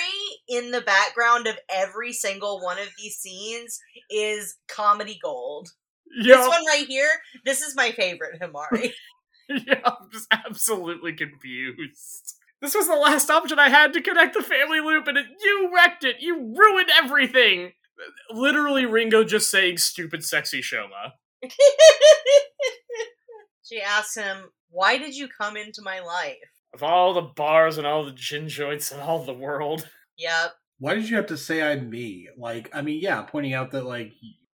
in 0.49 0.71
the 0.71 0.81
background 0.81 1.47
of 1.47 1.59
every 1.71 2.15
single 2.15 2.63
one 2.65 2.79
of 2.79 2.89
these 2.99 3.17
scenes 3.17 3.79
is 4.11 4.57
comedy 4.67 5.19
gold. 5.23 5.69
This 6.23 6.39
one 6.39 6.65
right 6.67 6.87
here, 6.89 7.11
this 7.45 7.61
is 7.61 7.77
my 7.77 7.91
favorite 7.93 8.41
Himari. 8.41 8.93
yeah, 9.51 9.81
I'm 9.85 10.11
just 10.11 10.27
absolutely 10.33 11.13
confused. 11.13 12.35
This 12.61 12.75
was 12.75 12.89
the 12.89 12.95
last 12.97 13.31
option 13.31 13.59
I 13.59 13.71
had 13.71 13.93
to 13.95 14.03
connect 14.03 14.35
the 14.35 14.43
family 14.43 14.81
loop, 14.81 15.07
and 15.07 15.17
it, 15.17 15.27
you 15.43 15.71
wrecked 15.75 16.05
it. 16.05 16.17
You 16.21 16.55
ruined 16.57 16.91
everything. 17.03 17.73
Literally, 18.31 18.87
Ringo 18.87 19.25
just 19.25 19.51
saying 19.51 19.79
"stupid, 19.79 20.25
sexy 20.25 20.61
Shoma." 20.61 21.13
she 23.65 23.81
asks 23.81 24.15
him, 24.17 24.51
Why 24.69 24.99
did 24.99 25.17
you 25.17 25.29
come 25.29 25.57
into 25.57 25.83
my 25.83 26.01
life? 26.01 26.37
Of 26.75 26.83
all 26.83 27.15
the 27.15 27.23
bars 27.23 27.79
and 27.79 27.87
all 27.87 28.05
the 28.05 28.13
gin 28.13 28.49
joints 28.49 28.93
and 28.93 29.01
all 29.01 29.25
the 29.25 29.33
world, 29.33 29.89
Yep. 30.19 30.53
Why 30.79 30.95
did 30.95 31.09
you 31.11 31.17
have 31.17 31.27
to 31.27 31.37
say 31.37 31.63
I'm 31.63 31.91
me? 31.91 32.29
Like, 32.39 32.71
I 32.75 32.83
mean, 32.83 33.01
yeah, 33.03 33.23
pointing 33.23 33.55
out 33.55 33.71
that, 33.73 33.85
like, 33.85 34.13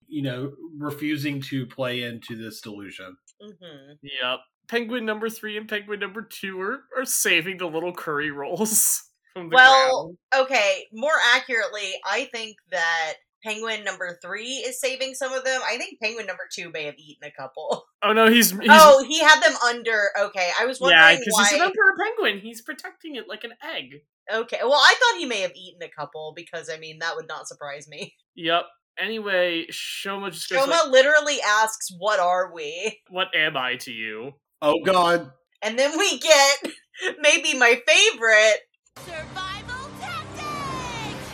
you 0.09 0.23
know, 0.23 0.53
refusing 0.77 1.41
to 1.43 1.67
play 1.67 2.03
into 2.03 2.37
this 2.37 2.61
delusion. 2.61 3.17
hmm 3.41 3.93
Yep. 4.03 4.39
Penguin 4.69 5.05
number 5.05 5.29
three 5.29 5.57
and 5.57 5.69
penguin 5.69 6.01
number 6.01 6.23
two 6.23 6.61
are, 6.61 6.81
are 6.97 7.05
saving 7.05 7.59
the 7.59 7.67
little 7.67 7.93
curry 7.93 8.31
rolls 8.31 9.05
from 9.35 9.49
the 9.49 9.55
Well, 9.55 10.17
ground. 10.33 10.47
Okay, 10.47 10.87
more 10.93 11.19
accurately, 11.35 11.95
I 12.05 12.25
think 12.33 12.57
that 12.71 13.15
Penguin 13.47 13.85
number 13.85 14.19
three 14.21 14.65
is 14.67 14.81
saving 14.81 15.15
some 15.15 15.33
of 15.33 15.45
them. 15.45 15.61
I 15.65 15.77
think 15.77 16.01
Penguin 16.01 16.27
number 16.27 16.49
two 16.53 16.71
may 16.71 16.85
have 16.85 16.97
eaten 16.99 17.29
a 17.29 17.31
couple. 17.31 17.85
Oh 18.03 18.13
no, 18.13 18.31
he's, 18.31 18.51
he's 18.51 18.69
oh, 18.71 19.05
he 19.09 19.19
had 19.19 19.41
them 19.41 19.55
under. 19.67 20.11
Okay, 20.21 20.51
I 20.61 20.65
was 20.65 20.79
yeah, 20.81 20.85
wondering 20.85 21.19
because 21.19 21.33
why. 21.33 21.45
he's 21.45 21.53
an 21.55 21.63
emperor 21.63 21.95
penguin. 21.99 22.39
He's 22.39 22.63
protecting 22.63 23.17
it 23.17 23.25
like 23.29 23.43
an 23.43 23.55
egg. 23.65 24.03
Okay, 24.33 24.59
well, 24.63 24.75
I 24.75 24.95
thought 24.95 25.19
he 25.19 25.27
may 25.27 25.41
have 25.41 25.51
eaten 25.57 25.83
a 25.83 25.89
couple 25.89 26.33
because 26.37 26.71
I 26.71 26.77
mean 26.79 27.01
that 27.01 27.17
would 27.17 27.27
not 27.27 27.49
surprise 27.49 27.89
me. 27.89 28.15
Yep. 28.37 28.65
Anyway, 28.99 29.67
Shoma 29.73 30.31
just 30.31 30.49
goes 30.51 30.61
Shoma 30.61 30.69
like, 30.69 30.91
literally 30.91 31.39
asks, 31.45 31.89
"What 31.99 32.21
are 32.21 32.53
we?" 32.53 33.01
"What 33.09 33.29
am 33.35 33.57
I 33.57 33.77
to 33.77 33.91
you?" 33.91 34.35
Oh, 34.63 34.83
God. 34.85 35.31
And 35.63 35.79
then 35.79 35.99
we 35.99 36.19
get 36.19 36.57
maybe 37.21 37.59
my 37.59 37.81
favorite. 37.87 38.61
Survival 38.99 39.91
tactics! 40.01 41.31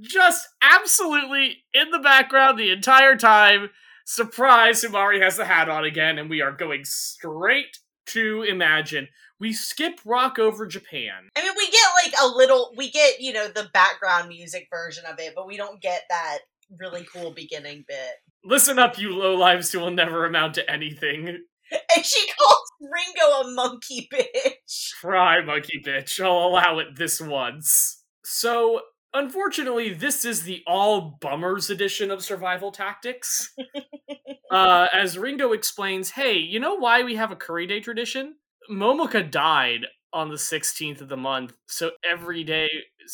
Just 0.00 0.48
absolutely 0.60 1.64
in 1.72 1.90
the 1.90 1.98
background 1.98 2.58
the 2.58 2.70
entire 2.70 3.16
time. 3.16 3.70
Surprise! 4.04 4.82
Himari 4.82 5.22
has 5.22 5.36
the 5.36 5.44
hat 5.44 5.68
on 5.68 5.84
again, 5.84 6.18
and 6.18 6.28
we 6.28 6.42
are 6.42 6.52
going 6.52 6.84
straight 6.84 7.78
to 8.06 8.42
Imagine. 8.42 9.08
We 9.40 9.52
skip 9.52 9.98
rock 10.04 10.38
over 10.38 10.66
Japan. 10.66 11.28
I 11.34 11.42
mean, 11.42 11.52
we 11.56 11.68
get 11.70 11.88
like 12.04 12.14
a 12.22 12.28
little. 12.28 12.72
We 12.76 12.90
get 12.90 13.20
you 13.20 13.32
know 13.32 13.48
the 13.48 13.68
background 13.72 14.28
music 14.28 14.68
version 14.70 15.04
of 15.04 15.18
it, 15.18 15.32
but 15.34 15.46
we 15.46 15.56
don't 15.56 15.80
get 15.80 16.02
that 16.10 16.38
really 16.78 17.04
cool 17.12 17.32
beginning 17.32 17.84
bit. 17.88 18.10
Listen 18.44 18.78
up, 18.78 18.98
you 18.98 19.10
lowlives 19.10 19.72
who 19.72 19.80
will 19.80 19.90
never 19.90 20.24
amount 20.24 20.54
to 20.54 20.70
anything. 20.70 21.44
And 21.96 22.04
she 22.04 22.26
calls 22.38 22.72
Ringo 22.80 23.48
a 23.48 23.54
monkey 23.54 24.08
bitch. 24.12 24.90
Try, 25.00 25.44
monkey 25.44 25.82
bitch. 25.84 26.22
I'll 26.22 26.48
allow 26.48 26.78
it 26.78 26.96
this 26.96 27.20
once. 27.20 28.02
So, 28.24 28.80
unfortunately, 29.14 29.92
this 29.92 30.24
is 30.24 30.42
the 30.42 30.62
all 30.66 31.18
bummers 31.20 31.70
edition 31.70 32.10
of 32.10 32.22
Survival 32.22 32.72
Tactics. 32.72 33.54
uh, 34.50 34.88
as 34.92 35.18
Ringo 35.18 35.52
explains, 35.52 36.10
hey, 36.10 36.38
you 36.38 36.60
know 36.60 36.74
why 36.74 37.02
we 37.02 37.16
have 37.16 37.30
a 37.30 37.36
curry 37.36 37.66
day 37.66 37.80
tradition? 37.80 38.36
Momoka 38.70 39.28
died 39.28 39.86
on 40.12 40.28
the 40.28 40.36
16th 40.36 41.00
of 41.00 41.08
the 41.08 41.16
month, 41.16 41.54
so 41.66 41.92
every 42.10 42.44
day, 42.44 42.68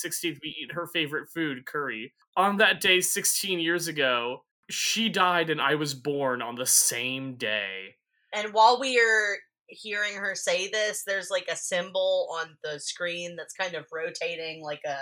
16th, 0.05 0.39
we 0.43 0.57
eat 0.61 0.73
her 0.73 0.87
favorite 0.93 1.29
food, 1.33 1.65
curry. 1.65 2.13
On 2.37 2.57
that 2.57 2.81
day, 2.81 3.01
16 3.01 3.61
years 3.61 3.87
ago, 3.89 4.45
she 4.71 5.09
died 5.09 5.51
and 5.51 5.61
I 5.61 5.77
was 5.77 5.95
born 5.95 6.43
on 6.43 6.57
the 6.57 6.67
same 6.67 7.37
day. 7.37 7.95
And 8.35 8.53
while 8.53 8.79
we 8.81 8.99
are 9.01 9.37
hearing 9.69 10.15
her 10.17 10.35
say 10.35 10.69
this, 10.69 11.03
there's 11.07 11.31
like 11.31 11.47
a 11.51 11.57
symbol 11.57 12.29
on 12.41 12.57
the 12.65 12.81
screen 12.81 13.37
that's 13.37 13.55
kind 13.55 13.75
of 13.75 13.85
rotating, 13.93 14.63
like 14.63 14.81
a 14.87 14.97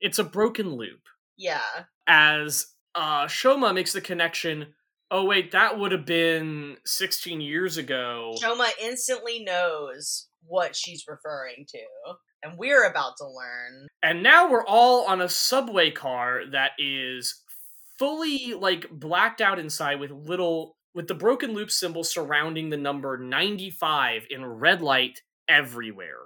It's 0.00 0.18
a 0.18 0.24
broken 0.24 0.74
loop. 0.76 1.00
yeah. 1.36 1.60
as 2.06 2.66
uh 2.94 3.24
Shoma 3.26 3.74
makes 3.74 3.92
the 3.92 4.00
connection, 4.00 4.74
oh 5.10 5.24
wait, 5.24 5.52
that 5.52 5.78
would 5.78 5.92
have 5.92 6.06
been 6.06 6.76
16 6.86 7.40
years 7.40 7.76
ago. 7.76 8.34
Shoma 8.40 8.68
instantly 8.80 9.42
knows 9.44 10.28
what 10.46 10.76
she's 10.76 11.04
referring 11.08 11.66
to, 11.68 11.78
and 12.42 12.58
we're 12.58 12.84
about 12.84 13.14
to 13.18 13.24
learn. 13.24 13.88
And 14.02 14.22
now 14.22 14.50
we're 14.50 14.66
all 14.66 15.06
on 15.06 15.20
a 15.20 15.28
subway 15.28 15.90
car 15.90 16.42
that 16.52 16.72
is 16.78 17.42
fully 17.98 18.54
like 18.54 18.88
blacked 18.90 19.40
out 19.40 19.58
inside 19.58 19.98
with 20.00 20.10
little 20.10 20.76
with 20.94 21.08
the 21.08 21.14
broken 21.14 21.52
loop 21.52 21.70
symbol 21.70 22.04
surrounding 22.04 22.70
the 22.70 22.76
number 22.76 23.18
95 23.18 24.26
in 24.30 24.44
red 24.46 24.80
light 24.80 25.20
everywhere. 25.48 26.18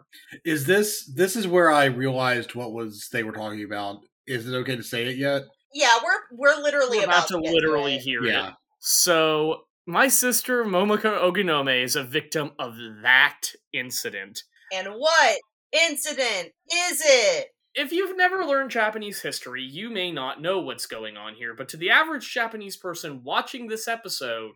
Is 0.44 0.66
this 0.66 1.04
this 1.14 1.36
is 1.36 1.46
where 1.46 1.70
I 1.70 1.86
realized 1.86 2.54
what 2.54 2.72
was 2.72 3.08
they 3.12 3.22
were 3.22 3.32
talking 3.32 3.64
about? 3.64 4.00
Is 4.26 4.46
it 4.48 4.54
okay 4.58 4.76
to 4.76 4.82
say 4.82 5.06
it 5.06 5.16
yet? 5.16 5.42
Yeah, 5.74 5.98
we're 6.04 6.36
we're 6.56 6.62
literally 6.62 6.98
We're 6.98 7.04
about 7.04 7.28
to 7.28 7.40
get 7.40 7.52
literally 7.52 7.96
it. 7.96 8.02
hear 8.02 8.22
Yeah. 8.24 8.48
it. 8.48 8.54
So 8.80 9.62
my 9.86 10.08
sister 10.08 10.64
Momoka 10.64 11.18
Oginome 11.20 11.82
is 11.82 11.96
a 11.96 12.04
victim 12.04 12.52
of 12.58 12.74
that 13.02 13.40
incident. 13.72 14.42
And 14.72 14.88
what 14.88 15.38
incident 15.72 16.52
is 16.72 17.02
it? 17.04 17.48
If 17.80 17.92
you've 17.92 18.16
never 18.16 18.44
learned 18.44 18.72
Japanese 18.72 19.22
history, 19.22 19.62
you 19.62 19.88
may 19.88 20.10
not 20.10 20.42
know 20.42 20.58
what's 20.58 20.84
going 20.84 21.16
on 21.16 21.36
here, 21.36 21.54
but 21.54 21.68
to 21.68 21.76
the 21.76 21.90
average 21.90 22.28
Japanese 22.28 22.76
person 22.76 23.22
watching 23.22 23.68
this 23.68 23.86
episode, 23.86 24.54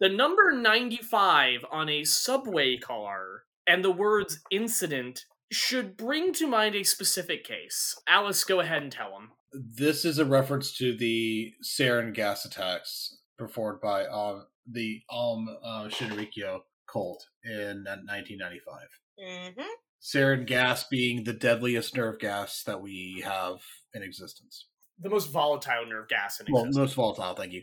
the 0.00 0.08
number 0.08 0.52
95 0.52 1.66
on 1.70 1.90
a 1.90 2.04
subway 2.04 2.78
car 2.78 3.42
and 3.66 3.84
the 3.84 3.90
words 3.90 4.40
incident 4.50 5.26
should 5.50 5.98
bring 5.98 6.32
to 6.32 6.46
mind 6.46 6.74
a 6.74 6.82
specific 6.82 7.44
case. 7.44 7.94
Alice, 8.08 8.42
go 8.42 8.60
ahead 8.60 8.82
and 8.82 8.90
tell 8.90 9.18
him. 9.18 9.32
This 9.52 10.06
is 10.06 10.18
a 10.18 10.24
reference 10.24 10.74
to 10.78 10.96
the 10.96 11.52
sarin 11.62 12.14
gas 12.14 12.46
attacks 12.46 13.18
performed 13.36 13.82
by 13.82 14.06
um, 14.06 14.46
the 14.66 15.02
Aum 15.10 15.46
uh, 15.62 15.88
Shinrikyo 15.88 16.60
cult 16.90 17.22
in 17.44 17.84
1995. 17.84 18.88
Mm-hmm. 19.22 19.60
Sarin 20.02 20.46
gas 20.46 20.84
being 20.88 21.24
the 21.24 21.32
deadliest 21.32 21.96
nerve 21.96 22.18
gas 22.18 22.62
that 22.64 22.80
we 22.82 23.22
have 23.24 23.60
in 23.94 24.02
existence. 24.02 24.68
The 24.98 25.08
most 25.10 25.30
volatile 25.30 25.86
nerve 25.86 26.08
gas 26.08 26.40
in 26.40 26.46
Well, 26.50 26.64
existence. 26.64 26.76
most 26.76 26.94
volatile, 26.94 27.34
thank 27.34 27.52
you. 27.52 27.62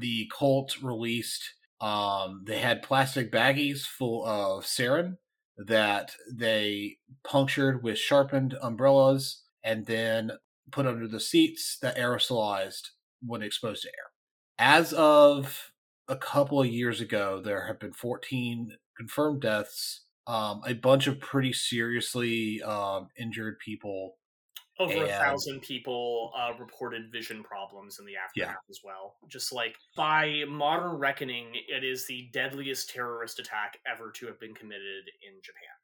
The 0.00 0.30
cult 0.36 0.80
released, 0.82 1.42
um, 1.80 2.42
they 2.46 2.58
had 2.58 2.82
plastic 2.82 3.32
baggies 3.32 3.82
full 3.84 4.24
of 4.26 4.64
sarin 4.64 5.16
that 5.56 6.14
they 6.32 6.98
punctured 7.24 7.82
with 7.82 7.98
sharpened 7.98 8.56
umbrellas 8.62 9.44
and 9.64 9.86
then 9.86 10.32
put 10.70 10.86
under 10.86 11.08
the 11.08 11.20
seats 11.20 11.78
that 11.82 11.96
aerosolized 11.96 12.90
when 13.22 13.42
exposed 13.42 13.82
to 13.82 13.88
air. 13.88 14.12
As 14.58 14.92
of 14.92 15.72
a 16.08 16.16
couple 16.16 16.60
of 16.60 16.66
years 16.68 17.00
ago, 17.00 17.40
there 17.40 17.66
have 17.66 17.78
been 17.78 17.92
14 17.92 18.76
confirmed 18.96 19.42
deaths, 19.42 20.06
um, 20.30 20.62
a 20.64 20.74
bunch 20.74 21.08
of 21.08 21.18
pretty 21.18 21.52
seriously 21.52 22.62
um, 22.62 23.08
injured 23.18 23.58
people. 23.58 24.16
Over 24.78 25.04
a 25.04 25.08
thousand 25.08 25.60
people 25.60 26.32
uh, 26.38 26.52
reported 26.58 27.12
vision 27.12 27.42
problems 27.42 27.98
in 27.98 28.06
the 28.06 28.14
aftermath 28.16 28.62
as 28.70 28.80
well. 28.82 29.16
Just 29.28 29.52
like 29.52 29.76
by 29.94 30.44
modern 30.48 30.92
reckoning, 30.92 31.52
it 31.68 31.84
is 31.84 32.06
the 32.06 32.30
deadliest 32.32 32.88
terrorist 32.88 33.38
attack 33.40 33.76
ever 33.86 34.10
to 34.12 34.26
have 34.26 34.40
been 34.40 34.54
committed 34.54 35.04
in 35.26 35.34
Japan. 35.42 35.74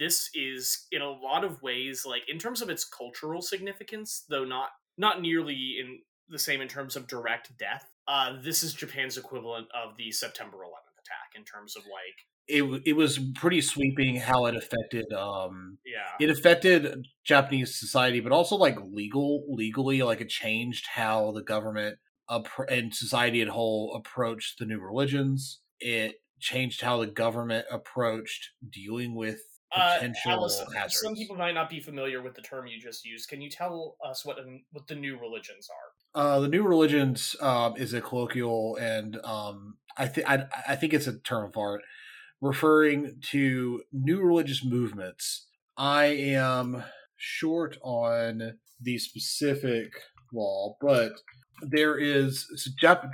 This 0.00 0.30
is, 0.34 0.86
in 0.90 1.00
a 1.00 1.10
lot 1.10 1.44
of 1.44 1.62
ways, 1.62 2.04
like 2.04 2.22
in 2.26 2.38
terms 2.38 2.60
of 2.60 2.70
its 2.70 2.84
cultural 2.84 3.40
significance, 3.40 4.24
though 4.28 4.44
not 4.44 4.70
not 4.98 5.20
nearly 5.20 5.76
in 5.78 6.00
the 6.28 6.38
same 6.38 6.60
in 6.60 6.68
terms 6.68 6.96
of 6.96 7.06
direct 7.06 7.56
death. 7.58 7.84
Uh, 8.08 8.40
this 8.42 8.62
is 8.62 8.74
Japan's 8.74 9.16
equivalent 9.16 9.68
of 9.74 9.96
the 9.96 10.10
September 10.10 10.56
11th 10.56 10.98
attack 10.98 11.36
in 11.36 11.44
terms 11.44 11.76
of 11.76 11.82
like 11.84 12.18
it 12.50 12.82
it 12.86 12.92
was 12.94 13.18
pretty 13.36 13.60
sweeping 13.60 14.16
how 14.16 14.46
it 14.46 14.56
affected 14.56 15.12
um 15.12 15.78
Yeah. 15.84 16.16
it 16.20 16.30
affected 16.30 17.06
Japanese 17.24 17.78
society, 17.78 18.20
but 18.20 18.32
also 18.32 18.56
like 18.56 18.76
legal 18.82 19.44
legally, 19.48 20.02
like 20.02 20.20
it 20.20 20.28
changed 20.28 20.86
how 20.94 21.32
the 21.32 21.42
government 21.42 21.98
appro- 22.28 22.70
and 22.70 22.94
society 22.94 23.40
at 23.42 23.48
whole 23.48 23.94
approached 23.96 24.58
the 24.58 24.66
new 24.66 24.80
religions. 24.80 25.60
It 25.78 26.16
changed 26.40 26.80
how 26.82 26.98
the 27.00 27.06
government 27.06 27.66
approached 27.70 28.50
dealing 28.68 29.14
with 29.14 29.40
Uh, 29.72 29.94
potential 29.94 30.32
Alice, 30.32 30.58
hazards. 30.74 31.00
some 31.02 31.14
people 31.14 31.36
might 31.36 31.54
not 31.54 31.70
be 31.70 31.78
familiar 31.80 32.20
with 32.22 32.34
the 32.34 32.42
term 32.42 32.66
you 32.66 32.80
just 32.80 33.04
used. 33.04 33.28
Can 33.28 33.40
you 33.40 33.48
tell 33.50 33.96
us 34.04 34.24
what 34.24 34.36
what 34.72 34.86
the 34.88 34.96
new 34.96 35.16
religions 35.18 35.68
are? 35.70 36.20
Uh, 36.20 36.40
the 36.40 36.48
new 36.48 36.64
religions 36.66 37.36
um, 37.40 37.76
is 37.76 37.92
a 37.94 38.00
colloquial, 38.00 38.76
and 38.80 39.24
um, 39.24 39.78
I 39.96 40.06
think 40.08 40.26
I 40.28 40.74
think 40.76 40.92
it's 40.92 41.06
a 41.06 41.18
term 41.20 41.44
of 41.48 41.56
art 41.56 41.82
referring 42.40 43.16
to 43.30 43.82
new 43.92 44.20
religious 44.20 44.64
movements. 44.64 45.46
I 45.76 46.04
am 46.06 46.84
short 47.16 47.76
on 47.82 48.58
the 48.80 48.98
specific 48.98 49.92
law, 50.32 50.76
but 50.80 51.12
there 51.62 51.98
is 51.98 52.46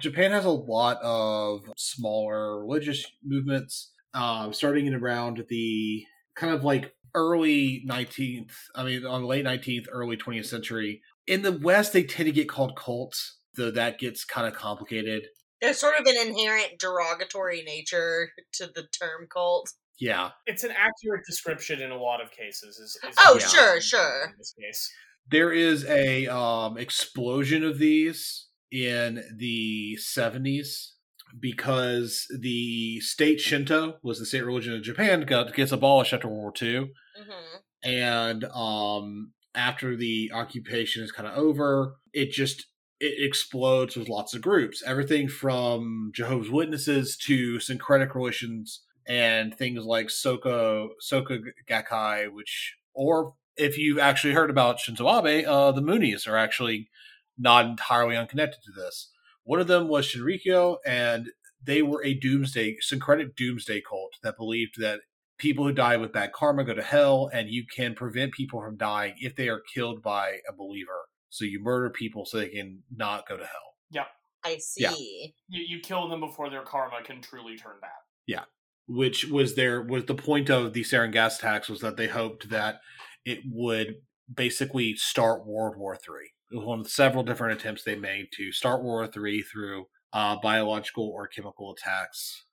Japan 0.00 0.30
has 0.30 0.44
a 0.44 0.50
lot 0.50 0.98
of 1.02 1.60
smaller 1.76 2.60
religious 2.60 3.04
movements, 3.24 3.92
um, 4.14 4.52
starting 4.52 4.86
in 4.86 4.94
around 4.94 5.44
the 5.48 6.04
kind 6.36 6.54
of 6.54 6.64
like 6.64 6.94
early 7.14 7.82
19th, 7.88 8.52
I 8.74 8.84
mean, 8.84 9.04
on 9.06 9.22
the 9.22 9.26
late 9.26 9.44
19th, 9.44 9.86
early 9.90 10.16
20th 10.16 10.46
century. 10.46 11.00
In 11.26 11.42
the 11.42 11.52
West, 11.52 11.92
they 11.92 12.04
tend 12.04 12.26
to 12.26 12.32
get 12.32 12.48
called 12.48 12.76
cults, 12.76 13.38
though 13.56 13.70
that 13.72 13.98
gets 13.98 14.24
kind 14.24 14.46
of 14.46 14.54
complicated. 14.54 15.26
There's 15.60 15.78
sort 15.78 15.94
of 15.98 16.06
an 16.06 16.16
inherent 16.28 16.78
derogatory 16.78 17.62
nature 17.62 18.30
to 18.54 18.66
the 18.66 18.86
term 18.98 19.26
cult. 19.32 19.70
Yeah. 19.98 20.30
It's 20.46 20.64
an 20.64 20.70
accurate 20.72 21.22
description 21.26 21.80
in 21.80 21.90
a 21.90 21.96
lot 21.96 22.20
of 22.20 22.30
cases. 22.30 22.76
Is, 22.78 22.98
is 23.08 23.14
Oh, 23.18 23.38
Yeah. 23.40 23.46
sure, 23.46 23.80
sure. 23.80 24.24
In 24.26 24.34
this 24.38 24.54
case, 24.60 24.90
There 25.30 25.52
is 25.52 25.84
a 25.86 26.26
um, 26.28 26.76
explosion 26.78 27.64
of 27.64 27.78
these 27.78 28.46
in 28.70 29.22
the 29.36 29.96
70s 30.00 30.92
because 31.40 32.26
the 32.40 33.00
state 33.00 33.40
Shinto 33.40 33.98
was 34.02 34.18
the 34.18 34.26
state 34.26 34.44
religion 34.44 34.74
of 34.74 34.82
Japan 34.82 35.22
got 35.22 35.52
gets 35.54 35.72
abolished 35.72 36.12
after 36.12 36.28
World 36.28 36.42
War 36.42 36.52
II. 36.62 36.90
hmm 37.16 37.56
and 37.82 38.44
um 38.46 39.32
after 39.54 39.96
the 39.96 40.30
occupation 40.34 41.02
is 41.04 41.12
kind 41.12 41.28
of 41.28 41.36
over 41.36 41.96
it 42.12 42.30
just 42.30 42.66
it 42.98 43.24
explodes 43.24 43.96
with 43.96 44.08
lots 44.08 44.34
of 44.34 44.40
groups 44.40 44.82
everything 44.86 45.28
from 45.28 46.10
jehovah's 46.14 46.50
witnesses 46.50 47.16
to 47.16 47.60
syncretic 47.60 48.14
relations 48.14 48.82
and 49.06 49.54
things 49.54 49.84
like 49.84 50.08
Soka 50.08 50.88
Soka 51.00 51.40
Gakkai, 51.68 52.32
which 52.32 52.76
or 52.92 53.34
if 53.56 53.78
you've 53.78 53.98
actually 53.98 54.34
heard 54.34 54.50
about 54.50 54.78
Shinzo 54.78 55.24
Abe, 55.24 55.46
uh, 55.46 55.72
the 55.72 55.82
Moonies 55.82 56.26
are 56.26 56.36
actually 56.36 56.90
not 57.38 57.66
entirely 57.66 58.16
unconnected 58.16 58.60
to 58.64 58.72
this. 58.72 59.10
One 59.44 59.60
of 59.60 59.66
them 59.66 59.88
was 59.88 60.06
Shinrikyo, 60.06 60.78
and 60.84 61.30
they 61.62 61.82
were 61.82 62.04
a 62.04 62.14
doomsday 62.14 62.76
syncretic 62.80 63.36
doomsday 63.36 63.80
cult 63.80 64.14
that 64.22 64.36
believed 64.36 64.80
that 64.80 65.00
people 65.38 65.64
who 65.64 65.72
die 65.72 65.96
with 65.96 66.12
bad 66.12 66.32
karma 66.32 66.64
go 66.64 66.74
to 66.74 66.82
hell, 66.82 67.30
and 67.32 67.48
you 67.48 67.64
can 67.64 67.94
prevent 67.94 68.32
people 68.32 68.60
from 68.60 68.76
dying 68.76 69.14
if 69.18 69.36
they 69.36 69.48
are 69.48 69.62
killed 69.72 70.02
by 70.02 70.38
a 70.48 70.52
believer. 70.52 71.06
So 71.30 71.44
you 71.44 71.60
murder 71.62 71.90
people 71.90 72.24
so 72.24 72.38
they 72.38 72.48
can 72.48 72.82
not 72.94 73.28
go 73.28 73.36
to 73.36 73.44
hell. 73.44 73.74
Yeah. 73.90 74.04
I 74.44 74.58
see. 74.58 74.82
Yeah. 74.82 75.58
you, 75.60 75.76
you 75.76 75.80
kill 75.80 76.08
them 76.08 76.20
before 76.20 76.50
their 76.50 76.62
karma 76.62 77.02
can 77.04 77.20
truly 77.20 77.56
turn 77.56 77.76
bad. 77.80 77.90
Yeah. 78.26 78.44
Which 78.86 79.26
was 79.26 79.56
their 79.56 79.82
was 79.82 80.04
the 80.04 80.14
point 80.14 80.48
of 80.50 80.72
the 80.72 80.82
sarin 80.82 81.12
gas 81.12 81.38
tax 81.38 81.68
was 81.68 81.80
that 81.80 81.96
they 81.96 82.06
hoped 82.06 82.50
that 82.50 82.76
it 83.24 83.40
would 83.50 83.96
basically 84.32 84.94
start 84.94 85.46
World 85.46 85.76
War 85.76 85.96
Three. 85.96 86.30
It 86.52 86.56
was 86.58 86.64
one 86.64 86.80
of 86.80 86.88
several 86.88 87.24
different 87.24 87.58
attempts 87.58 87.82
they 87.82 87.96
made 87.96 88.26
to 88.36 88.52
start 88.52 88.84
World 88.84 88.84
War 88.84 89.06
Three 89.08 89.42
through 89.42 89.86
uh, 90.12 90.36
biological 90.40 91.08
or 91.08 91.26
chemical 91.26 91.72
attacks. 91.72 92.44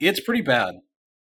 It's 0.00 0.20
pretty 0.20 0.42
bad. 0.42 0.74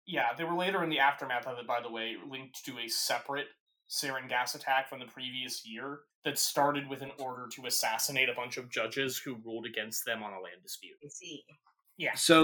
Yeah, 0.06 0.28
they 0.38 0.46
were 0.46 0.56
later 0.56 0.84
in 0.84 0.90
the 0.90 1.00
aftermath 1.00 1.46
of 1.46 1.58
it, 1.60 1.68
by 1.68 1.82
the 1.82 1.92
way, 1.92 2.16
linked 2.30 2.64
to 2.66 2.80
a 2.80 2.88
separate 2.88 3.48
sarin 3.94 4.28
gas 4.28 4.56
attack 4.56 4.90
from 4.90 5.00
the 5.00 5.06
previous 5.06 5.66
year 5.66 6.00
that 6.26 6.40
started 6.40 6.90
with 6.90 7.02
an 7.02 7.12
order 7.20 7.48
to 7.54 7.66
assassinate 7.68 8.30
a 8.30 8.34
bunch 8.34 8.58
of 8.58 8.70
judges 8.72 9.18
who 9.18 9.36
ruled 9.46 9.66
against 9.66 10.06
them 10.06 10.24
on 10.24 10.32
a 10.34 10.40
land 10.40 10.62
dispute. 10.64 10.96
I 11.04 11.08
see. 11.10 11.44
So 12.16 12.44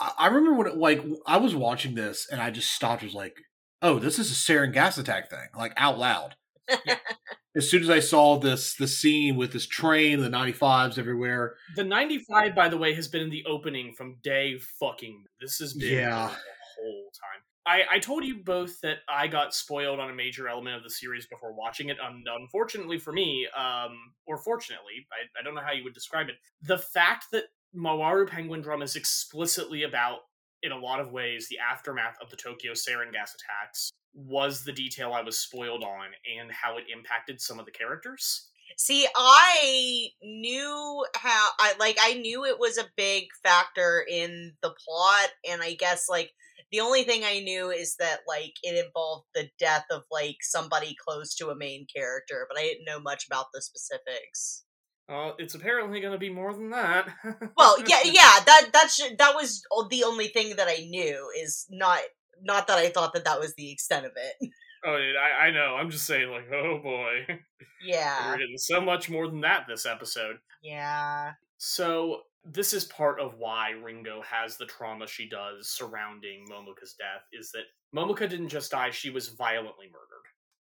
I 0.00 0.12
I 0.18 0.26
remember 0.26 0.54
when 0.54 0.66
it, 0.66 0.76
like 0.76 1.04
I 1.26 1.36
was 1.36 1.54
watching 1.54 1.94
this 1.94 2.26
and 2.30 2.40
I 2.40 2.50
just 2.50 2.72
stopped. 2.72 3.02
Was 3.02 3.14
like, 3.14 3.36
oh, 3.82 3.98
this 3.98 4.18
is 4.18 4.30
a 4.30 4.34
sarin 4.34 4.72
gas 4.72 4.98
attack 4.98 5.30
thing, 5.30 5.48
like 5.56 5.72
out 5.76 5.98
loud. 5.98 6.34
as 7.56 7.70
soon 7.70 7.82
as 7.82 7.90
I 7.90 8.00
saw 8.00 8.38
this 8.38 8.74
the 8.74 8.88
scene 8.88 9.36
with 9.36 9.52
this 9.52 9.66
train, 9.66 10.20
the 10.20 10.28
95s 10.28 10.98
everywhere, 10.98 11.56
The 11.76 11.84
95, 11.84 12.54
by 12.54 12.68
the 12.68 12.76
way, 12.76 12.94
has 12.94 13.08
been 13.08 13.22
in 13.22 13.30
the 13.30 13.44
opening 13.46 13.94
from 13.94 14.16
day 14.22 14.58
fucking. 14.80 15.24
This 15.40 15.58
has 15.58 15.74
been 15.74 15.94
Yeah. 15.94 16.26
the 16.28 16.82
whole 16.82 17.10
time. 17.14 17.42
I, 17.68 17.82
I 17.92 17.98
told 17.98 18.24
you 18.24 18.36
both 18.36 18.80
that 18.80 18.98
I 19.10 19.26
got 19.26 19.54
spoiled 19.54 20.00
on 20.00 20.10
a 20.10 20.14
major 20.14 20.48
element 20.48 20.76
of 20.76 20.82
the 20.82 20.88
series 20.88 21.26
before 21.26 21.52
watching 21.52 21.90
it. 21.90 21.98
Um, 22.00 22.22
unfortunately 22.40 22.98
for 22.98 23.12
me, 23.12 23.46
um, 23.54 23.94
or 24.26 24.38
fortunately, 24.38 25.06
I, 25.12 25.38
I 25.38 25.44
don't 25.44 25.54
know 25.54 25.60
how 25.60 25.72
you 25.72 25.84
would 25.84 25.92
describe 25.92 26.28
it. 26.30 26.36
The 26.62 26.78
fact 26.78 27.26
that 27.32 27.44
Mawaru 27.76 28.26
Penguin 28.26 28.62
Drum 28.62 28.80
is 28.80 28.96
explicitly 28.96 29.82
about, 29.82 30.20
in 30.62 30.72
a 30.72 30.78
lot 30.78 30.98
of 30.98 31.12
ways, 31.12 31.46
the 31.48 31.58
aftermath 31.58 32.16
of 32.22 32.30
the 32.30 32.36
Tokyo 32.36 32.72
sarin 32.72 33.12
gas 33.12 33.34
attacks 33.34 33.90
was 34.14 34.64
the 34.64 34.72
detail 34.72 35.12
I 35.12 35.20
was 35.20 35.38
spoiled 35.38 35.84
on 35.84 36.06
and 36.40 36.50
how 36.50 36.78
it 36.78 36.84
impacted 36.90 37.38
some 37.38 37.60
of 37.60 37.66
the 37.66 37.70
characters. 37.70 38.48
See, 38.78 39.06
I 39.14 40.08
knew 40.22 41.04
how 41.16 41.50
I 41.58 41.74
like 41.78 41.98
I 42.00 42.14
knew 42.14 42.44
it 42.44 42.58
was 42.58 42.78
a 42.78 42.88
big 42.96 43.24
factor 43.42 44.04
in 44.08 44.52
the 44.62 44.70
plot 44.70 45.30
and 45.48 45.62
I 45.62 45.74
guess 45.74 46.08
like 46.08 46.32
the 46.70 46.80
only 46.80 47.02
thing 47.02 47.22
I 47.24 47.40
knew 47.40 47.70
is 47.70 47.96
that 47.98 48.20
like 48.26 48.54
it 48.62 48.84
involved 48.84 49.26
the 49.34 49.48
death 49.58 49.84
of 49.90 50.02
like 50.10 50.36
somebody 50.42 50.96
close 51.06 51.34
to 51.36 51.48
a 51.48 51.56
main 51.56 51.86
character, 51.94 52.46
but 52.48 52.58
I 52.58 52.62
didn't 52.62 52.84
know 52.86 53.00
much 53.00 53.26
about 53.26 53.46
the 53.52 53.62
specifics. 53.62 54.64
Uh, 55.10 55.32
it's 55.38 55.54
apparently 55.54 56.00
going 56.00 56.12
to 56.12 56.18
be 56.18 56.28
more 56.28 56.52
than 56.52 56.70
that. 56.70 57.08
Well, 57.56 57.76
yeah, 57.86 58.00
yeah, 58.04 58.40
that 58.44 58.68
that 58.72 58.90
should, 58.90 59.18
that 59.18 59.34
was 59.34 59.62
the 59.90 60.04
only 60.04 60.28
thing 60.28 60.56
that 60.56 60.68
I 60.68 60.86
knew 60.88 61.30
is 61.40 61.66
not 61.70 62.00
not 62.42 62.66
that 62.68 62.78
I 62.78 62.90
thought 62.90 63.14
that 63.14 63.24
that 63.24 63.40
was 63.40 63.54
the 63.54 63.72
extent 63.72 64.06
of 64.06 64.12
it. 64.16 64.50
Oh, 64.84 64.96
dude, 64.96 65.16
I, 65.16 65.46
I 65.46 65.50
know. 65.50 65.74
I'm 65.74 65.90
just 65.90 66.06
saying, 66.06 66.30
like, 66.30 66.50
oh 66.52 66.80
boy. 66.82 67.26
Yeah. 67.80 68.32
We're 68.32 68.38
getting 68.38 68.58
so 68.58 68.80
much 68.80 69.08
more 69.08 69.28
than 69.28 69.42
that 69.42 69.66
this 69.68 69.86
episode. 69.86 70.38
Yeah. 70.64 71.34
So, 71.58 72.22
this 72.52 72.72
is 72.72 72.84
part 72.84 73.20
of 73.20 73.34
why 73.38 73.70
Ringo 73.70 74.22
has 74.22 74.56
the 74.56 74.66
trauma 74.66 75.06
she 75.06 75.28
does 75.28 75.68
surrounding 75.68 76.46
Momoka's 76.50 76.94
death, 76.94 77.26
is 77.32 77.50
that 77.52 77.64
Momoka 77.94 78.28
didn't 78.28 78.48
just 78.48 78.70
die, 78.70 78.90
she 78.90 79.10
was 79.10 79.28
violently 79.28 79.86
murdered 79.86 80.08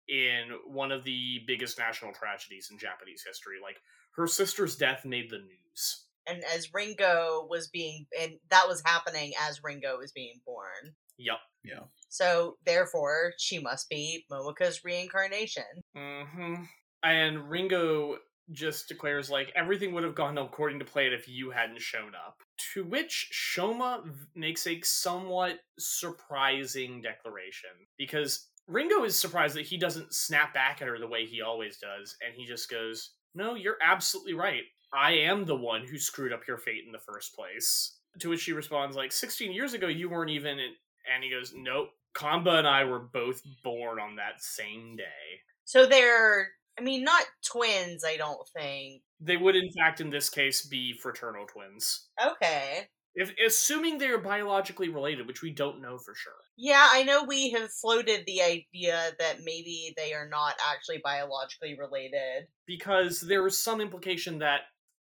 in 0.07 0.57
one 0.65 0.91
of 0.91 1.03
the 1.03 1.39
biggest 1.47 1.77
national 1.77 2.13
tragedies 2.13 2.69
in 2.71 2.77
Japanese 2.77 3.23
history. 3.25 3.57
Like, 3.61 3.77
her 4.15 4.27
sister's 4.27 4.75
death 4.75 5.05
made 5.05 5.29
the 5.29 5.37
news. 5.37 6.05
And 6.27 6.43
as 6.53 6.73
Ringo 6.73 7.47
was 7.49 7.67
being 7.69 8.05
and 8.19 8.33
that 8.49 8.67
was 8.67 8.83
happening 8.85 9.31
as 9.49 9.63
Ringo 9.63 9.97
was 9.97 10.11
being 10.11 10.39
born. 10.45 10.93
Yup. 11.17 11.39
yeah. 11.63 11.79
So 12.09 12.57
therefore, 12.65 13.33
she 13.37 13.59
must 13.59 13.89
be 13.89 14.25
Momoka's 14.31 14.83
reincarnation. 14.83 15.63
Mm-hmm. 15.95 16.63
And 17.03 17.49
Ringo 17.49 18.17
just 18.51 18.87
declares 18.87 19.29
like 19.29 19.51
everything 19.55 19.93
would 19.93 20.03
have 20.03 20.15
gone 20.15 20.37
according 20.37 20.79
to 20.79 20.85
plan 20.85 21.13
if 21.13 21.27
you 21.27 21.51
hadn't 21.51 21.81
shown 21.81 22.13
up. 22.15 22.37
To 22.73 22.83
which 22.83 23.31
Shoma 23.33 24.03
makes 24.35 24.67
a 24.67 24.81
somewhat 24.81 25.59
surprising 25.79 27.01
declaration 27.01 27.69
because 27.97 28.47
Ringo 28.67 29.03
is 29.03 29.17
surprised 29.17 29.55
that 29.55 29.65
he 29.65 29.77
doesn't 29.77 30.13
snap 30.13 30.53
back 30.53 30.81
at 30.81 30.87
her 30.87 30.99
the 30.99 31.07
way 31.07 31.25
he 31.25 31.41
always 31.41 31.77
does, 31.77 32.15
and 32.25 32.33
he 32.35 32.45
just 32.45 32.69
goes, 32.69 33.11
"No, 33.33 33.55
you're 33.55 33.77
absolutely 33.81 34.33
right. 34.33 34.63
I 34.93 35.13
am 35.13 35.45
the 35.45 35.55
one 35.55 35.85
who 35.85 35.97
screwed 35.97 36.33
up 36.33 36.47
your 36.47 36.57
fate 36.57 36.83
in 36.85 36.91
the 36.91 36.99
first 36.99 37.33
place." 37.35 37.97
To 38.19 38.29
which 38.29 38.41
she 38.41 38.53
responds 38.53 38.95
like, 38.95 39.11
"16 39.11 39.51
years 39.51 39.73
ago, 39.73 39.87
you 39.87 40.09
weren't 40.09 40.31
even." 40.31 40.59
In... 40.59 40.75
And 41.13 41.23
he 41.23 41.29
goes, 41.29 41.53
"Nope." 41.55 41.89
Kanba 42.13 42.59
and 42.59 42.67
I 42.67 42.83
were 42.83 42.99
both 42.99 43.41
born 43.63 43.99
on 43.99 44.17
that 44.17 44.43
same 44.43 44.95
day. 44.97 45.41
So 45.63 45.85
they're 45.85 46.51
I 46.79 46.83
mean 46.83 47.03
not 47.03 47.23
twins, 47.45 48.03
I 48.05 48.17
don't 48.17 48.47
think. 48.57 49.01
They 49.19 49.37
would, 49.37 49.55
in 49.55 49.71
fact, 49.71 50.01
in 50.01 50.09
this 50.09 50.29
case, 50.29 50.65
be 50.65 50.93
fraternal 50.93 51.45
twins. 51.45 52.07
Okay. 52.25 52.87
If 53.13 53.33
assuming 53.45 53.97
they 53.97 54.07
are 54.07 54.17
biologically 54.17 54.87
related, 54.89 55.27
which 55.27 55.41
we 55.41 55.51
don't 55.51 55.81
know 55.81 55.97
for 55.97 56.15
sure. 56.15 56.33
Yeah, 56.57 56.87
I 56.91 57.03
know 57.03 57.23
we 57.23 57.49
have 57.51 57.69
floated 57.71 58.23
the 58.25 58.41
idea 58.41 59.11
that 59.19 59.39
maybe 59.43 59.93
they 59.97 60.13
are 60.13 60.29
not 60.29 60.55
actually 60.71 61.01
biologically 61.03 61.77
related. 61.77 62.47
Because 62.65 63.19
there 63.19 63.45
is 63.45 63.61
some 63.61 63.81
implication 63.81 64.39
that 64.39 64.61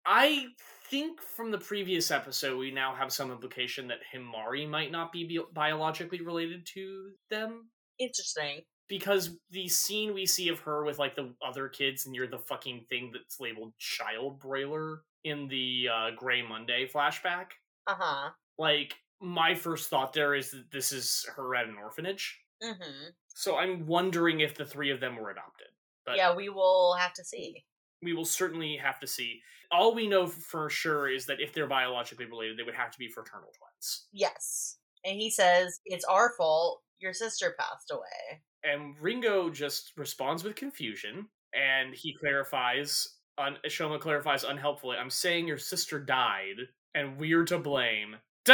I 0.05 0.49
think 0.91 1.23
from 1.23 1.51
the 1.51 1.59
previous 1.59 2.11
episode, 2.11 2.59
we 2.59 2.71
now 2.71 2.95
have 2.95 3.13
some 3.13 3.31
implication 3.31 3.89
that 3.89 4.01
Himari 4.15 4.69
might 4.69 4.93
not 4.93 5.11
be 5.11 5.39
bi- 5.39 5.45
biologically 5.55 6.21
related 6.21 6.67
to 6.75 7.11
them. 7.31 7.71
Interesting. 7.99 8.63
Because 8.89 9.31
the 9.51 9.67
scene 9.69 10.13
we 10.13 10.27
see 10.27 10.49
of 10.49 10.59
her 10.61 10.85
with 10.85 10.99
like 10.99 11.17
the 11.17 11.33
other 11.47 11.69
kids 11.69 12.07
near 12.07 12.27
the 12.27 12.39
fucking 12.39 12.85
thing 12.89 13.11
that's 13.13 13.41
labeled 13.41 13.73
child 13.79 14.39
broiler 14.41 15.03
in 15.25 15.49
the 15.49 15.89
uh, 15.93 16.11
Gray 16.17 16.43
Monday 16.43 16.87
flashback, 16.93 17.47
Uh 17.87 17.95
huh. 17.99 18.31
like 18.59 18.95
my 19.21 19.55
first 19.55 19.89
thought 19.89 20.13
there 20.13 20.35
is 20.35 20.51
that 20.51 20.71
this 20.71 20.93
is 20.93 21.25
her 21.35 21.55
at 21.57 21.67
an 21.67 21.77
orphanage. 21.83 22.39
Mm-hmm. 22.63 23.07
So 23.35 23.57
I'm 23.57 23.87
wondering 23.87 24.41
if 24.41 24.55
the 24.55 24.67
three 24.67 24.91
of 24.91 25.01
them 25.01 25.17
were 25.17 25.31
adopted. 25.31 25.69
But 26.05 26.17
Yeah, 26.17 26.35
we 26.35 26.51
will 26.51 26.95
have 26.99 27.15
to 27.15 27.25
see. 27.25 27.65
we 28.03 28.13
will 28.13 28.27
certainly 28.27 28.77
have 28.77 29.01
to 29.01 29.07
see. 29.07 29.41
All 29.73 29.95
we 29.95 30.07
know 30.07 30.27
for 30.27 30.69
sure 30.69 31.09
is 31.09 31.25
that 31.27 31.41
if 31.41 31.55
they're 31.55 31.67
biologically 31.67 32.27
related, 32.27 32.59
they 32.59 32.63
would 32.65 32.75
have 32.75 32.91
to 32.91 32.99
be 32.99 33.09
fraternal 33.09 33.49
twins. 33.59 34.07
Yes. 34.13 34.77
And 35.07 35.19
he 35.19 35.31
says, 35.31 35.81
It's 35.87 36.05
our 36.05 36.35
fault. 36.37 36.83
Your 37.01 37.15
sister 37.15 37.55
passed 37.59 37.91
away. 37.91 38.43
And 38.65 38.95
Ringo 39.01 39.51
just 39.51 39.93
responds 39.97 40.43
with 40.43 40.57
confusion 40.57 41.29
and 41.55 41.95
he 41.95 42.15
clarifies, 42.15 43.07
un- 43.39 43.59
Shoma 43.67 44.01
clarifies 44.01 44.45
unhelpfully, 44.45 44.97
I'm 44.97 45.11
saying 45.11 45.47
your 45.47 45.59
sister 45.59 46.01
died 46.01 46.57
and 46.95 47.19
we're 47.19 47.45
to 47.45 47.59
blame. 47.59 48.17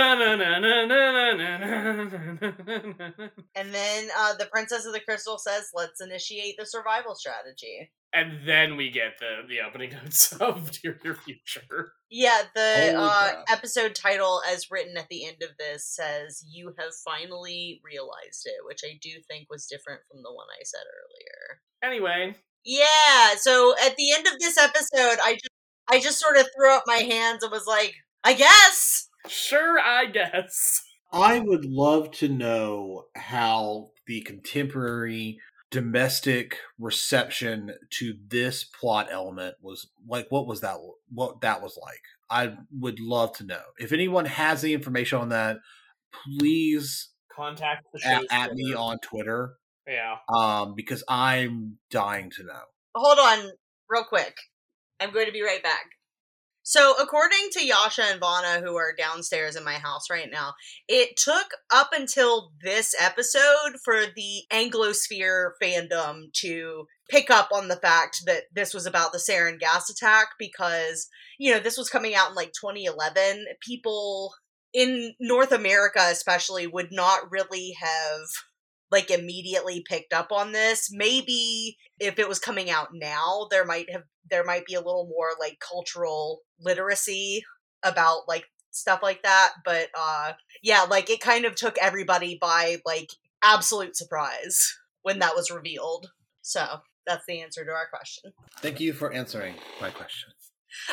And 3.57 3.75
then 3.75 4.09
uh, 4.17 4.35
the 4.35 4.47
Princess 4.47 4.87
of 4.87 4.93
the 4.93 5.01
Crystal 5.01 5.39
says, 5.39 5.71
let's 5.75 6.01
initiate 6.01 6.57
the 6.59 6.67
survival 6.67 7.15
strategy. 7.15 7.91
And 8.13 8.41
then 8.45 8.77
we 8.77 8.91
get 8.91 9.19
the 9.21 9.47
the 9.49 9.61
opening 9.61 9.91
notes 10.05 10.33
of 10.33 10.73
Dear 10.73 10.99
Your 11.05 11.15
Future. 11.15 11.93
Yeah, 12.11 12.43
the 12.55 12.95
uh, 12.97 13.45
episode 13.49 13.95
title, 13.95 14.43
as 14.51 14.71
written 14.71 14.97
at 14.97 15.09
the 15.09 15.27
end 15.27 15.43
of 15.43 15.51
this, 15.59 15.87
says, 15.87 16.45
You 16.51 16.75
have 16.77 16.93
finally 17.05 17.81
realized 17.85 18.47
it, 18.47 18.67
which 18.67 18.81
I 18.85 18.99
do 19.01 19.11
think 19.29 19.47
was 19.49 19.67
different 19.67 20.01
from 20.11 20.23
the 20.23 20.33
one 20.33 20.47
I 20.51 20.63
said 20.65 20.83
earlier. 20.83 21.61
Anyway, 21.85 22.37
Yeah, 22.65 23.37
so 23.37 23.75
at 23.85 23.97
the 23.97 24.13
end 24.13 24.27
of 24.27 24.41
this 24.41 24.59
episode, 24.59 25.19
I 25.23 25.35
just 25.35 25.51
I 25.89 26.01
just 26.01 26.19
sort 26.19 26.37
of 26.37 26.47
threw 26.57 26.75
up 26.75 26.85
my 26.87 26.99
hands 26.99 27.43
and 27.43 27.53
was 27.53 27.67
like, 27.67 27.95
I 28.25 28.35
guess. 28.35 29.09
sure, 29.29 29.79
I 29.79 30.07
guess. 30.07 30.83
I 31.13 31.41
would 31.41 31.65
love 31.65 32.13
to 32.13 32.29
know 32.29 33.07
how 33.17 33.91
the 34.07 34.21
contemporary 34.21 35.39
domestic 35.71 36.59
reception 36.79 37.73
to 37.91 38.15
this 38.29 38.65
plot 38.65 39.09
element 39.11 39.55
was 39.61 39.89
like 40.09 40.27
what 40.31 40.47
was 40.47 40.61
that 40.63 40.77
what 41.13 41.41
that 41.43 41.63
was 41.63 41.79
like 41.81 42.01
i 42.29 42.55
would 42.77 42.99
love 42.99 43.33
to 43.33 43.45
know 43.45 43.63
if 43.79 43.93
anyone 43.93 44.25
has 44.25 44.65
any 44.65 44.73
information 44.75 45.19
on 45.19 45.29
that 45.29 45.59
please 46.25 47.11
Contact 47.35 47.87
the 47.95 48.07
at, 48.07 48.25
at 48.31 48.55
me 48.55 48.75
on 48.75 48.99
twitter 48.99 49.55
Yeah. 49.87 50.17
um 50.29 50.75
because 50.75 51.05
i'm 51.09 51.79
dying 51.91 52.31
to 52.37 52.43
know 52.43 52.63
Hold 52.95 53.19
on, 53.21 53.53
real 53.89 54.03
quick. 54.03 54.35
I'm 54.99 55.13
going 55.13 55.27
to 55.27 55.33
be 55.33 55.43
right 55.43 55.63
back. 55.63 55.85
So, 56.71 56.95
according 57.03 57.49
to 57.55 57.67
Yasha 57.67 58.05
and 58.13 58.21
Vana, 58.21 58.61
who 58.65 58.77
are 58.77 58.95
downstairs 58.97 59.57
in 59.57 59.65
my 59.65 59.73
house 59.73 60.09
right 60.09 60.29
now, 60.31 60.55
it 60.87 61.17
took 61.17 61.49
up 61.69 61.91
until 61.93 62.53
this 62.63 62.95
episode 62.97 63.81
for 63.85 64.03
the 64.15 64.43
Anglosphere 64.53 65.51
fandom 65.61 66.33
to 66.35 66.87
pick 67.09 67.29
up 67.29 67.49
on 67.53 67.67
the 67.67 67.75
fact 67.75 68.23
that 68.27 68.45
this 68.55 68.73
was 68.73 68.87
about 68.87 69.11
the 69.11 69.19
sarin 69.19 69.59
gas 69.59 69.91
attack 69.91 70.29
because, 70.39 71.09
you 71.41 71.53
know, 71.53 71.59
this 71.59 71.77
was 71.77 71.91
coming 71.91 72.15
out 72.15 72.29
in 72.29 72.37
like 72.37 72.53
2011. 72.53 73.47
People 73.67 74.33
in 74.73 75.15
North 75.19 75.51
America, 75.51 76.07
especially, 76.13 76.69
would 76.69 76.93
not 76.93 77.33
really 77.33 77.75
have 77.81 78.29
like 78.91 79.11
immediately 79.11 79.85
picked 79.89 80.13
up 80.13 80.33
on 80.33 80.53
this. 80.53 80.91
Maybe 80.93 81.77
if 81.99 82.19
it 82.19 82.29
was 82.29 82.39
coming 82.39 82.71
out 82.71 82.89
now, 82.93 83.47
there 83.51 83.65
might 83.65 83.91
have 83.91 84.03
there 84.29 84.45
might 84.45 84.67
be 84.67 84.75
a 84.75 84.81
little 84.81 85.07
more 85.09 85.31
like 85.39 85.59
cultural 85.61 86.41
literacy 86.61 87.43
about 87.83 88.29
like 88.29 88.45
stuff 88.71 89.01
like 89.03 89.23
that. 89.23 89.53
But 89.65 89.89
uh 89.99 90.33
yeah, 90.63 90.83
like 90.89 91.11
it 91.11 91.21
kind 91.21 91.45
of 91.45 91.55
took 91.55 91.79
everybody 91.79 92.39
by 92.41 92.79
like 92.85 93.11
absolute 93.43 93.97
surprise 93.97 94.77
when 95.03 95.19
that 95.21 95.35
was 95.35 95.51
revealed. 95.51 96.11
So 96.43 96.67
that's 97.07 97.25
the 97.27 97.41
answer 97.41 97.65
to 97.65 97.71
our 97.71 97.89
question. 97.89 98.33
thank 98.59 98.81
you 98.81 98.93
for 98.93 99.13
answering 99.13 99.55
my 99.81 99.91
question 99.91 100.31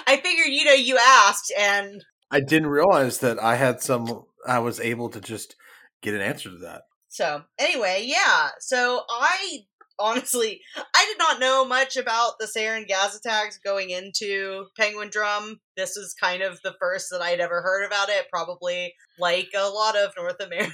I 0.08 0.18
figured, 0.18 0.48
you 0.48 0.66
know, 0.66 0.74
you 0.74 0.98
asked 0.98 1.54
and 1.58 2.04
i 2.30 2.40
didn't 2.40 2.68
realize 2.68 3.20
that 3.20 3.42
i 3.42 3.56
had 3.56 3.82
some 3.82 4.26
i 4.46 4.60
was 4.60 4.80
able 4.80 5.10
to 5.10 5.22
just 5.22 5.56
get 6.02 6.14
an 6.14 6.22
answer 6.22 6.50
to 6.50 6.58
that 6.58 6.82
So, 7.10 7.44
anyway, 7.60 8.04
yeah. 8.06 8.50
So, 8.60 9.04
I 9.10 9.66
honestly, 10.00 10.62
I 10.76 11.06
did 11.06 11.18
not 11.18 11.40
know 11.40 11.66
much 11.66 11.98
about 11.98 12.34
the 12.40 12.46
sarin 12.46 12.88
gas 12.88 13.16
attacks 13.16 13.58
going 13.58 13.90
into 13.90 14.66
Penguin 14.78 15.10
Drum. 15.10 15.60
This 15.76 15.96
was 15.96 16.14
kind 16.14 16.42
of 16.42 16.62
the 16.64 16.76
first 16.80 17.10
that 17.12 17.22
I'd 17.22 17.40
ever 17.40 17.62
heard 17.62 17.86
about 17.86 18.10
it, 18.10 18.28
probably 18.32 18.94
like 19.20 19.50
a 19.56 19.70
lot 19.70 19.96
of 19.96 20.12
North 20.18 20.40
Americans. 20.46 20.74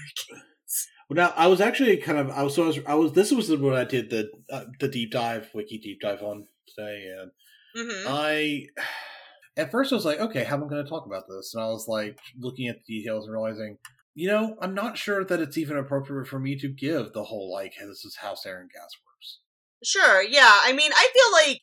Well, 1.09 1.17
now 1.17 1.34
I 1.36 1.47
was 1.47 1.61
actually 1.61 1.97
kind 1.97 2.17
of 2.17 2.29
I 2.31 2.43
was 2.43 2.55
so 2.55 2.63
I 2.63 2.67
was, 2.67 2.79
I 2.88 2.93
was 2.95 3.11
this 3.13 3.31
was 3.31 3.49
what 3.55 3.75
I 3.75 3.84
did 3.84 4.09
the 4.09 4.29
uh, 4.51 4.65
the 4.79 4.88
deep 4.88 5.11
dive 5.11 5.49
wiki 5.53 5.77
deep 5.77 5.99
dive 6.01 6.23
on 6.23 6.47
today, 6.67 7.07
and 7.19 7.31
hmm 7.75 8.07
I 8.07 8.67
at 9.57 9.71
first 9.71 9.91
I 9.91 9.95
was 9.95 10.05
like, 10.05 10.19
okay, 10.19 10.43
how 10.43 10.55
am 10.55 10.63
I 10.63 10.67
going 10.67 10.84
to 10.84 10.89
talk 10.89 11.05
about 11.05 11.25
this? 11.29 11.53
And 11.53 11.63
I 11.63 11.67
was 11.67 11.88
like 11.88 12.17
looking 12.39 12.67
at 12.67 12.77
the 12.77 12.99
details 12.99 13.25
and 13.25 13.34
realizing, 13.34 13.77
you 14.16 14.28
know, 14.28 14.55
I'm 14.61 14.74
not 14.74 14.97
sure 14.97 15.24
that 15.24 15.39
it's 15.39 15.57
even 15.57 15.78
appropriate 15.78 16.28
for 16.28 16.39
me 16.39 16.55
to 16.59 16.68
give 16.68 17.14
the 17.14 17.24
whole 17.24 17.51
like, 17.51 17.74
hey, 17.78 17.86
this 17.86 18.05
is 18.05 18.18
how 18.22 18.34
sarin 18.34 18.70
gas 18.72 18.91
works. 19.05 19.39
Sure, 19.84 20.22
yeah. 20.24 20.59
I 20.64 20.74
mean, 20.74 20.91
I 20.93 21.09
feel 21.14 21.49
like, 21.49 21.61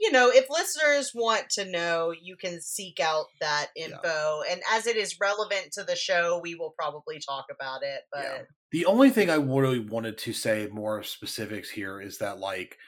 you 0.00 0.10
know, 0.10 0.30
if 0.30 0.46
listeners 0.48 1.12
want 1.14 1.50
to 1.50 1.70
know, 1.70 2.12
you 2.20 2.36
can 2.36 2.60
seek 2.60 3.00
out 3.00 3.26
that 3.40 3.68
Yeah. 3.76 3.86
info. 3.86 4.42
And 4.50 4.62
as 4.70 4.86
it 4.86 4.96
is 4.96 5.20
relevant 5.20 5.72
to 5.74 5.84
the 5.84 5.94
show, 5.96 6.40
we 6.42 6.54
will 6.54 6.74
probably 6.78 7.20
talk 7.20 7.46
about 7.50 7.82
it. 7.82 8.02
But 8.10 8.24
Yeah. 8.24 8.42
The 8.72 8.86
only 8.86 9.10
thing 9.10 9.28
I 9.28 9.34
really 9.34 9.80
wanted 9.80 10.16
to 10.18 10.32
say 10.32 10.68
more 10.70 11.02
specifics 11.02 11.70
here 11.70 12.00
is 12.00 12.18
that 12.18 12.38
like 12.38 12.78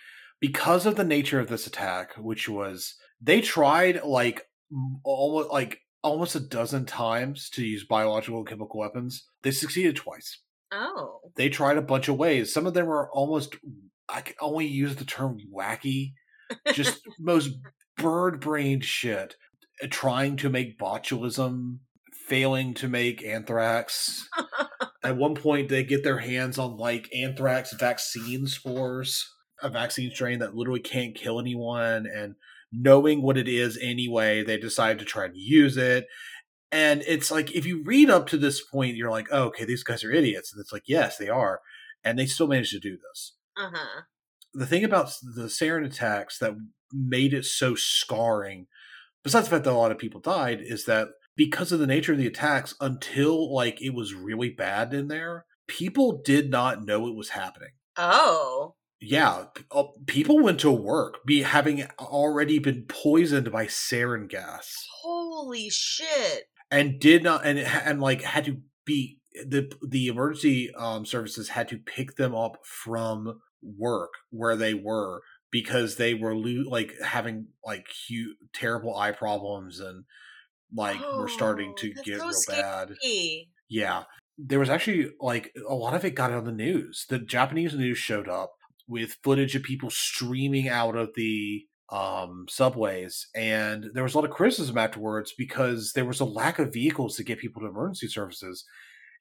because 0.40 0.86
of 0.86 0.96
the 0.96 1.04
nature 1.04 1.38
of 1.38 1.48
this 1.48 1.66
attack, 1.66 2.14
which 2.14 2.48
was 2.48 2.94
they 3.20 3.40
tried 3.40 4.02
like 4.04 4.48
almost 5.04 5.50
like 5.50 5.81
almost 6.02 6.34
a 6.34 6.40
dozen 6.40 6.84
times 6.84 7.48
to 7.50 7.64
use 7.64 7.84
biological 7.84 8.38
and 8.38 8.48
chemical 8.48 8.80
weapons. 8.80 9.28
They 9.42 9.50
succeeded 9.50 9.96
twice. 9.96 10.38
oh. 10.72 11.20
They 11.36 11.48
tried 11.48 11.78
a 11.78 11.82
bunch 11.82 12.08
of 12.08 12.16
ways. 12.16 12.52
Some 12.52 12.66
of 12.66 12.74
them 12.74 12.86
were 12.86 13.10
almost 13.10 13.56
I 14.08 14.20
can 14.20 14.34
only 14.40 14.66
use 14.66 14.96
the 14.96 15.04
term 15.04 15.38
wacky, 15.54 16.12
just 16.74 17.00
most 17.18 17.50
bird-brained 17.96 18.84
shit. 18.84 19.36
Uh, 19.82 19.86
Trying 19.90 20.36
to 20.38 20.50
make 20.50 20.78
botulism, 20.78 21.78
failing 22.28 22.74
to 22.74 22.88
make 22.88 23.24
anthrax. 23.24 24.28
At 25.02 25.16
one 25.16 25.34
point, 25.34 25.68
they 25.68 25.82
get 25.82 26.04
their 26.04 26.18
hands 26.18 26.58
on 26.58 26.76
like 26.76 27.08
anthrax 27.14 27.72
vaccine 27.72 28.46
spores, 28.46 29.28
a 29.62 29.70
vaccine 29.70 30.10
strain 30.10 30.40
that 30.40 30.54
literally 30.54 30.80
can't 30.80 31.14
kill 31.14 31.40
anyone. 31.40 32.06
And 32.06 32.34
knowing 32.72 33.22
what 33.22 33.36
it 33.36 33.48
is 33.48 33.78
anyway, 33.80 34.42
they 34.42 34.56
decide 34.56 34.98
to 34.98 35.04
try 35.04 35.26
and 35.26 35.36
use 35.36 35.76
it. 35.76 36.06
And 36.70 37.02
it's 37.06 37.30
like, 37.30 37.54
if 37.54 37.66
you 37.66 37.82
read 37.84 38.08
up 38.08 38.26
to 38.28 38.38
this 38.38 38.64
point, 38.64 38.96
you're 38.96 39.10
like, 39.10 39.28
oh, 39.30 39.44
okay, 39.44 39.66
these 39.66 39.84
guys 39.84 40.02
are 40.02 40.10
idiots. 40.10 40.52
And 40.52 40.60
it's 40.60 40.72
like, 40.72 40.84
yes, 40.86 41.18
they 41.18 41.28
are. 41.28 41.60
And 42.02 42.18
they 42.18 42.26
still 42.26 42.48
managed 42.48 42.72
to 42.72 42.80
do 42.80 42.96
this. 42.96 43.34
Uh-huh. 43.56 44.02
The 44.54 44.66
thing 44.66 44.82
about 44.82 45.12
the 45.34 45.44
sarin 45.44 45.84
attacks 45.84 46.38
that 46.38 46.54
made 46.92 47.34
it 47.34 47.44
so 47.44 47.74
scarring, 47.74 48.66
besides 49.22 49.46
the 49.46 49.50
fact 49.50 49.64
that 49.64 49.72
a 49.72 49.76
lot 49.76 49.92
of 49.92 49.98
people 49.98 50.20
died, 50.20 50.60
is 50.62 50.86
that 50.86 51.08
because 51.36 51.72
of 51.72 51.78
the 51.78 51.86
nature 51.86 52.12
of 52.12 52.18
the 52.18 52.26
attacks, 52.26 52.74
until 52.80 53.54
like 53.54 53.80
it 53.82 53.94
was 53.94 54.14
really 54.14 54.50
bad 54.50 54.94
in 54.94 55.08
there, 55.08 55.44
people 55.66 56.20
did 56.24 56.50
not 56.50 56.84
know 56.84 57.06
it 57.06 57.14
was 57.14 57.30
happening. 57.30 57.70
Oh. 57.96 58.74
Yeah, 59.02 59.46
uh, 59.70 59.84
people 60.06 60.40
went 60.42 60.60
to 60.60 60.70
work 60.70 61.24
be 61.26 61.42
having 61.42 61.84
already 61.98 62.58
been 62.60 62.84
poisoned 62.88 63.50
by 63.50 63.66
sarin 63.66 64.28
gas 64.28 64.86
Holy 65.02 65.68
shit. 65.70 66.44
and 66.70 67.00
did 67.00 67.22
not 67.24 67.44
and 67.44 67.58
and 67.58 68.00
like 68.00 68.22
had 68.22 68.44
to 68.44 68.58
be 68.84 69.18
the 69.46 69.70
the 69.86 70.06
emergency 70.08 70.72
um 70.74 71.04
services 71.06 71.48
had 71.48 71.68
to 71.68 71.78
pick 71.78 72.16
them 72.16 72.34
up 72.34 72.58
from 72.64 73.40
work 73.62 74.10
where 74.30 74.56
they 74.56 74.74
were 74.74 75.22
because 75.50 75.96
they 75.96 76.14
were 76.14 76.36
lo- 76.36 76.68
like 76.70 76.94
having 77.04 77.46
like 77.64 77.86
huge 78.06 78.36
terrible 78.52 78.96
eye 78.96 79.12
problems 79.12 79.80
and 79.80 80.04
like 80.74 81.00
were 81.16 81.28
starting 81.28 81.70
Oh, 81.72 81.80
to 81.80 81.92
get 82.04 82.18
so 82.18 82.24
real 82.26 82.32
scary. 82.32 82.62
bad 82.62 82.90
yeah 83.68 84.04
there 84.38 84.58
was 84.58 84.70
actually 84.70 85.10
like 85.20 85.52
a 85.68 85.74
lot 85.74 85.94
of 85.94 86.04
it 86.04 86.14
got 86.14 86.32
on 86.32 86.44
the 86.44 86.52
news 86.52 87.06
the 87.08 87.18
japanese 87.18 87.74
news 87.74 87.98
showed 87.98 88.28
up 88.28 88.52
with 88.88 89.16
footage 89.22 89.54
of 89.54 89.62
people 89.62 89.90
streaming 89.90 90.68
out 90.68 90.96
of 90.96 91.10
the 91.14 91.64
um, 91.90 92.46
subways, 92.48 93.28
and 93.34 93.90
there 93.92 94.02
was 94.02 94.14
a 94.14 94.18
lot 94.18 94.24
of 94.24 94.34
criticism 94.34 94.78
afterwards 94.78 95.34
because 95.36 95.92
there 95.92 96.06
was 96.06 96.20
a 96.20 96.24
lack 96.24 96.58
of 96.58 96.72
vehicles 96.72 97.16
to 97.16 97.24
get 97.24 97.38
people 97.38 97.60
to 97.60 97.68
emergency 97.68 98.08
services, 98.08 98.64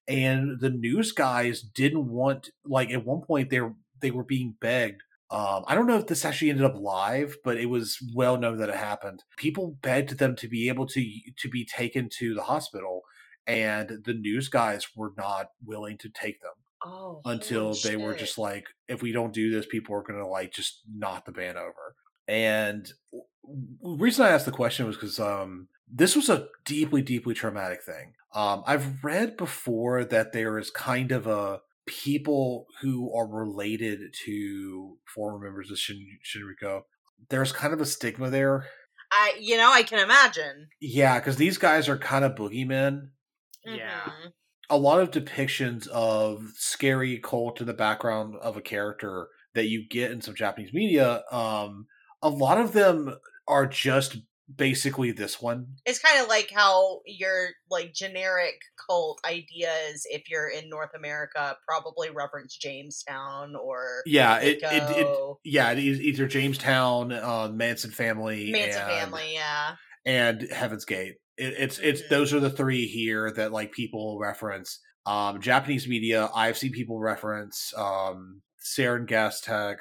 and 0.07 0.59
the 0.59 0.69
news 0.69 1.11
guys 1.11 1.61
didn't 1.61 2.07
want 2.07 2.49
like 2.65 2.89
at 2.91 3.05
one 3.05 3.21
point 3.21 3.49
they 3.49 3.59
were 3.59 3.73
they 4.01 4.11
were 4.11 4.23
being 4.23 4.55
begged. 4.61 5.01
Um, 5.29 5.63
I 5.67 5.75
don't 5.75 5.87
know 5.87 5.97
if 5.97 6.07
this 6.07 6.25
actually 6.25 6.49
ended 6.49 6.65
up 6.65 6.75
live, 6.77 7.37
but 7.43 7.57
it 7.57 7.67
was 7.67 7.97
well 8.13 8.37
known 8.37 8.57
that 8.57 8.69
it 8.69 8.75
happened. 8.75 9.23
People 9.37 9.77
begged 9.81 10.17
them 10.17 10.35
to 10.37 10.47
be 10.47 10.69
able 10.69 10.87
to 10.87 11.05
to 11.39 11.49
be 11.49 11.65
taken 11.65 12.09
to 12.19 12.33
the 12.33 12.43
hospital, 12.43 13.01
and 13.45 13.99
the 14.05 14.13
news 14.13 14.47
guys 14.47 14.87
were 14.95 15.13
not 15.17 15.47
willing 15.65 15.97
to 15.99 16.09
take 16.09 16.41
them 16.41 16.53
Oh, 16.83 17.21
until 17.25 17.73
they 17.73 17.95
were 17.95 18.15
just 18.15 18.37
like, 18.37 18.65
if 18.87 19.01
we 19.01 19.11
don't 19.11 19.33
do 19.33 19.51
this, 19.51 19.65
people 19.65 19.95
are 19.95 20.03
gonna 20.03 20.27
like 20.27 20.51
just 20.51 20.81
knock 20.91 21.25
the 21.25 21.31
band 21.31 21.57
over. 21.57 21.95
And 22.27 22.89
w- 23.11 23.27
w- 23.43 23.97
the 23.97 24.03
reason 24.03 24.25
I 24.25 24.29
asked 24.29 24.45
the 24.45 24.51
question 24.51 24.85
was 24.87 24.95
because 24.95 25.19
um, 25.19 25.67
this 25.91 26.15
was 26.15 26.29
a 26.29 26.47
deeply, 26.65 27.01
deeply 27.01 27.33
traumatic 27.33 27.83
thing. 27.83 28.13
Um, 28.33 28.63
I've 28.65 29.03
read 29.03 29.37
before 29.37 30.05
that 30.05 30.31
there 30.31 30.57
is 30.57 30.69
kind 30.71 31.11
of 31.11 31.27
a 31.27 31.59
people 31.85 32.67
who 32.81 33.13
are 33.13 33.27
related 33.27 34.13
to 34.25 34.97
former 35.13 35.39
members 35.39 35.69
of 35.69 35.77
Shin- 35.77 36.19
Shinriko. 36.23 36.83
There's 37.29 37.51
kind 37.51 37.73
of 37.73 37.81
a 37.81 37.85
stigma 37.85 38.29
there. 38.29 38.65
I, 39.11 39.35
you 39.39 39.57
know, 39.57 39.71
I 39.71 39.83
can 39.83 39.99
imagine. 39.99 40.69
Yeah, 40.79 41.19
because 41.19 41.35
these 41.35 41.57
guys 41.57 41.89
are 41.89 41.97
kind 41.97 42.23
of 42.23 42.35
boogeymen. 42.35 43.09
Yeah. 43.65 44.09
A 44.71 44.77
lot 44.77 45.01
of 45.01 45.11
depictions 45.11 45.87
of 45.89 46.43
scary 46.55 47.19
cult 47.19 47.61
in 47.61 47.67
the 47.67 47.73
background 47.73 48.35
of 48.41 48.57
a 48.57 48.61
character 48.61 49.27
that 49.53 49.67
you 49.67 49.87
get 49.87 50.11
in 50.11 50.21
some 50.21 50.33
Japanese 50.33 50.73
media, 50.73 51.23
um, 51.31 51.87
a 52.21 52.29
lot 52.29 52.57
of 52.57 52.73
them 52.73 53.15
are 53.47 53.67
just 53.67 54.17
basically 54.55 55.11
this 55.11 55.41
one. 55.41 55.67
It's 55.85 55.99
kind 55.99 56.21
of 56.21 56.27
like 56.27 56.49
how 56.53 57.01
your 57.05 57.49
like 57.69 57.93
generic 57.93 58.55
cult 58.87 59.19
ideas, 59.25 60.05
if 60.05 60.29
you're 60.29 60.49
in 60.49 60.69
North 60.69 60.91
America, 60.95 61.55
probably 61.67 62.09
reference 62.09 62.57
Jonestown 62.57 63.53
or 63.61 64.01
Yeah, 64.05 64.39
it, 64.39 64.59
it, 64.61 64.97
it 64.97 65.37
yeah, 65.43 65.71
it 65.71 65.79
is 65.79 66.01
either 66.01 66.27
Jonestown, 66.27 67.21
uh, 67.21 67.49
Manson 67.49 67.91
family, 67.91 68.51
Manson 68.51 68.81
and, 68.81 68.91
family. 68.91 69.33
Yeah. 69.33 69.75
and 70.05 70.41
Heaven's 70.51 70.85
Gate. 70.85 71.15
It, 71.37 71.53
it's 71.57 71.79
it's 71.79 72.07
those 72.09 72.33
are 72.33 72.39
the 72.39 72.49
three 72.49 72.87
here 72.87 73.31
that 73.31 73.51
like 73.51 73.71
people 73.71 74.19
reference. 74.19 74.79
Um, 75.05 75.41
Japanese 75.41 75.87
media, 75.87 76.29
I've 76.35 76.57
seen 76.57 76.71
people 76.71 76.99
reference 76.99 77.73
um, 77.75 78.41
Sarin 78.63 79.07
Gas 79.07 79.41
Tech. 79.41 79.77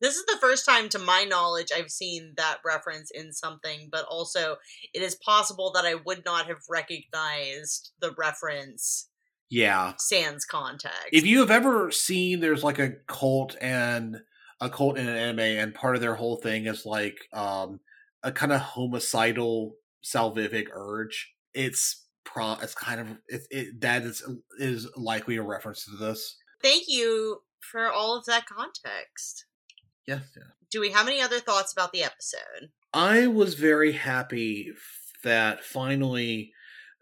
This 0.00 0.14
is 0.14 0.24
the 0.26 0.38
first 0.40 0.64
time, 0.64 0.88
to 0.90 0.98
my 1.00 1.24
knowledge, 1.24 1.68
I've 1.76 1.90
seen 1.90 2.34
that 2.36 2.58
reference 2.64 3.10
in 3.10 3.32
something, 3.32 3.88
but 3.90 4.04
also 4.08 4.56
it 4.94 5.02
is 5.02 5.16
possible 5.16 5.72
that 5.74 5.84
I 5.84 5.96
would 5.96 6.24
not 6.24 6.46
have 6.46 6.58
recognized 6.70 7.90
the 8.00 8.14
reference 8.16 9.10
Yeah, 9.50 9.94
sans 9.98 10.44
context. 10.44 11.08
if 11.12 11.26
you 11.26 11.40
have 11.40 11.50
ever 11.50 11.90
seen 11.90 12.40
there's 12.40 12.62
like 12.64 12.78
a 12.78 12.92
cult 13.08 13.56
and 13.60 14.18
a 14.60 14.70
cult 14.70 14.96
in 14.98 15.08
an 15.08 15.16
anime 15.16 15.40
and 15.40 15.74
part 15.74 15.94
of 15.96 16.00
their 16.00 16.14
whole 16.14 16.36
thing 16.36 16.66
is 16.66 16.86
like 16.86 17.18
um 17.32 17.80
a 18.22 18.30
kind 18.32 18.52
of 18.52 18.60
homicidal 18.60 19.74
salvific 20.04 20.66
urge 20.72 21.32
it's 21.54 22.06
pro 22.24 22.52
it's 22.62 22.74
kind 22.74 23.00
of 23.00 23.08
it, 23.28 23.42
it 23.50 23.80
that 23.80 24.02
is 24.02 24.22
is 24.58 24.88
likely 24.96 25.36
a 25.36 25.42
reference 25.42 25.84
to 25.84 25.96
this 25.96 26.36
Thank 26.62 26.84
you 26.88 27.38
for 27.60 27.90
all 27.90 28.16
of 28.16 28.24
that 28.26 28.46
context. 28.46 29.44
yeah, 30.06 30.20
Do 30.72 30.80
we 30.80 30.90
have 30.90 31.06
any 31.06 31.20
other 31.20 31.38
thoughts 31.38 31.72
about 31.72 31.92
the 31.92 32.02
episode? 32.02 32.70
i 32.94 33.26
was 33.26 33.54
very 33.54 33.92
happy 33.92 34.68
that 35.24 35.62
finally 35.64 36.52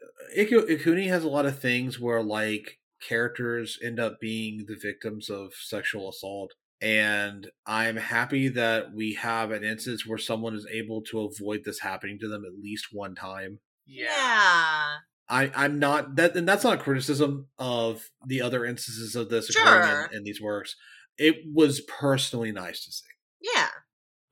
uh, 0.03 0.41
Iku, 0.41 0.67
ikuni 0.69 1.09
has 1.09 1.23
a 1.25 1.29
lot 1.29 1.47
of 1.47 1.59
things 1.61 2.01
where 2.01 2.23
like 2.23 2.79
characters 3.07 3.79
end 3.85 4.01
up 4.01 4.19
being 4.21 4.65
the 4.67 4.77
victims 4.81 5.29
of 5.31 5.53
sexual 5.55 6.09
assault 6.09 6.53
and 6.83 7.49
i'm 7.67 7.97
happy 7.97 8.49
that 8.49 8.93
we 8.95 9.15
have 9.15 9.51
an 9.51 9.65
instance 9.65 10.07
where 10.07 10.19
someone 10.19 10.55
is 10.55 10.67
able 10.71 11.01
to 11.03 11.21
avoid 11.21 11.63
this 11.65 11.81
happening 11.81 12.19
to 12.19 12.29
them 12.29 12.45
at 12.45 12.63
least 12.63 12.89
one 12.93 13.15
time 13.15 13.59
Yeah. 13.87 14.97
I, 15.29 15.51
I'm 15.57 15.81
not 15.81 16.15
that, 16.17 16.37
and 16.37 16.47
that's 16.47 16.63
not 16.63 16.79
a 16.79 16.83
criticism 16.83 17.49
of 17.59 18.11
the 18.25 18.41
other 18.43 18.65
instances 18.65 19.17
of 19.17 19.29
this 19.29 19.51
occurring 19.51 19.89
Sure. 19.89 20.05
in, 20.13 20.19
in 20.19 20.23
these 20.25 20.41
works. 20.41 20.77
It 21.19 21.37
was 21.53 21.81
personally 21.81 22.53
nice 22.53 22.85
to 22.85 22.93
see. 22.93 23.07
Yeah. 23.41 23.69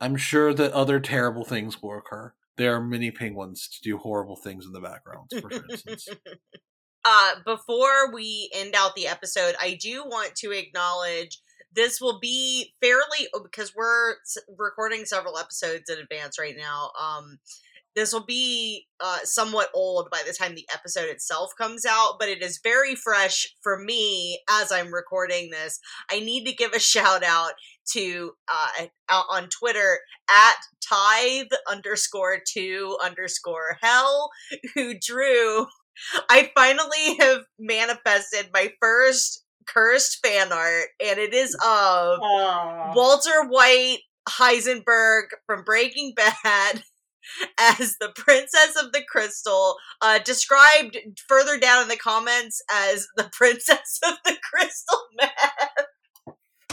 I'm 0.00 0.16
sure 0.16 0.54
that 0.54 0.70
other 0.72 1.00
terrible 1.00 1.44
things 1.44 1.82
will 1.82 1.98
occur. 1.98 2.34
There 2.58 2.74
are 2.76 2.80
many 2.80 3.10
penguins 3.10 3.68
to 3.68 3.80
do 3.82 3.98
horrible 3.98 4.36
things 4.36 4.66
in 4.66 4.72
the 4.72 4.80
background, 4.80 5.30
for 5.40 5.50
instance. 5.50 6.06
uh, 7.04 7.34
before 7.44 8.12
we 8.12 8.48
end 8.54 8.74
out 8.76 8.94
the 8.94 9.08
episode, 9.08 9.56
I 9.60 9.76
do 9.80 10.04
want 10.04 10.36
to 10.36 10.52
acknowledge 10.52 11.40
this 11.74 12.00
will 12.00 12.18
be 12.20 12.74
fairly 12.82 13.28
because 13.42 13.74
we're 13.74 14.14
recording 14.58 15.04
several 15.04 15.38
episodes 15.38 15.90
in 15.90 15.98
advance 15.98 16.38
right 16.38 16.56
now. 16.56 16.90
Um, 17.00 17.38
this 17.94 18.12
will 18.12 18.24
be 18.24 18.86
uh, 18.98 19.20
somewhat 19.22 19.68
old 19.72 20.10
by 20.10 20.20
the 20.26 20.32
time 20.32 20.54
the 20.54 20.66
episode 20.74 21.08
itself 21.08 21.52
comes 21.56 21.86
out, 21.86 22.16
but 22.18 22.28
it 22.28 22.42
is 22.42 22.58
very 22.62 22.96
fresh 22.96 23.54
for 23.62 23.78
me 23.78 24.40
as 24.50 24.72
I'm 24.72 24.92
recording 24.92 25.50
this. 25.50 25.78
I 26.10 26.18
need 26.18 26.44
to 26.46 26.52
give 26.52 26.72
a 26.72 26.78
shout 26.80 27.22
out 27.22 27.52
to 27.92 28.32
uh, 28.48 29.20
on 29.30 29.48
Twitter 29.48 29.98
at 30.28 30.56
tithe 30.80 31.52
underscore 31.70 32.38
two 32.46 32.98
underscore 33.02 33.78
hell 33.80 34.30
who 34.74 34.94
drew 34.98 35.66
I 36.28 36.50
finally 36.54 37.16
have 37.20 37.42
manifested 37.58 38.50
my 38.52 38.72
first 38.80 39.43
cursed 39.66 40.24
fan 40.24 40.52
art, 40.52 40.88
and 41.04 41.18
it 41.18 41.34
is 41.34 41.56
of 41.64 42.18
Walter 42.94 43.44
White 43.48 43.98
Heisenberg 44.28 45.24
from 45.46 45.64
Breaking 45.64 46.14
Bad 46.16 46.82
as 47.58 47.96
the 48.00 48.12
Princess 48.14 48.76
of 48.82 48.92
the 48.92 49.02
Crystal, 49.08 49.76
uh, 50.00 50.18
described 50.18 50.98
further 51.28 51.58
down 51.58 51.82
in 51.82 51.88
the 51.88 51.96
comments 51.96 52.62
as 52.72 53.06
the 53.16 53.24
Princess 53.32 54.00
of 54.06 54.14
the 54.24 54.36
Crystal 54.42 54.98
Man. 55.20 55.30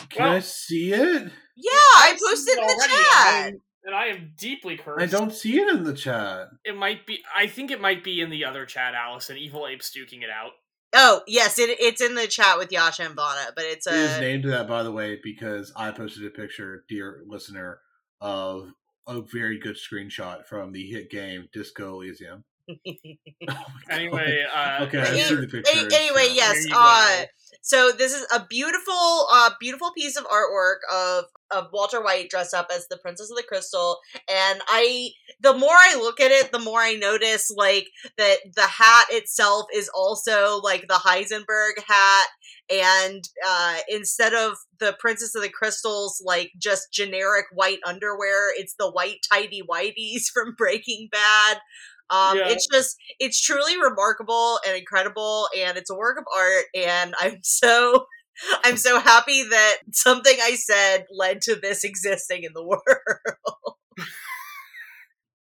Can 0.10 0.28
I 0.28 0.40
see 0.40 0.94
it? 0.94 1.32
Yeah, 1.56 1.72
I 1.72 2.12
I've 2.12 2.20
seen 2.20 2.28
posted 2.28 2.58
in 2.58 2.68
the 2.68 2.88
chat. 2.90 3.48
and 3.48 3.62
and 3.84 3.96
I 3.96 4.08
am 4.08 4.34
deeply 4.38 4.78
cursed. 4.78 5.02
I 5.02 5.06
don't 5.18 5.34
see 5.34 5.60
it 5.60 5.68
in 5.74 5.84
the 5.84 5.94
chat. 5.94 6.50
It 6.64 6.76
might 6.76 7.08
be. 7.08 7.20
I 7.36 7.48
think 7.48 7.72
it 7.72 7.82
might 7.82 8.04
be 8.04 8.22
in 8.22 8.30
the 8.30 8.46
other 8.46 8.66
chat, 8.66 8.94
Allison. 8.94 9.38
Evil 9.38 9.68
Ape 9.68 9.82
duking 9.82 10.22
it 10.22 10.30
out. 10.30 10.52
Oh, 10.94 11.22
yes, 11.28 11.58
it, 11.58 11.70
it's 11.80 12.02
in 12.02 12.16
the 12.16 12.28
chat 12.28 12.58
with 12.58 12.72
Yasha 12.72 13.04
and 13.04 13.16
Vana, 13.16 13.52
but 13.56 13.64
it's 13.66 13.88
It 13.88 13.94
is 13.94 14.18
a. 14.18 14.22
named 14.22 14.44
that, 14.46 14.68
by 14.68 14.84
the 14.84 14.92
way, 14.92 15.20
because 15.24 15.72
I 15.76 15.92
posted 15.92 16.26
a 16.26 16.30
picture, 16.30 16.84
dear 16.90 17.24
listener, 17.26 17.80
of 18.20 18.74
a 19.08 19.22
very 19.22 19.58
good 19.58 19.78
screenshot 19.78 20.46
from 20.46 20.74
the 20.74 20.86
hit 20.86 21.10
game 21.10 21.48
Disco 21.54 22.02
Elysium. 22.02 22.44
Anyway, 23.90 24.46
uh, 24.54 24.86
okay, 24.86 25.00
I 25.00 25.20
see 25.20 25.36
the 25.36 25.48
picture. 25.48 25.96
anyway, 25.96 26.30
yes. 26.34 26.66
Uh, 26.74 27.26
so 27.62 27.92
this 27.92 28.14
is 28.14 28.26
a 28.34 28.46
beautiful, 28.50 29.28
uh, 29.32 29.52
beautiful 29.60 29.92
piece 29.92 30.18
of 30.18 30.26
artwork 30.26 30.78
of 30.92 31.26
of 31.52 31.68
Walter 31.74 32.02
White 32.02 32.30
dressed 32.30 32.54
up 32.54 32.68
as 32.74 32.88
the 32.88 32.98
Princess 32.98 33.30
of 33.30 33.36
the 33.36 33.44
Crystal, 33.44 34.00
and 34.30 34.62
I, 34.68 35.10
the 35.42 35.54
more 35.54 35.74
I 35.74 35.96
look 35.96 36.22
at 36.22 36.32
it, 36.32 36.52
the 36.52 36.60
more 36.60 36.80
I 36.80 36.94
notice 36.94 37.52
like 37.56 37.88
that 38.18 38.38
the 38.56 38.62
hat 38.62 39.08
itself 39.12 39.66
is 39.74 39.90
also 39.94 40.60
like 40.64 40.88
the 40.88 41.02
Heisenberg 41.06 41.84
hat, 41.86 42.28
and 42.72 43.24
uh, 43.46 43.78
instead 43.90 44.34
of 44.34 44.58
the 44.80 44.96
Princess 45.00 45.36
of 45.36 45.42
the 45.42 45.50
Crystals 45.50 46.22
like 46.26 46.52
just 46.58 46.94
generic 46.94 47.46
white 47.54 47.80
underwear, 47.86 48.54
it's 48.58 48.76
the 48.80 48.90
white 48.90 49.18
tidy 49.32 49.62
whiteys 49.62 50.28
from 50.34 50.56
Breaking 50.58 51.10
Bad. 51.12 51.60
Um, 52.12 52.38
Yeah. 52.38 52.50
It's 52.50 52.68
just, 52.68 52.98
it's 53.20 53.42
truly 53.42 53.82
remarkable 53.82 54.60
and 54.68 54.78
incredible, 54.78 55.48
and 55.58 55.78
it's 55.78 55.90
a 55.90 55.96
work 55.96 56.18
of 56.18 56.26
art. 56.36 56.66
And 56.76 57.14
I'm 57.20 57.40
so, 57.44 58.06
I'm 58.64 58.78
so 58.78 59.00
happy 59.00 59.44
that 59.44 59.78
something 59.94 60.36
I 60.42 60.56
said 60.56 61.06
led 61.12 61.42
to 61.44 61.56
this 61.56 61.84
existing 61.84 62.44
in 62.44 62.52
the 62.54 62.64
world. 62.64 63.78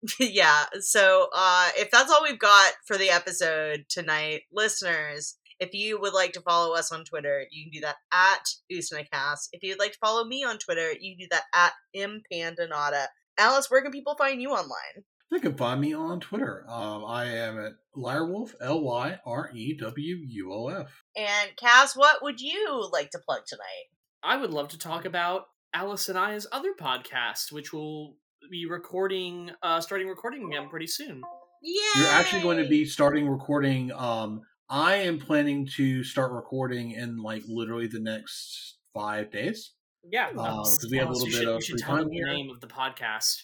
yeah. 0.20 0.64
So, 0.80 1.28
uh, 1.34 1.70
if 1.76 1.90
that's 1.90 2.10
all 2.10 2.22
we've 2.22 2.38
got 2.38 2.72
for 2.86 2.96
the 2.96 3.10
episode 3.10 3.86
tonight, 3.88 4.42
listeners, 4.52 5.36
if 5.58 5.72
you 5.72 6.00
would 6.00 6.12
like 6.12 6.32
to 6.34 6.40
follow 6.42 6.74
us 6.74 6.92
on 6.92 7.04
Twitter, 7.04 7.46
you 7.50 7.64
can 7.64 7.70
do 7.72 7.80
that 7.80 7.96
at 8.12 8.44
UsanaCast. 8.72 9.48
If 9.52 9.62
you'd 9.62 9.78
like 9.78 9.92
to 9.92 9.98
follow 9.98 10.24
me 10.24 10.44
on 10.44 10.58
Twitter, 10.58 10.92
you 11.00 11.16
can 11.16 11.26
do 11.26 11.28
that 11.30 11.44
at 11.54 11.72
impandanata. 11.96 13.06
Alice, 13.38 13.70
where 13.70 13.82
can 13.82 13.92
people 13.92 14.14
find 14.16 14.40
you 14.40 14.50
online? 14.50 15.04
They 15.30 15.40
can 15.40 15.56
find 15.56 15.80
me 15.80 15.92
on 15.92 16.20
Twitter. 16.20 16.64
Um, 16.68 17.04
I 17.04 17.24
am 17.26 17.58
at 17.58 17.72
Lyrewolf, 17.96 18.54
L 18.60 18.80
Y 18.82 19.18
R 19.26 19.50
E 19.54 19.76
W 19.76 20.16
U 20.24 20.52
O 20.52 20.68
F. 20.68 21.02
And 21.16 21.56
Cass, 21.56 21.96
what 21.96 22.22
would 22.22 22.40
you 22.40 22.88
like 22.92 23.10
to 23.10 23.18
plug 23.18 23.40
tonight? 23.46 23.86
I 24.22 24.36
would 24.36 24.50
love 24.50 24.68
to 24.68 24.78
talk 24.78 25.04
about 25.04 25.46
Alice 25.74 26.08
and 26.08 26.16
I's 26.18 26.46
other 26.52 26.72
podcast, 26.80 27.50
which 27.50 27.72
will 27.72 28.16
be 28.50 28.66
recording, 28.66 29.50
uh, 29.62 29.80
starting 29.80 30.06
recording 30.08 30.46
again 30.46 30.68
pretty 30.68 30.86
soon. 30.86 31.22
Yeah. 31.62 31.82
You're 32.02 32.10
actually 32.12 32.42
going 32.42 32.62
to 32.62 32.68
be 32.68 32.84
starting 32.84 33.28
recording. 33.28 33.90
Um, 33.92 34.42
I 34.70 34.96
am 34.96 35.18
planning 35.18 35.66
to 35.76 36.04
start 36.04 36.30
recording 36.32 36.92
in 36.92 37.18
like 37.18 37.42
literally 37.48 37.88
the 37.88 38.00
next 38.00 38.76
five 38.94 39.30
days. 39.32 39.72
Yeah, 40.08 40.28
Um, 40.28 40.36
'cause 40.36 40.86
we 40.88 40.98
have 40.98 41.08
a 41.08 41.12
little 41.12 41.26
you 41.26 41.32
bit 41.32 41.38
should, 41.40 41.48
of 41.48 41.54
you 41.56 41.60
should 41.62 41.72
free 41.74 41.82
tell 41.82 41.96
them 41.96 42.04
time 42.04 42.10
the 42.10 42.14
here. 42.16 42.26
name 42.28 42.50
of 42.50 42.60
the 42.60 42.68
podcast. 42.68 43.42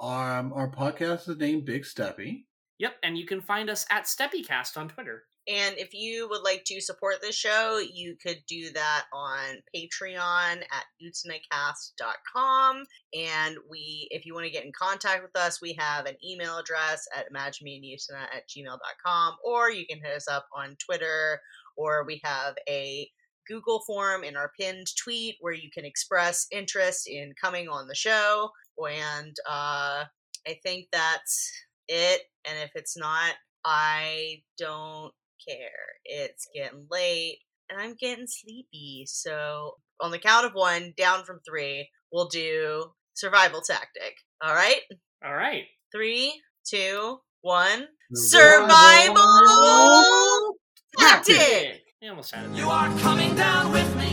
Um, 0.00 0.54
our 0.54 0.70
podcast 0.70 1.28
is 1.28 1.36
named 1.36 1.66
Big 1.66 1.82
Steppy. 1.82 2.44
Yep, 2.78 2.94
and 3.02 3.18
you 3.18 3.26
can 3.26 3.42
find 3.42 3.68
us 3.68 3.84
at 3.90 4.04
SteppyCast 4.04 4.78
on 4.78 4.88
Twitter. 4.88 5.24
And 5.46 5.76
if 5.78 5.92
you 5.92 6.28
would 6.30 6.42
like 6.42 6.64
to 6.66 6.80
support 6.80 7.16
this 7.20 7.34
show, 7.34 7.78
you 7.78 8.16
could 8.24 8.38
do 8.46 8.70
that 8.72 9.04
on 9.12 9.56
Patreon 9.74 10.62
at 10.62 10.84
utanacast.com. 11.02 12.84
And 13.14 13.56
we, 13.68 14.08
if 14.10 14.24
you 14.24 14.32
want 14.32 14.46
to 14.46 14.52
get 14.52 14.64
in 14.64 14.72
contact 14.72 15.22
with 15.22 15.36
us, 15.36 15.60
we 15.60 15.74
have 15.78 16.06
an 16.06 16.16
email 16.24 16.58
address 16.58 17.06
at 17.14 17.30
imaginemeandutana 17.32 18.22
at 18.34 18.48
gmail.com, 18.48 19.36
or 19.44 19.70
you 19.70 19.86
can 19.86 19.98
hit 19.98 20.14
us 20.16 20.28
up 20.28 20.46
on 20.54 20.76
Twitter, 20.76 21.40
or 21.76 22.04
we 22.06 22.20
have 22.24 22.54
a 22.68 23.10
Google 23.48 23.82
form 23.86 24.22
in 24.22 24.36
our 24.36 24.52
pinned 24.58 24.86
tweet 24.96 25.36
where 25.40 25.52
you 25.52 25.70
can 25.74 25.84
express 25.84 26.46
interest 26.52 27.08
in 27.08 27.32
coming 27.40 27.68
on 27.68 27.88
the 27.88 27.94
show. 27.94 28.50
And 28.78 29.36
uh, 29.48 30.04
I 30.46 30.58
think 30.62 30.88
that's 30.92 31.50
it. 31.88 32.22
And 32.48 32.58
if 32.58 32.70
it's 32.74 32.96
not, 32.96 33.34
I 33.64 34.42
don't 34.58 35.12
care. 35.46 35.70
It's 36.04 36.48
getting 36.54 36.86
late 36.90 37.38
and 37.70 37.80
I'm 37.80 37.94
getting 37.94 38.26
sleepy. 38.26 39.04
So, 39.06 39.74
on 40.00 40.10
the 40.10 40.18
count 40.18 40.46
of 40.46 40.52
one, 40.52 40.94
down 40.96 41.24
from 41.24 41.40
three, 41.46 41.88
we'll 42.12 42.28
do 42.28 42.84
survival 43.14 43.60
tactic. 43.60 44.14
All 44.42 44.54
right? 44.54 44.80
All 45.24 45.34
right. 45.34 45.64
Three, 45.92 46.40
two, 46.66 47.18
one. 47.42 47.86
Survival 48.12 49.16
Survival 49.16 50.56
tactic. 50.98 51.82
We 52.02 52.08
almost 52.08 52.34
had 52.34 52.50
it. 52.50 52.56
You 52.56 52.68
are 52.68 52.88
coming 53.00 53.34
down 53.34 53.72
with 53.72 53.96
me. 53.96 54.08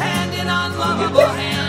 hand 0.00 0.34
in 0.34 0.48
unlovable 0.48 1.26
hand. 1.26 1.59